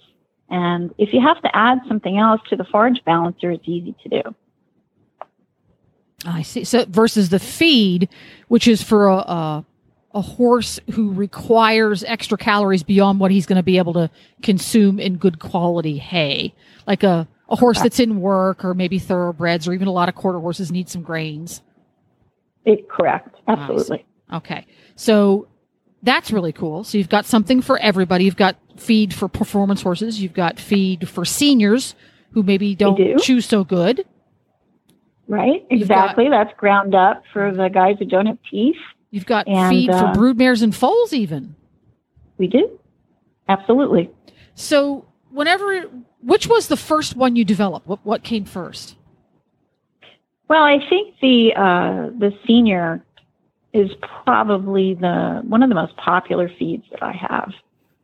[0.50, 4.08] And if you have to add something else to the forage balancer, it's easy to
[4.08, 4.34] do.
[6.26, 6.64] I see.
[6.64, 8.08] So versus the feed,
[8.48, 9.64] which is for a, a,
[10.14, 14.08] a horse who requires extra calories beyond what he's going to be able to
[14.42, 16.54] consume in good quality hay,
[16.86, 20.14] like a, a horse that's in work or maybe thoroughbreds or even a lot of
[20.14, 21.62] quarter horses need some grains.
[22.64, 23.36] It, correct.
[23.48, 24.06] Absolutely.
[24.32, 24.66] Okay.
[24.96, 25.48] So
[26.02, 26.84] that's really cool.
[26.84, 28.24] So you've got something for everybody.
[28.24, 30.20] You've got feed for performance horses.
[30.22, 31.94] You've got feed for seniors
[32.30, 33.16] who maybe don't do.
[33.18, 34.04] chew so good.
[35.26, 35.66] Right.
[35.70, 36.28] You've got- Exactly.
[36.30, 38.76] That's ground up for the guys who don't have teeth.
[39.14, 41.54] You've got And, feed uh, for broodmares and foals even.
[42.36, 42.80] We do.
[43.48, 44.10] Absolutely.
[44.56, 45.82] So whenever,
[46.20, 47.86] which was the first one you developed?
[47.86, 48.96] What, what came first?
[50.48, 53.04] Well, I think the uh, the senior
[53.72, 53.88] is
[54.24, 57.52] probably the one of the most popular feeds that I have,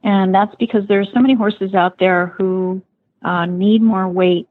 [0.05, 2.81] and that's because there are so many horses out there who
[3.23, 4.49] uh, need more weight.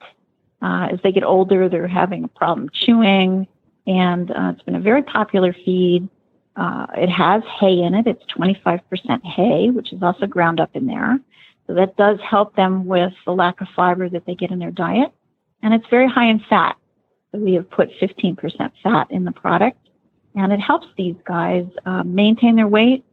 [0.62, 3.48] Uh, as they get older, they're having a problem chewing,
[3.88, 6.10] and uh, it's been a very popular feed.
[6.60, 8.06] Uh, it has hay in it.
[8.06, 8.82] It's 25%
[9.24, 11.18] hay, which is also ground up in there.
[11.66, 14.72] So that does help them with the lack of fiber that they get in their
[14.72, 15.14] diet.
[15.64, 16.76] And it's very high in fat.
[17.32, 18.36] So we have put 15%
[18.84, 19.78] fat in the product.
[20.36, 23.06] And it helps these guys uh, maintain their weight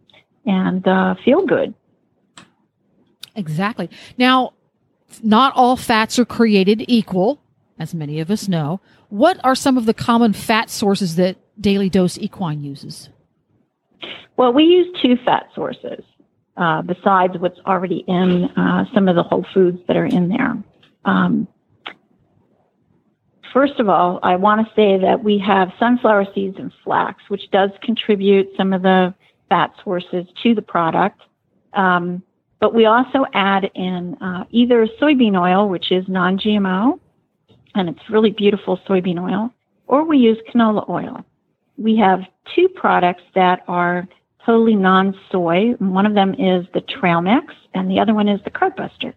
[0.45, 1.73] and uh, feel good.
[3.37, 3.91] Exactly.
[4.19, 4.55] Now,
[5.23, 7.41] not all fats are created equal,
[7.79, 8.81] as many of us know.
[9.09, 13.09] What are some of the common fat sources that Daily Dose Equine uses?
[14.37, 16.05] Well, we use two fat sources
[16.57, 20.57] uh, besides what's already in uh, some of the whole foods that are in there.
[21.05, 21.49] Um,
[23.53, 27.51] first of all, I want to say that we have sunflower seeds and flax, which
[27.51, 29.15] does contribute some of the
[29.49, 31.21] fat sources to the product.
[31.73, 32.23] Um,
[32.61, 36.99] but we also add in uh, either soybean oil, which is non GMO,
[37.75, 39.51] and it's really beautiful soybean oil,
[39.87, 41.25] or we use canola oil.
[41.79, 42.21] We have
[42.55, 44.09] two products that are
[44.45, 45.73] totally non soy.
[45.79, 49.15] One of them is the trail mix, and the other one is the Carb Buster.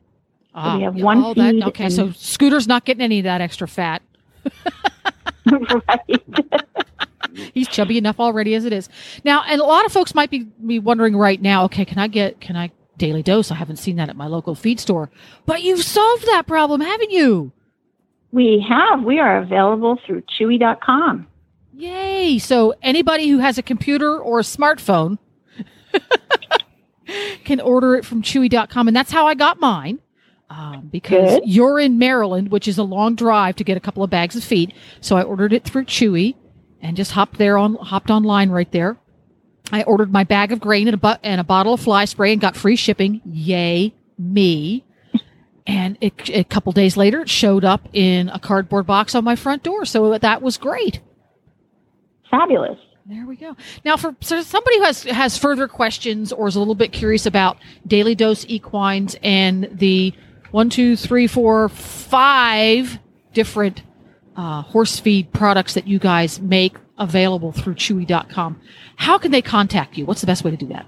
[0.53, 1.61] Ah, so we have one oh, feed.
[1.61, 4.01] that, okay, and- so Scooter's not getting any of that extra fat.
[5.45, 6.23] right.
[7.53, 8.89] He's chubby enough already as it is.
[9.23, 12.07] Now, and a lot of folks might be, be wondering right now, okay, can I
[12.07, 13.51] get, can I daily dose?
[13.51, 15.09] I haven't seen that at my local feed store.
[15.45, 17.51] But you've solved that problem, haven't you?
[18.31, 19.03] We have.
[19.03, 21.27] We are available through Chewy.com.
[21.79, 22.39] Yay.
[22.39, 25.17] So anybody who has a computer or a smartphone
[27.45, 28.87] can order it from chewy.com.
[28.89, 29.99] And that's how I got mine.
[30.49, 31.43] Um, because Good.
[31.45, 34.43] you're in Maryland, which is a long drive to get a couple of bags of
[34.43, 34.73] feed.
[34.99, 36.35] So I ordered it through Chewy
[36.81, 38.97] and just hopped there on, hopped online right there.
[39.71, 42.33] I ordered my bag of grain and a, bu- and a bottle of fly spray
[42.33, 43.21] and got free shipping.
[43.25, 44.83] Yay, me.
[45.67, 49.35] And it, a couple days later, it showed up in a cardboard box on my
[49.35, 49.85] front door.
[49.85, 50.99] So that was great.
[52.29, 52.77] Fabulous.
[53.05, 53.55] There we go.
[53.83, 57.25] Now, for so somebody who has has further questions or is a little bit curious
[57.25, 57.57] about
[57.87, 60.13] daily dose equines and the
[60.51, 62.99] one, two, three, four, five
[63.33, 63.81] different
[64.35, 68.61] uh, horse feed products that you guys make available through Chewy.com,
[68.95, 70.05] how can they contact you?
[70.05, 70.85] What's the best way to do that?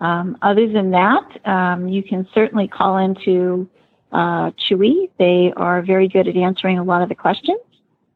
[0.00, 3.68] Um, other than that, um, you can certainly call into
[4.12, 5.10] uh, Chewy.
[5.18, 7.60] They are very good at answering a lot of the questions.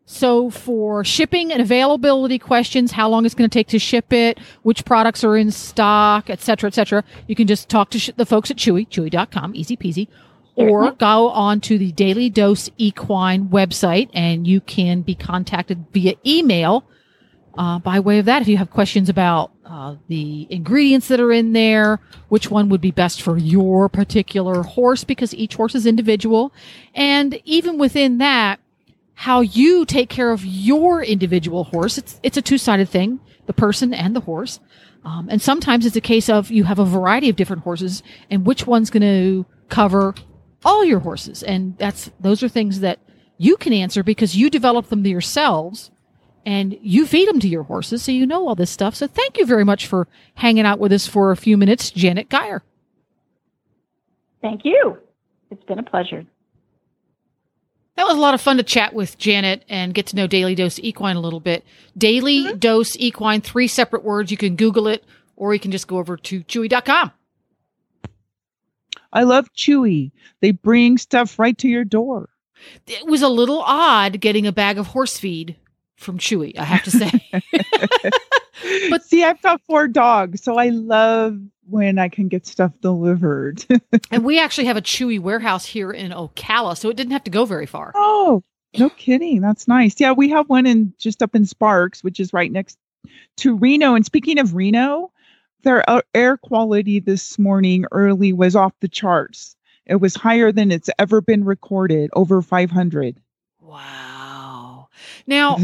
[0.04, 4.40] So, for shipping and availability questions, how long it's going to take to ship it,
[4.62, 8.10] which products are in stock, et cetera, et cetera, you can just talk to sh-
[8.16, 10.08] the folks at Chewy, chewy.com, easy peasy,
[10.56, 16.14] or go on to the Daily Dose Equine website and you can be contacted via
[16.26, 16.84] email
[17.56, 18.42] uh, by way of that.
[18.42, 22.80] If you have questions about uh, the ingredients that are in there, which one would
[22.80, 26.52] be best for your particular horse, because each horse is individual.
[26.94, 28.60] And even within that,
[29.14, 31.98] how you take care of your individual horse.
[31.98, 34.60] It's it's a two sided thing, the person and the horse.
[35.04, 38.46] Um, and sometimes it's a case of you have a variety of different horses, and
[38.46, 40.14] which one's going to cover
[40.64, 41.42] all your horses.
[41.42, 42.98] And that's those are things that
[43.36, 45.90] you can answer because you develop them yourselves
[46.46, 48.94] and you feed them to your horses, so you know all this stuff.
[48.94, 52.28] So thank you very much for hanging out with us for a few minutes, Janet
[52.28, 52.62] Geyer.
[54.40, 54.98] Thank you.
[55.50, 56.24] It's been a pleasure.
[57.96, 60.54] That was a lot of fun to chat with Janet and get to know Daily
[60.54, 61.64] Dose Equine a little bit.
[61.98, 62.58] Daily mm-hmm.
[62.58, 64.30] Dose Equine, three separate words.
[64.30, 65.04] You can Google it
[65.36, 67.12] or you can just go over to chewy.com.
[69.12, 70.12] I love Chewy.
[70.40, 72.30] They bring stuff right to your door.
[72.86, 75.56] It was a little odd getting a bag of horse feed
[76.00, 77.10] from Chewy, I have to say.
[78.90, 83.64] But see, I've got four dogs, so I love when I can get stuff delivered.
[84.10, 87.30] and we actually have a Chewy warehouse here in Ocala, so it didn't have to
[87.30, 87.92] go very far.
[87.94, 88.42] oh,
[88.78, 89.40] no kidding.
[89.40, 89.98] That's nice.
[89.98, 92.78] Yeah, we have one in just up in Sparks, which is right next
[93.38, 93.94] to Reno.
[93.94, 95.10] And speaking of Reno,
[95.62, 95.82] their
[96.14, 99.56] air quality this morning early was off the charts.
[99.86, 103.16] It was higher than it's ever been recorded, over 500.
[103.60, 104.09] Wow.
[105.30, 105.58] Now,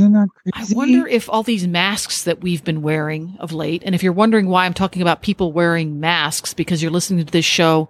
[0.55, 4.13] I wonder if all these masks that we've been wearing of late, and if you're
[4.13, 7.89] wondering why I'm talking about people wearing masks because you're listening to this show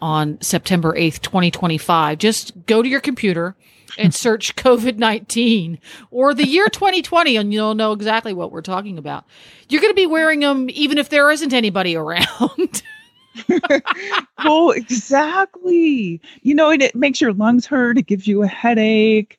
[0.00, 3.54] on September 8th, 2025, just go to your computer
[3.96, 5.78] and search COVID 19
[6.10, 9.24] or the year 2020 and you'll know exactly what we're talking about.
[9.68, 12.82] You're going to be wearing them even if there isn't anybody around.
[14.44, 16.20] well, exactly.
[16.42, 17.98] You know, and it makes your lungs hurt.
[17.98, 19.38] It gives you a headache.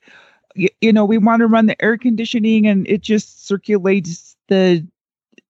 [0.55, 4.85] Y- you know, we want to run the air conditioning and it just circulates the,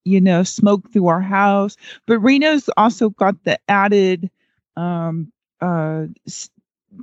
[0.03, 1.75] you know, smoke through our house.
[2.05, 4.29] But Reno's also got the added,
[4.77, 6.49] um, uh, s-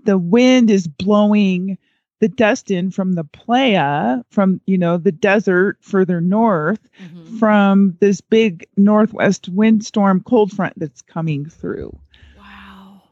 [0.04, 1.78] the wind is blowing
[2.20, 7.38] the dust in from the playa, from, you know, the desert further north Mhm.
[7.38, 11.98] from this big northwest windstorm cold front that's coming through.
[12.38, 13.02] Wow.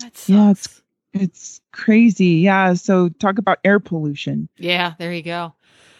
[0.00, 0.82] That's Yeah, it's
[1.12, 2.26] it's crazy.
[2.26, 2.74] Yeah.
[2.74, 4.48] So talk about air pollution.
[4.56, 5.54] yeah, there you go.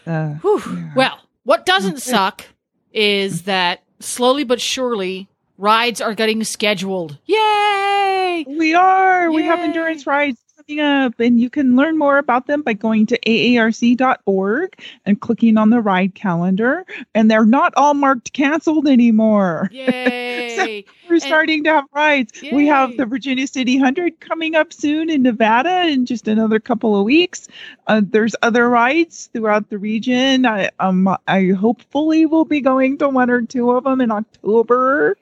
[0.07, 0.93] Uh, yeah.
[0.94, 2.44] Well, what doesn't suck
[2.93, 5.28] is that slowly but surely
[5.59, 7.19] rides are getting scheduled.
[7.27, 8.44] Yay!
[8.47, 9.31] we are.
[9.31, 13.07] We have endurance rides coming up, and you can learn more about them by going
[13.07, 16.85] to aerc.org and clicking on the ride calendar.
[17.15, 19.69] And they're not all marked canceled anymore.
[19.73, 20.85] Yay!
[21.09, 22.43] We're And- starting to have rides.
[22.43, 26.99] We have the Virginia City 100 coming up soon in Nevada in just another couple
[26.99, 27.49] of weeks.
[27.87, 30.47] Uh, there's other rides throughout the region.
[30.47, 35.17] I um I hopefully will be going to one or two of them in October.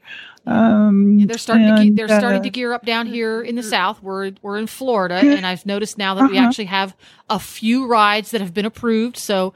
[0.46, 3.62] Um, they're starting to ge- they're starting uh, to gear up down here in the
[3.62, 4.02] south.
[4.02, 6.46] We're we're in Florida, and I've noticed now that we Uh-huh.
[6.48, 6.94] actually have
[7.30, 9.16] a few rides that have been approved.
[9.16, 9.54] So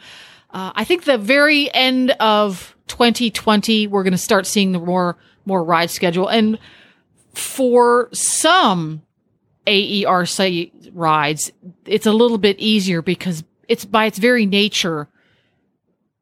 [0.51, 5.17] uh, I think the very end of 2020, we're going to start seeing the more
[5.45, 6.59] more ride schedule, and
[7.35, 9.03] for some
[9.67, 11.53] AERC rides,
[11.85, 15.09] it's a little bit easier because it's by its very nature.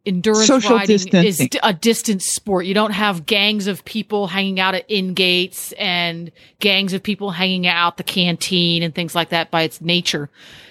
[0.06, 2.64] Endurance Social riding is a distance sport.
[2.64, 6.30] You don't have gangs of people hanging out at in gates and
[6.60, 10.30] gangs of people hanging out the canteen and things like that by its nature.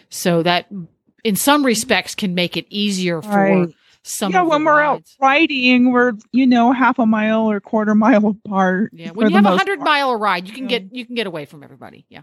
[0.10, 0.68] So that
[1.24, 3.70] in some respects can make it easier for Right.
[4.04, 5.16] some yeah, when we're rides.
[5.20, 8.92] out riding, we're you know half a mile or quarter mile apart.
[8.94, 11.46] Yeah, when you have a hundred mile ride, you can get you can get away
[11.46, 12.06] from everybody.
[12.10, 12.22] Yeah.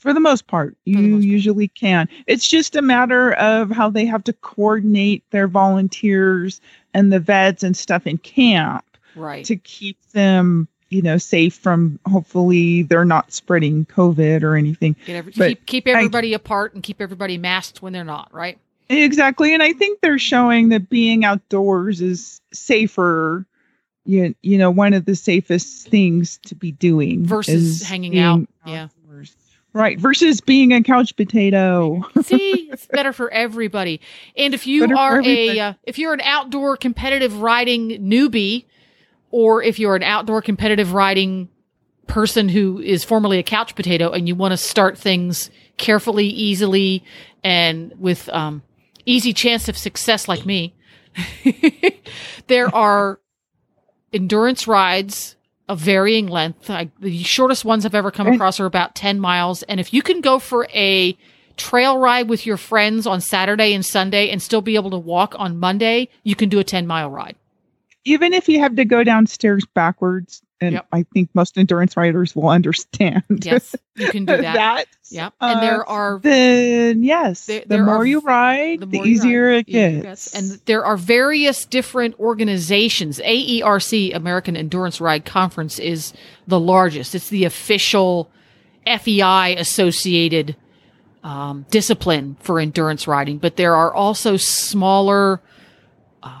[0.00, 1.22] For the most part you most part.
[1.24, 6.60] usually can it's just a matter of how they have to coordinate their volunteers
[6.94, 8.84] and the vets and stuff in camp
[9.16, 9.44] Right.
[9.44, 15.16] to keep them you know safe from hopefully they're not spreading covid or anything Get
[15.16, 18.58] every, But keep keep I- everybody apart and keep everybody masked when they're not, right?
[18.88, 23.46] exactly and i think they're showing that being outdoors is safer
[24.06, 28.40] you, you know one of the safest things to be doing Versus hanging being out.
[28.66, 28.88] Yeah.
[29.72, 34.00] Right versus being a couch potato See, it's better for everybody.
[34.36, 38.64] And if you Better are a uh, if you're an outdoor competitive riding newbie,
[39.30, 41.48] or if you're an outdoor competitive riding
[42.06, 47.04] person who is formerly a couch potato and you want to start things carefully, easily,
[47.44, 48.62] and with um,
[49.06, 50.74] easy chance of success, like me,
[52.48, 53.20] there are
[54.12, 55.36] endurance rides
[55.70, 56.68] of varying length.
[56.68, 59.62] I, the shortest ones I've ever come across are about 10 miles.
[59.62, 61.16] And if you can go for a
[61.56, 65.34] trail ride with your friends on Saturday and Sunday and still be able to walk
[65.38, 67.36] on Monday, you can do a 10 mile ride.
[68.04, 70.86] even if you have to go downstairs backwards, and Yep.
[70.92, 73.22] I think most endurance riders will understand.
[73.42, 74.84] Yes, you can do that.
[75.10, 75.32] Yep.
[75.40, 78.96] And uh, there are Then yes, There- the there more are- you ride, the the,
[78.98, 80.34] more easier ride, it gets.
[80.34, 83.18] And there are various different organizations.
[83.20, 86.12] AERC, American Endurance Ride Conference, is
[86.46, 87.14] the largest.
[87.14, 88.30] It's the official
[88.86, 90.56] FEI associated
[91.22, 93.38] um, discipline for endurance riding.
[93.38, 95.40] But there are also smaller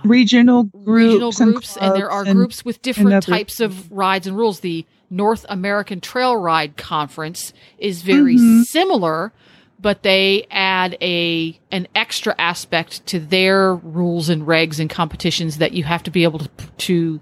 [0.04, 4.36] regional groups, regional groups, and, there are and- groups with different types of rides and
[4.36, 4.60] rules.
[4.60, 8.64] The North American Trail Ride Conference is very Mhm.
[8.64, 9.32] similar,
[9.80, 15.72] but they add a an extra aspect to their rules and regs and competitions that
[15.72, 16.48] you have to be able to
[16.78, 17.20] to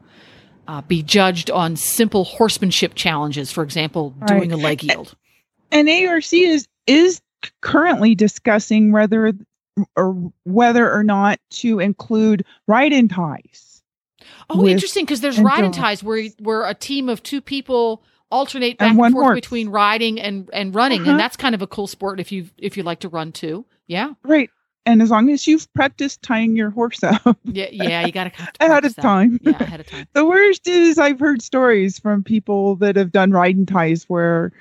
[0.67, 3.51] uh, be judged on simple horsemanship challenges.
[3.51, 5.15] For example, doing a leg yield.
[5.73, 7.23] and AERC is is
[7.63, 9.33] currently discussing whether
[9.97, 13.83] or whether or not to include ride and ties.
[14.51, 15.77] Oh, interesting because there's ride and endurance.
[15.77, 19.35] ties where where a team of two people alternate back And and, forth horse.
[19.37, 21.13] between riding and and running, Uh-huh.
[21.13, 23.65] and that's kind of a cool sport if you if you like to run too.
[23.87, 24.51] Yeah, Right.
[24.87, 28.07] And as long as you've practiced tying your horse up yeah, yeah.
[28.07, 29.39] You got to ahead of time.
[29.43, 30.07] Yeah, ahead of time.
[30.15, 34.53] The worst is I've heard stories from people that have done riding ties where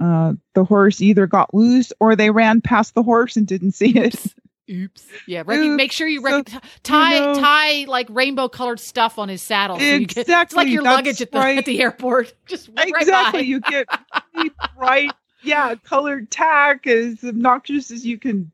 [0.00, 3.96] uh, the horse either got loose or they ran past the horse and didn't see
[3.96, 4.14] it.
[4.70, 5.06] Oops.
[5.26, 5.76] Yeah, rec- Oops.
[5.76, 9.78] make sure you So, rec- tie know- tie like rainbow colored stuff on his saddle.
[9.78, 11.58] So you get, it's like your luggage at the right.
[11.58, 12.34] at the airport.
[12.46, 13.42] Just right exactly.
[13.42, 13.86] You get
[14.76, 15.12] bright,
[15.42, 18.50] yeah, colored tack as obnoxious as you can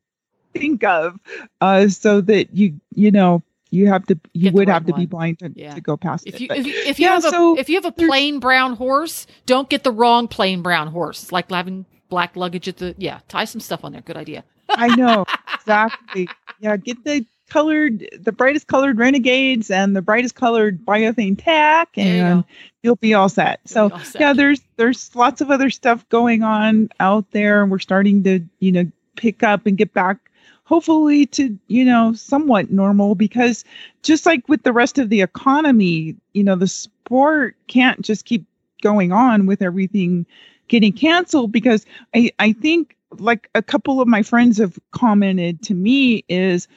[0.52, 1.18] think of,
[1.60, 4.92] uh, so that you you know you have to you Get would right have to
[4.94, 5.74] be blind to, Yeah.
[5.74, 6.40] to go past If it.
[6.42, 8.76] you But- if you, if you yeah, have a if you have a plain brown
[8.76, 11.24] horse, don't get the wrong plain brown horse.
[11.24, 13.18] It's like having black luggage at the yeah.
[13.26, 14.00] Tie some stuff on there.
[14.02, 14.44] Good idea.
[14.68, 15.24] I know
[15.54, 16.28] exactly.
[16.60, 22.16] Yeah, get the colored, the brightest colored renegades and the brightest colored biothane tack, There
[22.16, 22.44] you and
[22.82, 23.60] you'll be all set.
[23.64, 24.20] So all set.
[24.20, 28.40] yeah, there's there's lots of other stuff going on out there, and we're starting to
[28.58, 30.18] you know pick up and get back,
[30.64, 33.64] hopefully to you know somewhat normal because
[34.02, 38.44] just like with the rest of the economy, you know the sport can't just keep
[38.82, 40.26] going on with everything
[40.68, 45.74] getting canceled because I I think like a couple of my friends have commented to
[45.74, 46.68] me is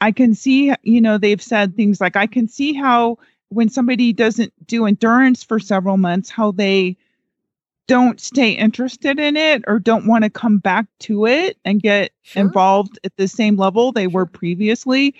[0.00, 3.18] I can see, you know, they've said things like, I can see how
[3.50, 6.96] when somebody doesn't do endurance for several months, how they
[7.88, 12.12] don't stay interested in it or don't want to come back to it and get
[12.22, 12.42] Sure.
[12.42, 15.14] involved at the same level they were previously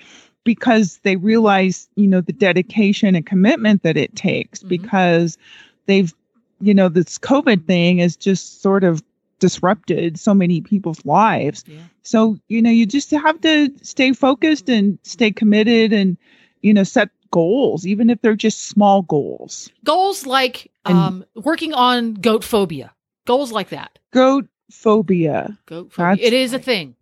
[0.45, 4.69] because they realize, you know, the dedication and commitment that it takes Mhm.
[4.69, 5.39] because
[5.87, 6.15] they've,
[6.61, 9.03] you know, this COVID thing is just sort of
[9.43, 11.65] disrupted so many people's lives.
[11.67, 11.81] Yeah.
[12.03, 16.17] So, you know, you just have to stay focused and stay committed and,
[16.63, 19.69] you know, set goals, even if they're just small goals.
[19.85, 22.93] Goals like And- um, working on goat phobia.
[23.27, 23.99] Goals like that.
[24.13, 25.59] Goat phobia.
[25.67, 26.17] Goat phobia.
[26.17, 26.95] That's It is a thing.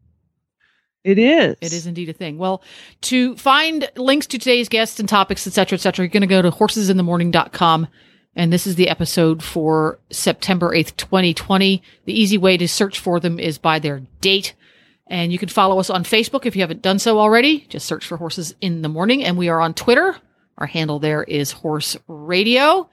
[1.03, 1.57] It is.
[1.63, 2.37] It is indeed a thing.
[2.37, 2.63] Well,
[3.03, 6.27] to find links to today's guests and topics, et cetera, et cetera, you're going to
[6.27, 7.87] go to horsesinthemorning.com.
[8.37, 11.83] And this is the episode for September 8th, 2020.
[12.05, 14.55] The easy way to search for them is by their date.
[15.09, 17.67] And you can follow us on Facebook if you haven't done so already.
[17.69, 19.25] Just search for Horses in the Morning.
[19.25, 20.17] And we are on Twitter.
[20.57, 22.89] Our handle there is Horse Radio.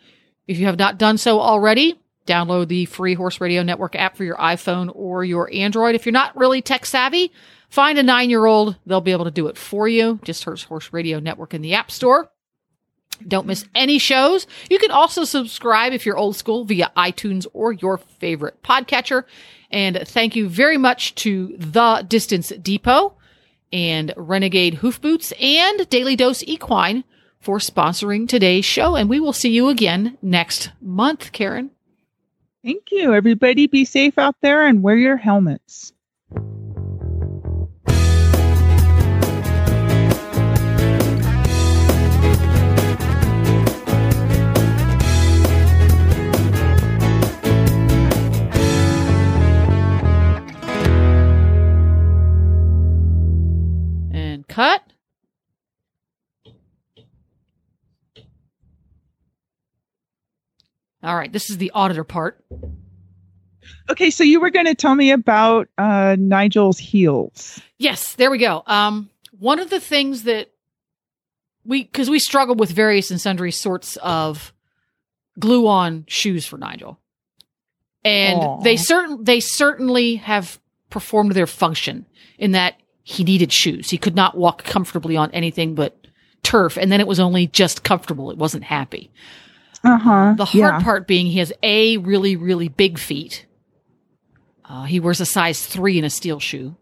[0.48, 4.24] If you have not done so already, download the free Horse Radio Network app for
[4.24, 5.94] your iPhone or your Android.
[5.94, 7.32] If you're not really tech savvy,
[7.70, 8.78] find a nine year old.
[8.88, 10.20] They'll be able to do it for you.
[10.24, 12.32] Just search Horse Radio Network in the App Store.
[13.26, 14.48] Don't miss any shows.
[14.70, 19.24] You can also subscribe if you're old school via iTunes or your favorite podcatcher.
[19.72, 23.14] And thank you very much to The Distance Depot
[23.72, 27.04] and Renegade Hoof Boots and Daily Dose Equine
[27.40, 28.96] for sponsoring today's show.
[28.96, 31.72] And we will see you again next month, Karen.
[32.64, 33.14] Thank you.
[33.14, 35.94] Everybody be safe out there and wear your helmets.
[54.58, 54.82] Cut.
[61.04, 62.44] All right, this is the auditor part.
[63.88, 67.62] Okay, so you were going to tell me about uh, Nigel's heels.
[67.78, 68.64] Yes, there we go.
[68.66, 70.52] Um, one of the things that
[71.64, 74.54] we, because we struggle with various and sundry sorts of
[75.40, 77.00] glue-on shoes for Nigel,
[78.04, 78.62] and Aw.
[78.62, 80.60] they certain they certainly have
[80.90, 82.08] performed their function
[82.40, 82.76] in that
[83.10, 83.90] he needed shoes.
[83.90, 85.96] He could not walk comfortably on anything but
[86.44, 88.32] turf, and then it was only just comfortable.
[88.32, 89.10] It wasn't happy.
[89.82, 90.34] Uh huh.
[90.38, 93.46] The hard part being he has a really really big feet.
[94.66, 96.76] Uh, he wears a size three in a steel shoe.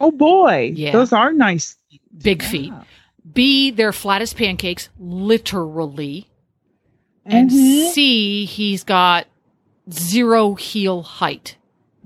[0.00, 0.72] Oh boy.
[0.74, 0.92] Yeah.
[0.92, 1.76] Those are nice.
[2.22, 2.72] big feet.
[3.30, 6.30] B, they're flat as pancakes, literally.
[7.26, 7.90] And Mhm.
[7.92, 9.26] C, he's got
[9.92, 11.56] zero heel height.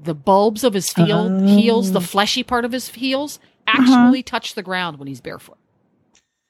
[0.03, 1.47] The bulbs of his Oh.
[1.47, 5.57] heels, the fleshy part of his heels, actually touch the ground when he's barefoot.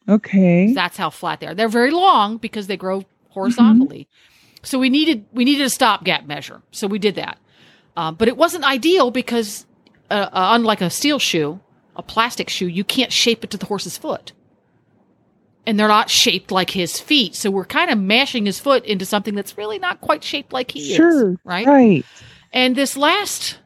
[0.09, 0.73] Okay.
[0.73, 1.55] That's how flat they are.
[1.55, 4.09] They're very long because they grow horizontally.
[4.63, 6.63] So we needed we needed a stopgap measure.
[6.71, 7.39] So we did that.
[7.97, 9.67] Um, but it wasn't ideal because,
[10.11, 11.61] uh, uh, unlike a steel shoe,
[11.95, 14.33] a plastic shoe, you can't shape it to the horse's foot.
[15.67, 17.35] And they're not shaped like his feet.
[17.37, 20.71] So we're kind of mashing his foot into something that's really not quite shaped like
[20.73, 21.33] he Sure.
[21.33, 21.39] is.
[21.45, 21.67] Right?
[21.67, 22.07] Right.
[22.53, 23.59] And this last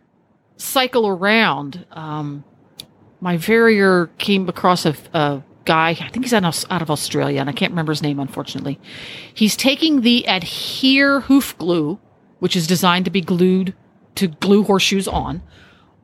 [0.57, 2.45] cycle around, um,
[3.21, 5.91] my farrier came across a, a guy.
[5.91, 6.45] I think he's out
[6.83, 8.79] of, Australia, and I can't remember his name, unfortunately.
[9.35, 11.99] He's taking the adhere hoof glue,
[12.39, 13.75] which is designed to be glued
[14.15, 15.43] to glue horseshoes on,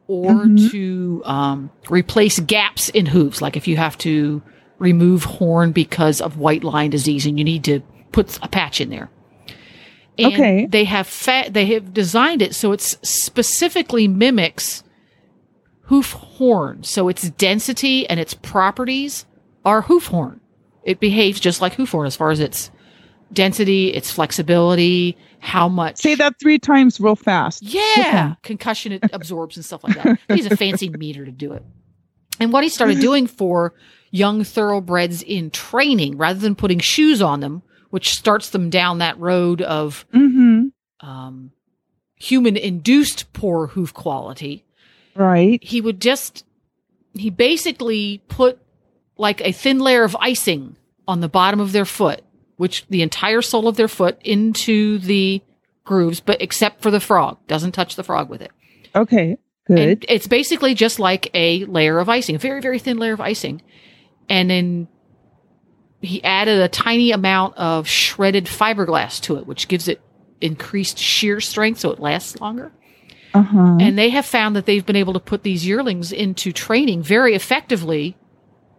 [0.09, 0.71] or Mhm.
[0.71, 4.43] to um, replace gaps in hooves, like if you have to
[4.79, 7.81] remove horn because of white line disease, and you need to
[8.11, 9.09] put a patch in there.
[10.19, 10.67] And Okay.
[10.67, 14.83] They have fa- they have designed it so it's specifically mimics
[15.87, 16.83] hoof horn.
[16.85, 19.27] So its density and its properties
[19.65, 20.41] are hoof horn.
[20.85, 22.71] It behaves just like hoof horn as far as its
[23.33, 25.97] density, its flexibility, how much.
[25.99, 27.63] Say that three times real fast.
[27.63, 30.19] Yeah, concussion it absorbs and stuff like that.
[30.29, 31.63] He's a fancy meter to do it.
[32.41, 33.75] And what he started doing for
[34.11, 37.63] young thoroughbreds in training, rather than putting shoes on them,
[37.93, 41.07] which starts them down that road of Mm-hmm.
[41.07, 41.53] um,
[42.17, 44.65] human induced poor hoof quality,
[45.15, 45.63] Right.
[45.63, 46.45] he would just
[47.15, 48.59] he basically put
[49.19, 52.23] like a thin layer of icing on the bottom of their foot,
[52.57, 55.43] which the entire sole of their foot into the
[55.85, 58.51] grooves, but except for the frog, doesn't touch the frog with it.
[58.95, 59.37] Okay.
[59.67, 59.79] Good.
[59.79, 63.21] And it's basically just like a layer of icing, a very, very thin layer of
[63.21, 63.61] icing.
[64.29, 64.89] And then
[66.03, 70.01] he added a tiny amount of shredded fiberglass to it, which gives it
[70.41, 72.73] increased shear strength so it lasts longer.
[73.33, 73.79] uh-huh.
[73.81, 77.35] And they have found that they've been able to put these yearlings into training very
[77.35, 78.17] effectively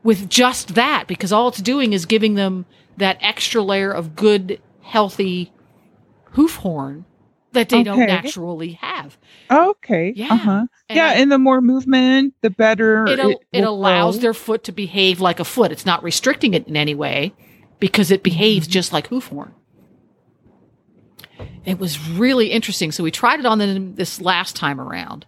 [0.04, 2.66] with just that because all it's doing is giving them
[2.98, 5.52] that extra layer of good, healthy
[6.32, 7.06] hoof horn
[7.54, 8.06] that they don't Okay.
[8.08, 9.18] naturally have.
[9.50, 10.14] okay.
[10.16, 10.34] Yeah.
[10.34, 10.66] Uh-huh.
[10.90, 13.06] And yeah, I- and the more movement, the better.
[13.08, 13.20] it,
[13.52, 14.22] it will allows grow.
[14.22, 15.72] their foot to behave like a foot.
[15.72, 17.34] It's not restricting it in any way
[17.80, 18.72] because it behaves Mm-hmm.
[18.74, 19.54] just like hoof horn.
[21.66, 22.92] It was really interesting.
[22.92, 25.26] So we tried it on them this last time around.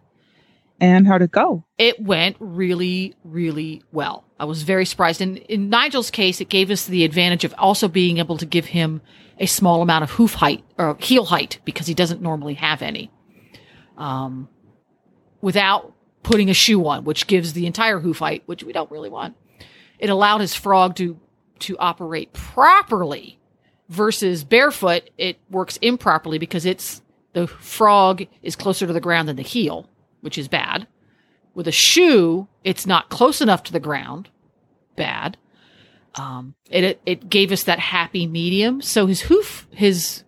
[0.82, 1.64] and how'd it go.
[1.78, 4.25] It went really, really well.
[4.40, 5.22] I was very surprised.
[5.22, 8.66] And in Nigel's case, it gave us the advantage of also being able to give
[8.66, 9.02] him
[9.40, 13.12] a small amount of hoof height or heel height because he doesn't normally have any.
[13.98, 14.50] Um,
[15.42, 15.94] without
[16.24, 19.36] putting a shoe on, which gives the entire hoof height, which we don't really want.
[20.00, 21.20] It allowed his frog to
[21.60, 23.40] to operate properly
[23.88, 27.02] versus barefoot it works improperly because it's
[27.32, 29.90] the frog is closer to the ground than the heel,
[30.22, 30.88] which is bad.
[31.56, 34.30] With a shoe, it's not close enough to the ground,
[34.96, 35.38] bad.
[36.16, 38.82] Um, it, it gave us that happy medium.
[38.82, 40.24] So his hoof, his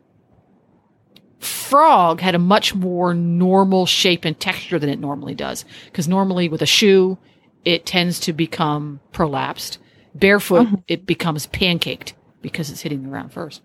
[1.40, 5.66] frog had a much more normal shape and texture than it normally does.
[5.86, 7.18] Because normally with a shoe,
[7.64, 9.78] it tends to become prolapsed.
[10.16, 13.62] Barefoot, it becomes pancaked because it's hitting the ground first.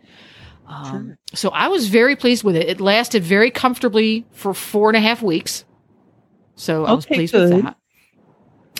[0.66, 2.68] Um, So I was very pleased with it.
[2.68, 5.64] It lasted very comfortably for four and a half weeks.
[6.56, 7.52] So I was Okay, pleased good.
[7.52, 7.76] with that.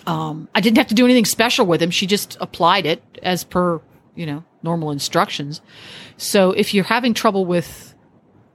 [0.06, 1.90] Um, I didn't have to do anything special with him.
[1.90, 3.80] She just applied it as per,
[4.14, 5.60] you know, normal instructions.
[6.16, 7.94] So if you're having trouble with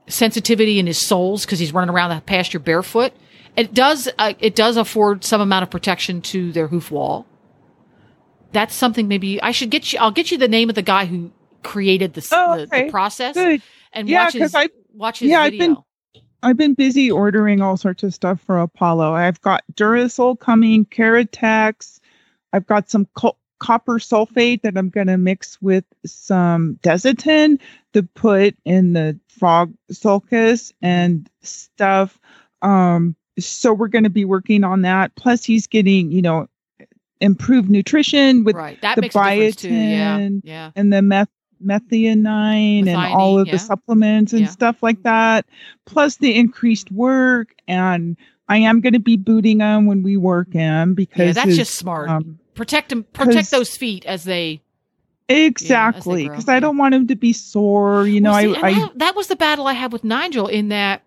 [0.08, 3.14] sensitivity in his soles because he's running around the pasture barefoot,
[3.56, 7.26] it does uh, it does afford some amount of protection to their hoof wall.
[8.52, 10.00] That's something maybe I should get you.
[10.00, 11.32] I'll get you the name of the guy who
[11.64, 12.86] created the, Oh, okay.
[12.86, 13.62] the process Good.
[13.94, 15.68] and Yeah, watch his I- watch his yeah, I've video.
[15.76, 15.84] been
[16.44, 19.14] I've been busy ordering all sorts of stuff for Apollo.
[19.14, 22.00] I've got Durasole coming, Keratex.
[22.54, 27.60] I've got some co- copper sulfate that I'm going to mix with some Desitin
[27.94, 32.20] to put in the frog sulcus and stuff.
[32.62, 35.16] Um, so we're going to be working on that.
[35.16, 36.48] Plus, he's getting, you know,
[37.20, 38.80] improved nutrition with right.
[38.82, 39.74] That the makes a too.
[39.74, 40.30] Yeah.
[40.44, 40.72] Yeah.
[40.76, 41.30] and the meth
[41.66, 43.54] methionine and all of yeah.
[43.54, 44.48] the supplements and Yeah.
[44.48, 45.46] stuff like that
[45.86, 48.16] plus the increased work and
[48.50, 51.58] i am going to be booting him when we work him because Yeah, that's his,
[51.58, 52.10] just smart.
[52.10, 53.04] um, protect him.
[53.04, 54.62] Protect those feet as they.
[55.30, 58.74] exactly because i don't want him to be sore you know Well, see, i, I
[58.74, 61.02] that, that was the battle I had with Nigel in that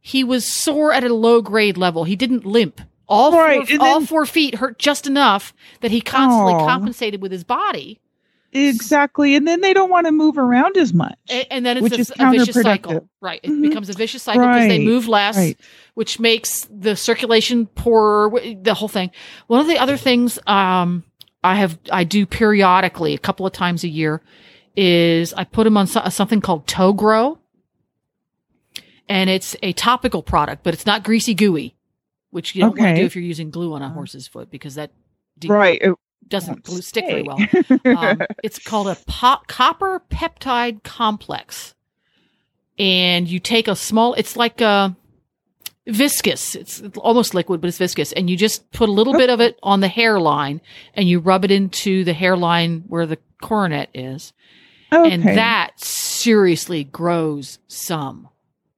[0.00, 2.02] he was sore at a low grade level.
[2.02, 2.80] He didn't limp.
[3.08, 6.66] All Right, four, all then- four feet hurt just enough that he constantly Aw.
[6.66, 8.00] compensated with his body,
[8.52, 11.82] exactly and then they don't want to move around as much A- and then it's
[11.84, 13.08] which a, is a vicious cycle.
[13.20, 13.62] Right, it Mhm.
[13.62, 15.58] becomes a vicious cycle because they move less, right.
[15.94, 18.30] which makes the circulation poorer.
[18.62, 19.10] The whole thing.
[19.46, 21.02] One of the other things um,
[21.44, 24.20] I have I do periodically, a couple of times a year,
[24.76, 27.38] is I put them on so- something called Toe Grow,
[29.08, 31.74] and it's a topical product, but it's not greasy gooey,
[32.30, 34.74] which you don't want to do if you're using glue on a horse's foot because
[34.76, 34.90] that
[35.38, 35.94] de- right it
[36.28, 37.38] doesn't glue stick very well.
[37.84, 41.74] Um, it's called a po- copper peptide complex.
[42.78, 44.96] And you take a small, it's like a
[45.86, 46.54] viscous.
[46.54, 48.12] It's almost liquid, but it's viscous.
[48.12, 50.60] And you just put a little bit of it on the hairline
[50.94, 54.32] and you rub it into the hairline where the coronet is.
[54.90, 58.28] And that seriously grows some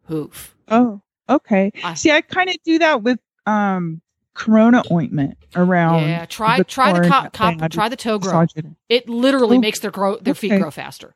[0.07, 0.55] hoof.
[0.69, 1.73] Oh, okay.
[1.83, 4.01] I- See, I kind of do that with um
[4.35, 6.03] Corona ointment around.
[6.09, 8.41] yeah, try try the cop, cop try the toe grow.
[8.43, 8.67] It.
[8.89, 11.15] It literally Oh, makes their grow their feet grow faster.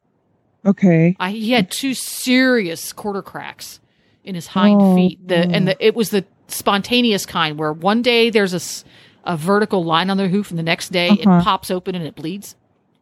[0.65, 1.17] Okay.
[1.19, 3.81] I, he had two serious quarter cracks
[4.25, 5.27] in his hind Oh, feet.
[5.27, 9.85] The and the it was the spontaneous kind where one day there's a, a vertical
[9.85, 11.39] line on their hoof, and the next day Uh-huh.
[11.39, 12.55] it pops open and it bleeds.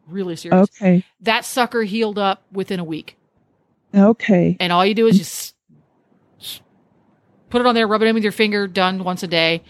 [0.07, 0.69] Really serious.
[0.81, 1.03] Okay.
[1.21, 3.17] That sucker healed up within a week,
[3.93, 4.55] Okay.
[4.59, 5.53] and all you do is just
[7.49, 9.61] put it on there, rub it in with your finger, done once a day,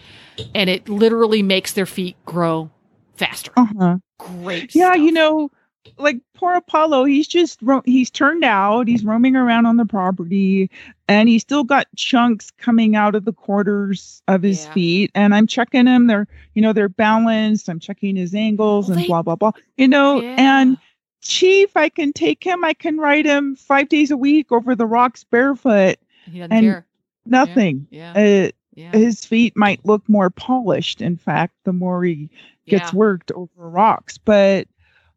[0.54, 2.70] and it literally makes their feet grow
[3.16, 3.52] faster.
[3.56, 3.96] Uh huh.
[4.18, 4.74] Great.
[4.74, 5.04] Yeah, stuff.
[5.04, 5.50] you know,
[5.96, 8.88] like poor Apollo, he's just ro- he's turned out.
[8.88, 10.70] He's roaming around on the property,
[11.08, 14.72] and he's still got chunks coming out of the quarters of his Yeah.
[14.72, 15.10] feet.
[15.14, 16.06] And I'm checking him.
[16.08, 17.68] They're, you know, they're balanced.
[17.70, 19.52] I'm checking his angles Well, and they- blah blah blah.
[19.76, 20.34] You know, Yeah.
[20.38, 20.78] and
[21.20, 22.64] Chief, I can take him.
[22.64, 25.96] I can ride him five days a week over the rocks barefoot.
[26.30, 26.86] He doesn't and care.
[27.30, 27.86] Nothing.
[27.90, 28.12] Yeah.
[28.14, 28.92] Uh, Yeah.
[28.92, 31.02] his feet might look more polished.
[31.02, 32.30] In fact, the more he
[32.66, 32.98] gets Yeah.
[32.98, 34.66] worked over rocks, but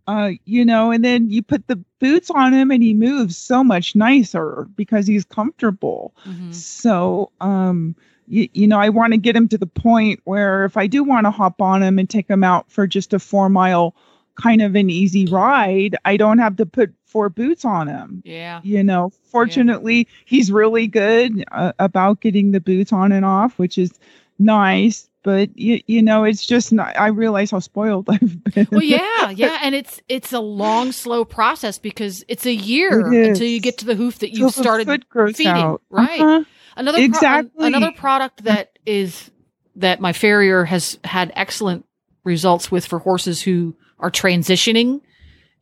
[0.07, 3.63] uh, you know, and then you put the boots on him, and he moves so
[3.63, 6.13] much nicer because he's comfortable.
[6.25, 6.53] Mhm.
[6.53, 7.95] So, um,
[8.27, 11.03] you, you know, I want to get him to the point where if I do
[11.03, 13.93] want to hop on him and take him out for just a four mile
[14.35, 18.21] kind of an easy ride, I don't have to put four boots on him.
[18.25, 18.61] Yeah.
[18.63, 23.77] You know, fortunately, he's really good uh, about getting the boots on and off, which
[23.77, 23.91] is
[24.39, 25.07] nice.
[25.23, 26.99] But you, you know, it's just not.
[26.99, 28.67] I realize how spoiled I've been.
[28.71, 33.27] Well, yeah, yeah, and it's it's a long, slow process because it's a year It
[33.29, 35.05] until you get to the hoof that you've the started
[35.35, 35.47] feeding.
[35.47, 35.83] out.
[35.91, 36.19] Right.
[36.19, 36.43] Uh-huh.
[36.75, 37.67] Another pro- Exactly.
[37.67, 39.29] another product that is
[39.75, 41.85] that my farrier has had excellent
[42.23, 45.01] results with for horses who are transitioning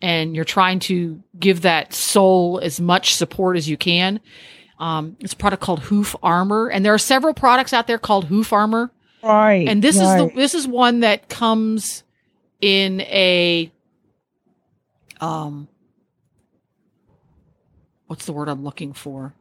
[0.02, 4.20] and you're trying to give that sole as much support as you can.
[4.80, 8.26] Um, it's a product called Hoof Armor, and there are several products out there called
[8.26, 8.92] Hoof Armor.
[9.22, 9.68] Right.
[9.68, 12.04] And this is the this is one that comes
[12.62, 13.70] in a
[15.20, 15.68] um
[18.08, 19.34] what's the word I'm looking for?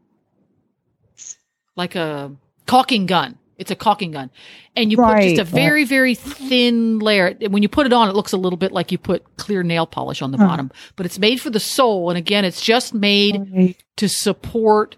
[1.76, 2.32] Like a
[2.66, 3.38] caulking gun.
[3.58, 4.30] It's a caulking gun.
[4.76, 7.34] And you put Right, just a very, very thin layer.
[7.50, 9.84] When you put it on, it looks a little bit like you put clear nail
[9.86, 10.46] polish on the Huh.
[10.46, 10.70] bottom.
[10.94, 12.08] But it's made for the sole.
[12.08, 13.76] And again, it's just made Right.
[13.96, 14.96] to support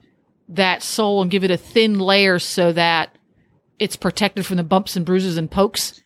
[0.49, 3.17] that sole and give it a thin layer so that
[3.79, 6.01] it's protected from the bumps and bruises and pokes.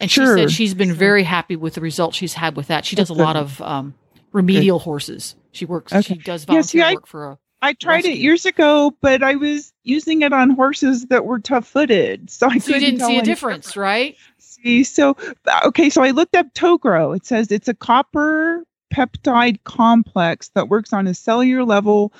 [0.00, 2.84] And she said she's been very happy with the results she's had with that.
[2.84, 3.94] She does a lot of um,
[4.32, 5.36] remedial horses.
[5.52, 5.92] She works.
[6.04, 7.38] She does Yeah, see, volunteer I- work for a.
[7.62, 11.66] I tried it years ago, but I was using it on horses that were tough
[11.66, 12.28] footed.
[12.30, 14.16] So I So didn't see a difference, right?
[14.38, 15.16] See, so
[15.46, 17.16] uh, okay, so I looked up Togro.
[17.16, 22.12] It says it's a copper peptide complex that works on a cellular level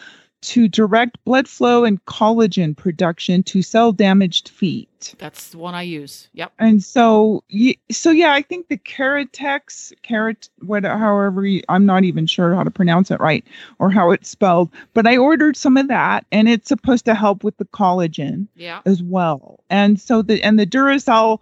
[0.43, 5.15] to direct blood flow and collagen production to cell damaged feet.
[5.19, 6.29] That's the one I use.
[6.35, 6.53] Yep.
[6.59, 7.43] And so,
[7.91, 12.63] so yeah, I think the Keratex, Carat, what, however, you, I'm not even sure how
[12.63, 13.45] to pronounce it right
[13.79, 17.45] or how it's spelled, but I ordered some of that, and it's supposed to help
[17.45, 18.81] with the collagen Yeah.
[18.85, 19.61] as well.
[19.71, 21.41] And so the and the Durasole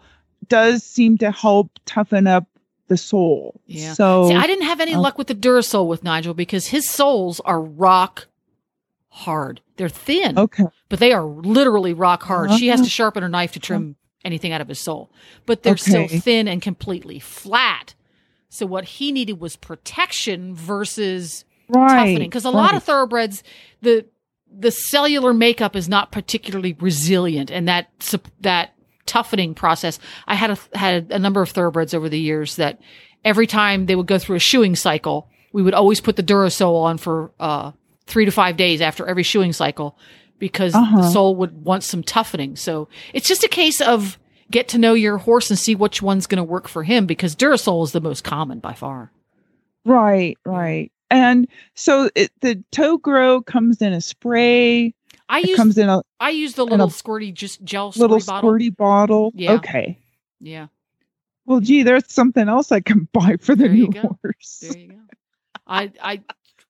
[0.48, 2.46] does seem to help toughen up
[2.88, 3.60] the sole.
[3.66, 3.92] Yeah.
[3.94, 6.90] So See, I didn't have any uh, luck with the Durasole with Nigel because his
[6.90, 8.26] soles are rock
[9.10, 9.60] hard.
[9.76, 10.64] They're thin, okay.
[10.88, 12.52] but they are literally rock hard.
[12.52, 12.84] She has Uh-huh.
[12.86, 15.10] to sharpen her knife to trim anything out of his sole,
[15.46, 17.94] but they're still thin and completely flat.
[18.48, 21.88] So what he needed was protection versus Right.
[21.98, 23.44] toughening because a lot of thoroughbreds
[23.80, 24.04] the
[24.52, 27.88] the cellular makeup is not particularly resilient and that
[28.40, 28.72] that
[29.06, 32.80] toughening process i had a had a number of thoroughbreds over the years that
[33.24, 36.82] every time they would go through a shoeing cycle we would always put the durasole
[36.82, 37.70] on for uh
[38.10, 39.96] 3 to 5 days after every shoeing cycle
[40.38, 41.10] because the Uh-huh.
[41.10, 44.18] sole would want some toughening so it's just a case of
[44.50, 47.36] get to know your horse and see which one's going to work for him because
[47.36, 49.10] durasole is the most common by far
[49.86, 50.92] Right, right.
[51.10, 54.94] And so it, the Togro comes in a spray.
[55.28, 58.50] i use comes in a i use the little squirty just gel little squirty bottle
[58.52, 59.32] squirty bottle.
[59.34, 59.52] Yeah.
[59.54, 59.98] Okay.
[60.38, 60.66] Yeah,
[61.46, 64.58] Well, gee, there's something else I can buy for the There new horse.
[64.62, 64.96] there you go.
[65.66, 66.20] I, I,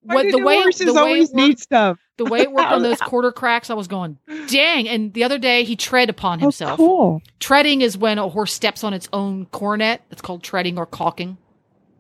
[0.03, 1.99] what the way horses the way always it need worked, stuff.
[2.17, 4.19] the way it worked on those quarter cracks, I was going,
[4.49, 4.89] dang.
[4.89, 6.73] And the other day, he tread upon himself.
[6.81, 7.23] Oh, cool.
[7.39, 10.03] Treading is when a horse steps on its own coronet.
[10.11, 11.37] It's called treading or caulking.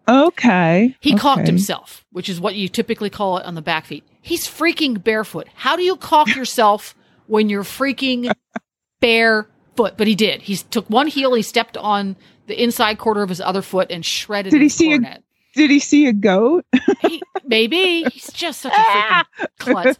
[0.08, 0.96] Okay.
[1.00, 4.02] He caulked himself, which is what you typically call it on the back feet.
[4.22, 5.46] He's freaking barefoot.
[5.54, 6.94] How do you caulk yourself
[7.26, 8.32] when you're freaking
[9.00, 9.96] barefoot?
[9.96, 10.42] But he did.
[10.42, 12.16] He took one heel, he stepped on
[12.48, 15.22] the inside quarter of his other foot and shredded Did he see a- coronet.
[15.54, 16.64] Did he see a goat?
[17.00, 19.24] he, maybe he's just such a freaking
[19.58, 19.98] klutz.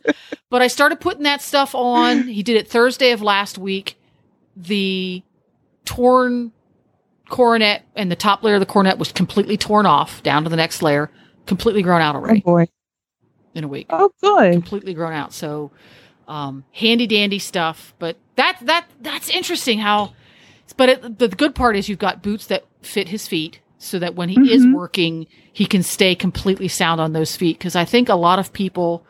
[0.48, 2.28] But I started putting that stuff on.
[2.28, 3.96] He did it Thursday of last week.
[4.56, 5.22] The
[5.84, 6.52] torn
[7.28, 10.56] coronet and the top layer of the coronet was completely torn off down to the
[10.56, 11.10] next layer,
[11.46, 12.66] completely grown out Oh already boy.
[13.54, 13.86] in a week.
[13.90, 14.52] Oh, good.
[14.52, 15.32] Completely grown out.
[15.32, 15.70] So
[16.28, 17.94] um, handy dandy stuff.
[17.98, 20.12] But that that that's interesting how.
[20.76, 24.14] But it, the good part is you've got boots that fit his feet, so that
[24.14, 24.74] when he is Mhm.
[24.74, 27.58] working, he can stay completely sound on those feet.
[27.58, 29.02] Because I think a lot of people,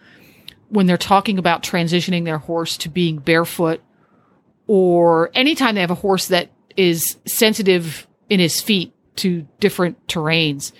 [0.68, 3.80] when they're talking about transitioning their horse to being barefoot,
[4.68, 10.70] or anytime they have a horse that is sensitive in his feet to different terrains,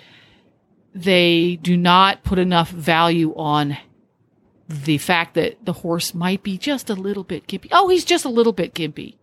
[0.94, 3.76] they do not put enough value on
[4.68, 7.66] the fact that the horse might be just a little bit gimpy.
[7.72, 9.16] Oh, he's just a little bit gimpy.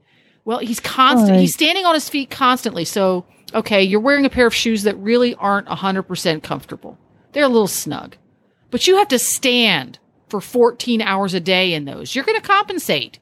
[0.44, 1.32] Well, he's constant.
[1.32, 1.40] Right.
[1.40, 2.84] He's standing on his feet constantly.
[2.84, 6.98] So, okay, you're wearing a pair of shoes that really aren't 100% comfortable.
[7.34, 8.16] They're a little snug.
[8.72, 10.00] But you have to stand
[10.30, 12.14] for 14 hours a day in those.
[12.16, 13.20] You're going to compensate.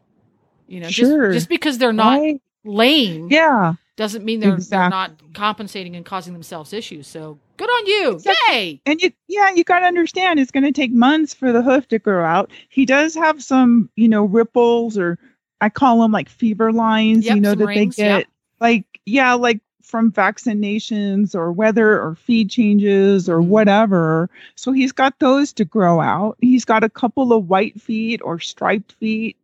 [0.68, 1.28] You know, Sure.
[1.32, 2.42] just, just because they're not Right.
[2.64, 3.74] lame Yeah.
[3.96, 7.06] doesn't mean they're, they're not compensating and causing themselves issues.
[7.08, 8.12] So good on you.
[8.14, 8.56] Exactly.
[8.56, 8.82] Yay.
[8.88, 11.88] And you, yeah, you got to understand it's going to take months for the hoof
[11.90, 12.50] to grow out.
[12.70, 15.20] He does have some, you know, ripples or
[15.62, 18.20] I call them like fever lines, Yep, you know, that rings, they yep.
[18.22, 18.28] get
[18.60, 23.48] like, yeah, like from vaccinations or weather or feed changes or Mhm.
[23.48, 24.30] whatever.
[24.56, 26.38] So he's got those to grow out.
[26.42, 29.38] He's got a couple of white feet or striped feet.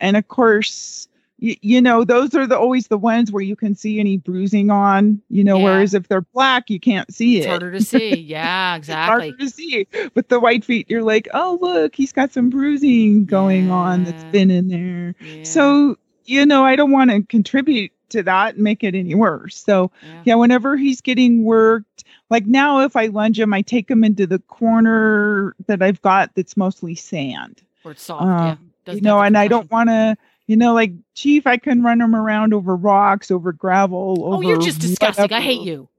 [0.00, 1.08] And of course,
[1.40, 4.70] you, you know, those are the always the ones where you can see any bruising
[4.70, 5.64] on, you know, Yeah.
[5.64, 8.14] whereas if they're black, you can't see It's it harder to see.
[8.28, 9.30] Yeah, exactly.
[9.30, 9.86] harder to see.
[10.14, 14.24] With the white feet, you're like, oh look, he's got some bruising going on that's
[14.24, 15.14] been in there.
[15.20, 15.42] Yeah.
[15.42, 19.56] So you know, I don't want to contribute to that and make it any worse.
[19.56, 20.22] So Yeah.
[20.24, 24.26] yeah, whenever he's getting worked, like now, if I lunge him, I take him into
[24.26, 27.62] the corner that I've got that's mostly sand.
[27.84, 28.24] Or it's soft.
[28.24, 28.50] yeah.
[28.52, 30.16] Um, Doesn't you know, and I don't want to.
[30.46, 34.16] You know, like Chief, I can run him around over rocks, over gravel.
[34.32, 35.30] Oh, you're just disgusting.
[35.30, 35.90] I hate you.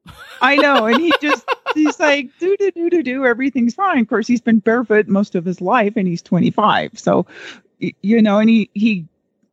[0.41, 0.88] I know.
[0.88, 3.26] And he just, he's like, do, do, do, do, do.
[3.27, 3.99] Everything's fine.
[3.99, 6.98] Of course, he's been barefoot most of his life and he's 25.
[6.98, 7.27] So,
[7.77, 9.06] you know, and he, he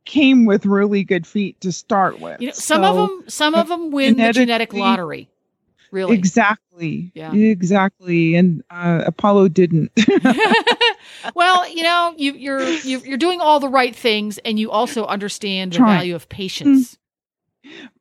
[0.07, 2.41] came with really good feet to start with.
[2.41, 5.29] You know, some of them, some of them win the genetic lottery.
[5.93, 6.17] Really.
[6.17, 7.13] Exactly.
[7.15, 7.33] Yeah.
[7.33, 8.35] Exactly.
[8.35, 9.93] And uh, Apollo didn't.
[11.35, 15.07] well, you know, you, you're you, you're doing all the right things, and you also
[15.07, 15.99] understand the Trying.
[15.99, 16.99] value of patience.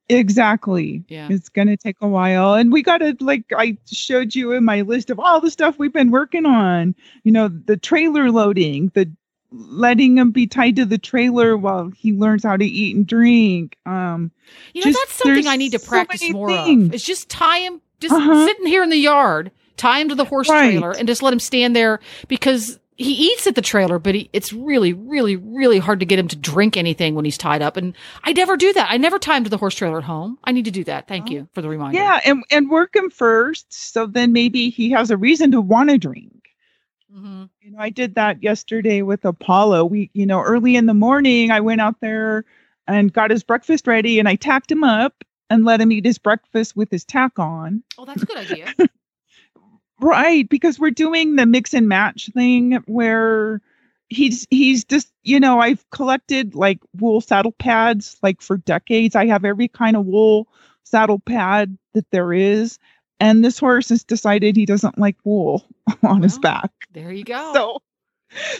[0.09, 1.03] exactly.
[1.07, 1.27] Yeah.
[1.29, 2.55] It's going to take a while.
[2.55, 5.77] And we got to, like, I showed you in my list of all the stuff
[5.77, 9.11] we've been working on, you know, the trailer loading, the
[9.51, 13.77] letting him be tied to the trailer while he learns how to eat and drink.
[13.85, 14.31] Um,
[14.73, 16.87] You know, Just- that's something I need to practice many more things.
[16.89, 16.93] of.
[16.93, 18.45] Is just tie him, just Uh-huh.
[18.45, 20.71] sitting here in the yard, tie him to the horse Right.
[20.71, 24.29] trailer, and just let him stand there because he eats at the trailer, but he,
[24.31, 27.75] it's really, really, really hard to get him to drink anything when he's tied up.
[27.75, 27.93] And
[28.23, 28.87] I never do that.
[28.89, 30.37] I never tie him to the horse trailer at home.
[30.45, 31.05] I need to do that.
[31.07, 31.99] Thank you for the reminder.
[31.99, 32.01] Oh.
[32.01, 32.19] yeah.
[32.25, 33.65] And, and work him first.
[33.73, 36.31] So then maybe he has a reason to want to drink.
[37.13, 39.85] hmm You know, I did that yesterday with Apollo.
[39.85, 42.45] We, you know, early in the morning, I went out there
[42.85, 46.19] and got his breakfast ready and I tacked him up and let him eat his
[46.19, 47.81] breakfast with his tack on.
[47.97, 48.71] Oh, that's a good idea.
[50.01, 53.61] Right, because we're doing the mix and match thing where
[54.09, 59.15] he's he's just you know I've collected like wool saddle pads like for decades.
[59.15, 60.49] I have every kind of wool
[60.83, 62.77] saddle pad that there is,
[63.19, 65.65] and this horse has decided he doesn't like wool
[66.03, 66.71] on his back.
[66.93, 67.51] there you go.
[67.53, 67.81] So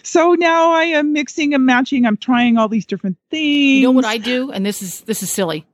[0.04, 2.06] so now I am mixing and matching.
[2.06, 3.80] I'm trying all these different things.
[3.80, 5.66] You know what I do, and this is this is silly.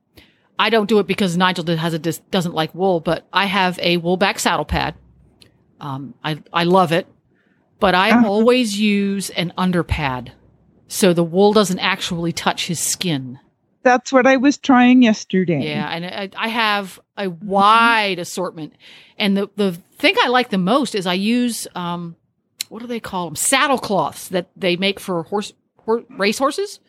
[0.58, 3.78] I don't do it because Nigel has a dis- doesn't like wool, but I have
[3.80, 4.94] a wool back saddle pad.
[5.80, 7.06] Um, I I love it,
[7.80, 8.26] but I Uh-huh.
[8.28, 10.32] always use an under pad,
[10.88, 13.38] so the wool doesn't actually touch his skin.
[13.82, 15.68] That's what I was trying yesterday.
[15.68, 18.74] Yeah, and I, I have a wide assortment,
[19.18, 22.16] and the the thing I like the most is I use um,
[22.68, 23.36] what do they call them?
[23.36, 26.80] Saddle cloths that they make for horse, hor race horses.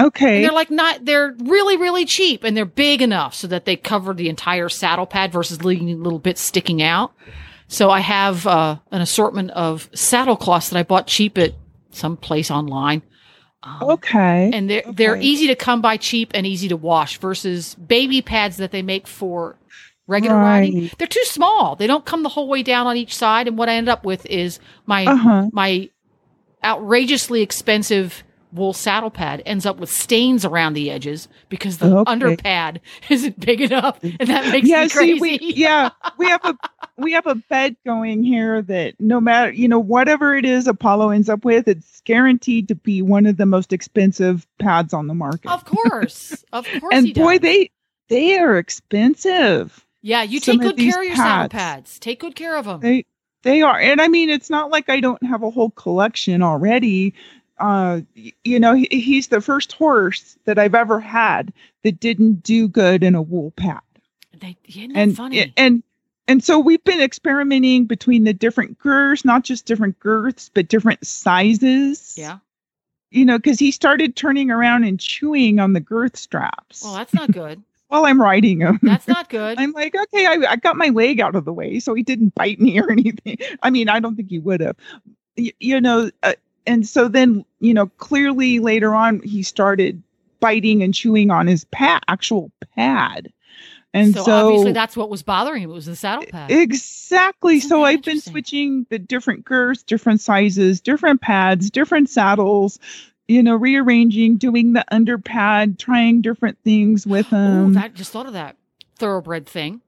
[0.00, 0.36] Okay.
[0.36, 3.74] And they're like not they're really really cheap and they're big enough so that they
[3.74, 7.12] cover the entire saddle pad versus leaving little bits sticking out.
[7.66, 11.54] So I have uh, an assortment of saddle cloths that I bought cheap at
[11.90, 13.02] some place online.
[13.62, 14.50] Um, okay.
[14.52, 18.56] and they're they're easy to come by cheap and easy to wash versus baby pads
[18.58, 19.56] that they make for
[20.06, 20.60] regular Right.
[20.60, 20.90] riding.
[20.96, 21.74] They're too small.
[21.74, 23.48] They don't come the whole way down on each side.
[23.48, 25.48] And what I ended up with is my Uh-huh.
[25.52, 25.90] my
[26.64, 28.22] outrageously expensive
[28.52, 32.10] wool saddle pad ends up with stains around the edges because the Okay.
[32.10, 32.80] under pad
[33.10, 35.14] isn't big enough, and that makes yeah, me crazy.
[35.14, 36.56] see, we yeah, we have a
[36.96, 41.10] we have a bet going here that no matter you know whatever it is Apollo
[41.10, 45.14] ends up with, it's guaranteed to be one of the most expensive pads on the
[45.14, 45.50] market.
[45.50, 47.42] of course, of course, and boy, does.
[47.42, 47.70] they
[48.08, 49.86] they are expensive.
[50.02, 51.52] yeah, you take good care of your saddle pads.
[51.52, 51.98] pads.
[51.98, 52.80] Take good care of them.
[52.80, 53.04] They
[53.42, 57.14] they are, and I mean, it's not like I don't have a whole collection already.
[57.60, 58.00] Uh,
[58.44, 61.52] you know, he, he's the first horse that I've ever had
[61.82, 63.80] that didn't do good in a wool pad.
[64.40, 64.56] They,
[64.94, 65.52] and funny?
[65.56, 65.82] and
[66.28, 71.04] and so we've been experimenting between the different girths, not just different girths, but different
[71.06, 72.14] sizes.
[72.16, 72.38] yeah.
[73.10, 77.14] You know, because he started turning around and chewing on the girth straps Well, that's
[77.14, 77.62] not good.
[77.88, 78.78] while I'm riding him.
[78.82, 79.58] That's not good.
[79.60, 82.34] I'm like, okay, I, I got my leg out of the way, so he didn't
[82.34, 83.38] bite me or anything.
[83.62, 84.76] I mean, I don't think he would have.
[85.38, 86.34] Y- you know, uh,
[86.68, 90.02] and so then you know clearly later on he started
[90.40, 93.32] biting and chewing on his pad actual pad
[93.94, 95.70] and so, so, obviously that's what was bothering him.
[95.70, 96.50] It was the saddle pad.
[96.50, 102.78] exactly so i've been switching the different girths different sizes different pads different saddles
[103.26, 108.26] you know rearranging doing the under pad trying different things with them that just thought
[108.26, 108.56] of that
[108.98, 109.80] thoroughbred thing.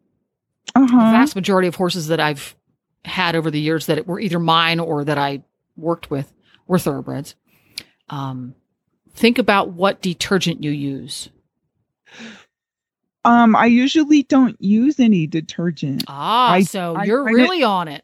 [0.74, 0.86] uh-huh.
[0.86, 2.56] The vast majority of horses that I've
[3.04, 5.42] had over the years that were either mine or that I
[5.76, 6.32] worked with
[6.70, 7.34] were thoroughbreds.
[8.08, 8.54] Um,
[9.12, 11.28] think about what detergent you use.
[13.24, 17.86] um i usually don't use any detergent Ah, I- so I you're it- really on
[17.88, 18.02] it.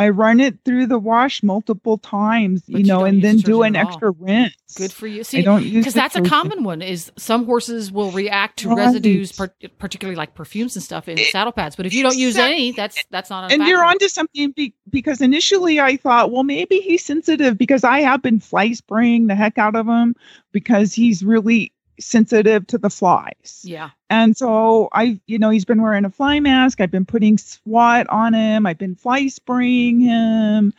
[0.00, 3.76] I run it through the wash multiple times, you you know, and then do an
[3.76, 4.54] extra rinse.
[4.76, 5.24] Good for you.
[5.24, 6.80] See, don't use because that's a common one.
[6.80, 8.78] Is some horses will react to Right.
[8.86, 11.76] residues, par- particularly like perfumes and stuff in saddle pads.
[11.76, 12.52] But if you don't use Exactly.
[12.54, 13.50] any, that's that's not.
[13.50, 17.84] A And you're onto something be- because initially I thought, well, maybe he's sensitive because
[17.84, 20.14] I have been fly spraying the heck out of him
[20.52, 23.62] because he's really sensitive to the flies.
[23.64, 23.90] Yeah.
[24.08, 26.80] And so I, you know, he's been wearing a fly mask.
[26.80, 28.66] I've been putting SWAT on him.
[28.66, 30.72] I've been fly spraying him.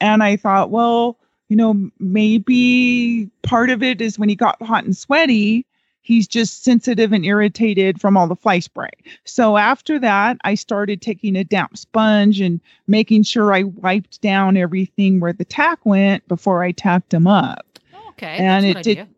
[0.00, 4.84] And I thought, well, you know, maybe part of it is when he got hot
[4.84, 5.64] and sweaty,
[6.02, 8.90] he's just sensitive and irritated from all the fly spray.
[9.24, 14.56] So after that, I started taking a damp sponge and making sure I wiped down
[14.56, 17.64] everything where the tack went before I tacked him up.
[18.10, 18.38] Okay.
[18.38, 19.08] and it good did idea.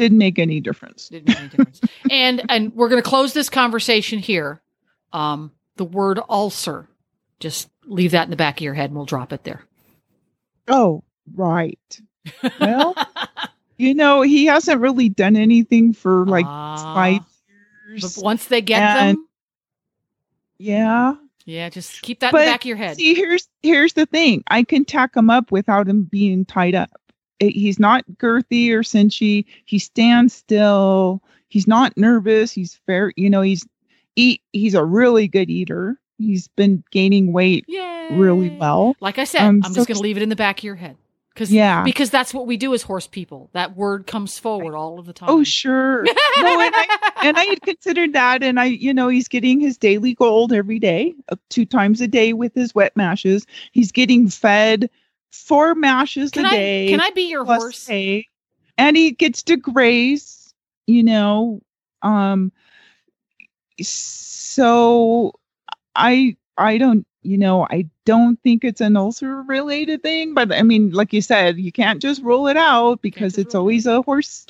[0.00, 1.08] Didn't make any difference.
[1.08, 1.80] Didn't make any difference.
[2.10, 4.60] and and we're going to close this conversation here.
[5.12, 6.88] Um, the word ulcer.
[7.38, 9.62] Just leave that in the back of your head, and we'll drop it there.
[10.68, 11.02] Oh,
[11.34, 11.78] right.
[12.60, 12.94] Well,
[13.78, 16.94] you know, he hasn't really done anything for like Ah.
[16.94, 17.20] five
[17.88, 18.16] years.
[18.16, 19.26] But once they get And- them,
[20.58, 21.14] yeah.
[21.46, 22.96] yeah, just keep that in the back of your head.
[22.96, 24.44] See, here's here's the thing.
[24.48, 26.90] I can tack him up without him being tied up.
[27.40, 29.46] He's not girthy or cinchy.
[29.64, 31.22] He stands still.
[31.48, 32.52] He's not nervous.
[32.52, 33.12] He's fair.
[33.16, 33.66] You know, he's
[34.14, 34.42] eat.
[34.52, 35.98] He's a really good eater.
[36.18, 38.94] He's been gaining weight really well.
[39.00, 40.64] Like I said, Um, I'm so just going to leave it in the back of
[40.64, 40.96] your head.
[41.36, 41.84] Cause, Yeah.
[41.84, 43.48] Because that's what we do as horse people.
[43.54, 45.30] That word comes forward all of the time.
[45.30, 46.02] Oh, sure.
[46.38, 49.78] no, and I and I had considered that, and I, you know, he's getting his
[49.78, 53.46] daily gold every day, uh, two times a day with his wet mashes.
[53.72, 54.90] He's getting fed
[55.30, 56.88] four mashes Can a I- day.
[56.90, 57.86] can I be your horse?
[57.86, 58.26] hay,
[58.78, 60.54] and he gets to graze.
[60.86, 61.60] You know,
[62.02, 62.52] um.
[63.82, 65.32] So,
[65.96, 70.62] I I don't you know I don't think it's an ulcer related thing, but I
[70.62, 74.46] mean, like you said, you can't just rule it out because it's always a horse.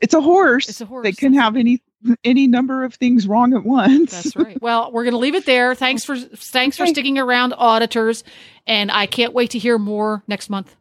[0.00, 0.68] It's a horse.
[0.68, 1.80] It's a horse, that can have any
[2.24, 4.12] any number of things wrong at once.
[4.22, 4.60] That's right.
[4.60, 5.74] Well, we're going to leave it there.
[5.74, 8.24] Thanks for thanks for sticking around, auditors,
[8.66, 10.76] and I can't wait to hear more next month.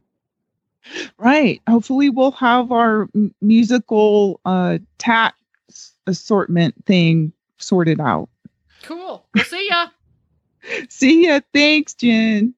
[1.18, 1.62] right.
[1.68, 3.10] Hopefully, we'll have our
[3.42, 5.36] musical uh tax
[6.08, 8.30] assortment thing sorted out.
[8.84, 9.26] Cool.
[9.34, 9.88] We'll see ya.
[10.90, 11.40] See ya.
[11.54, 12.54] Thanks, Jenn.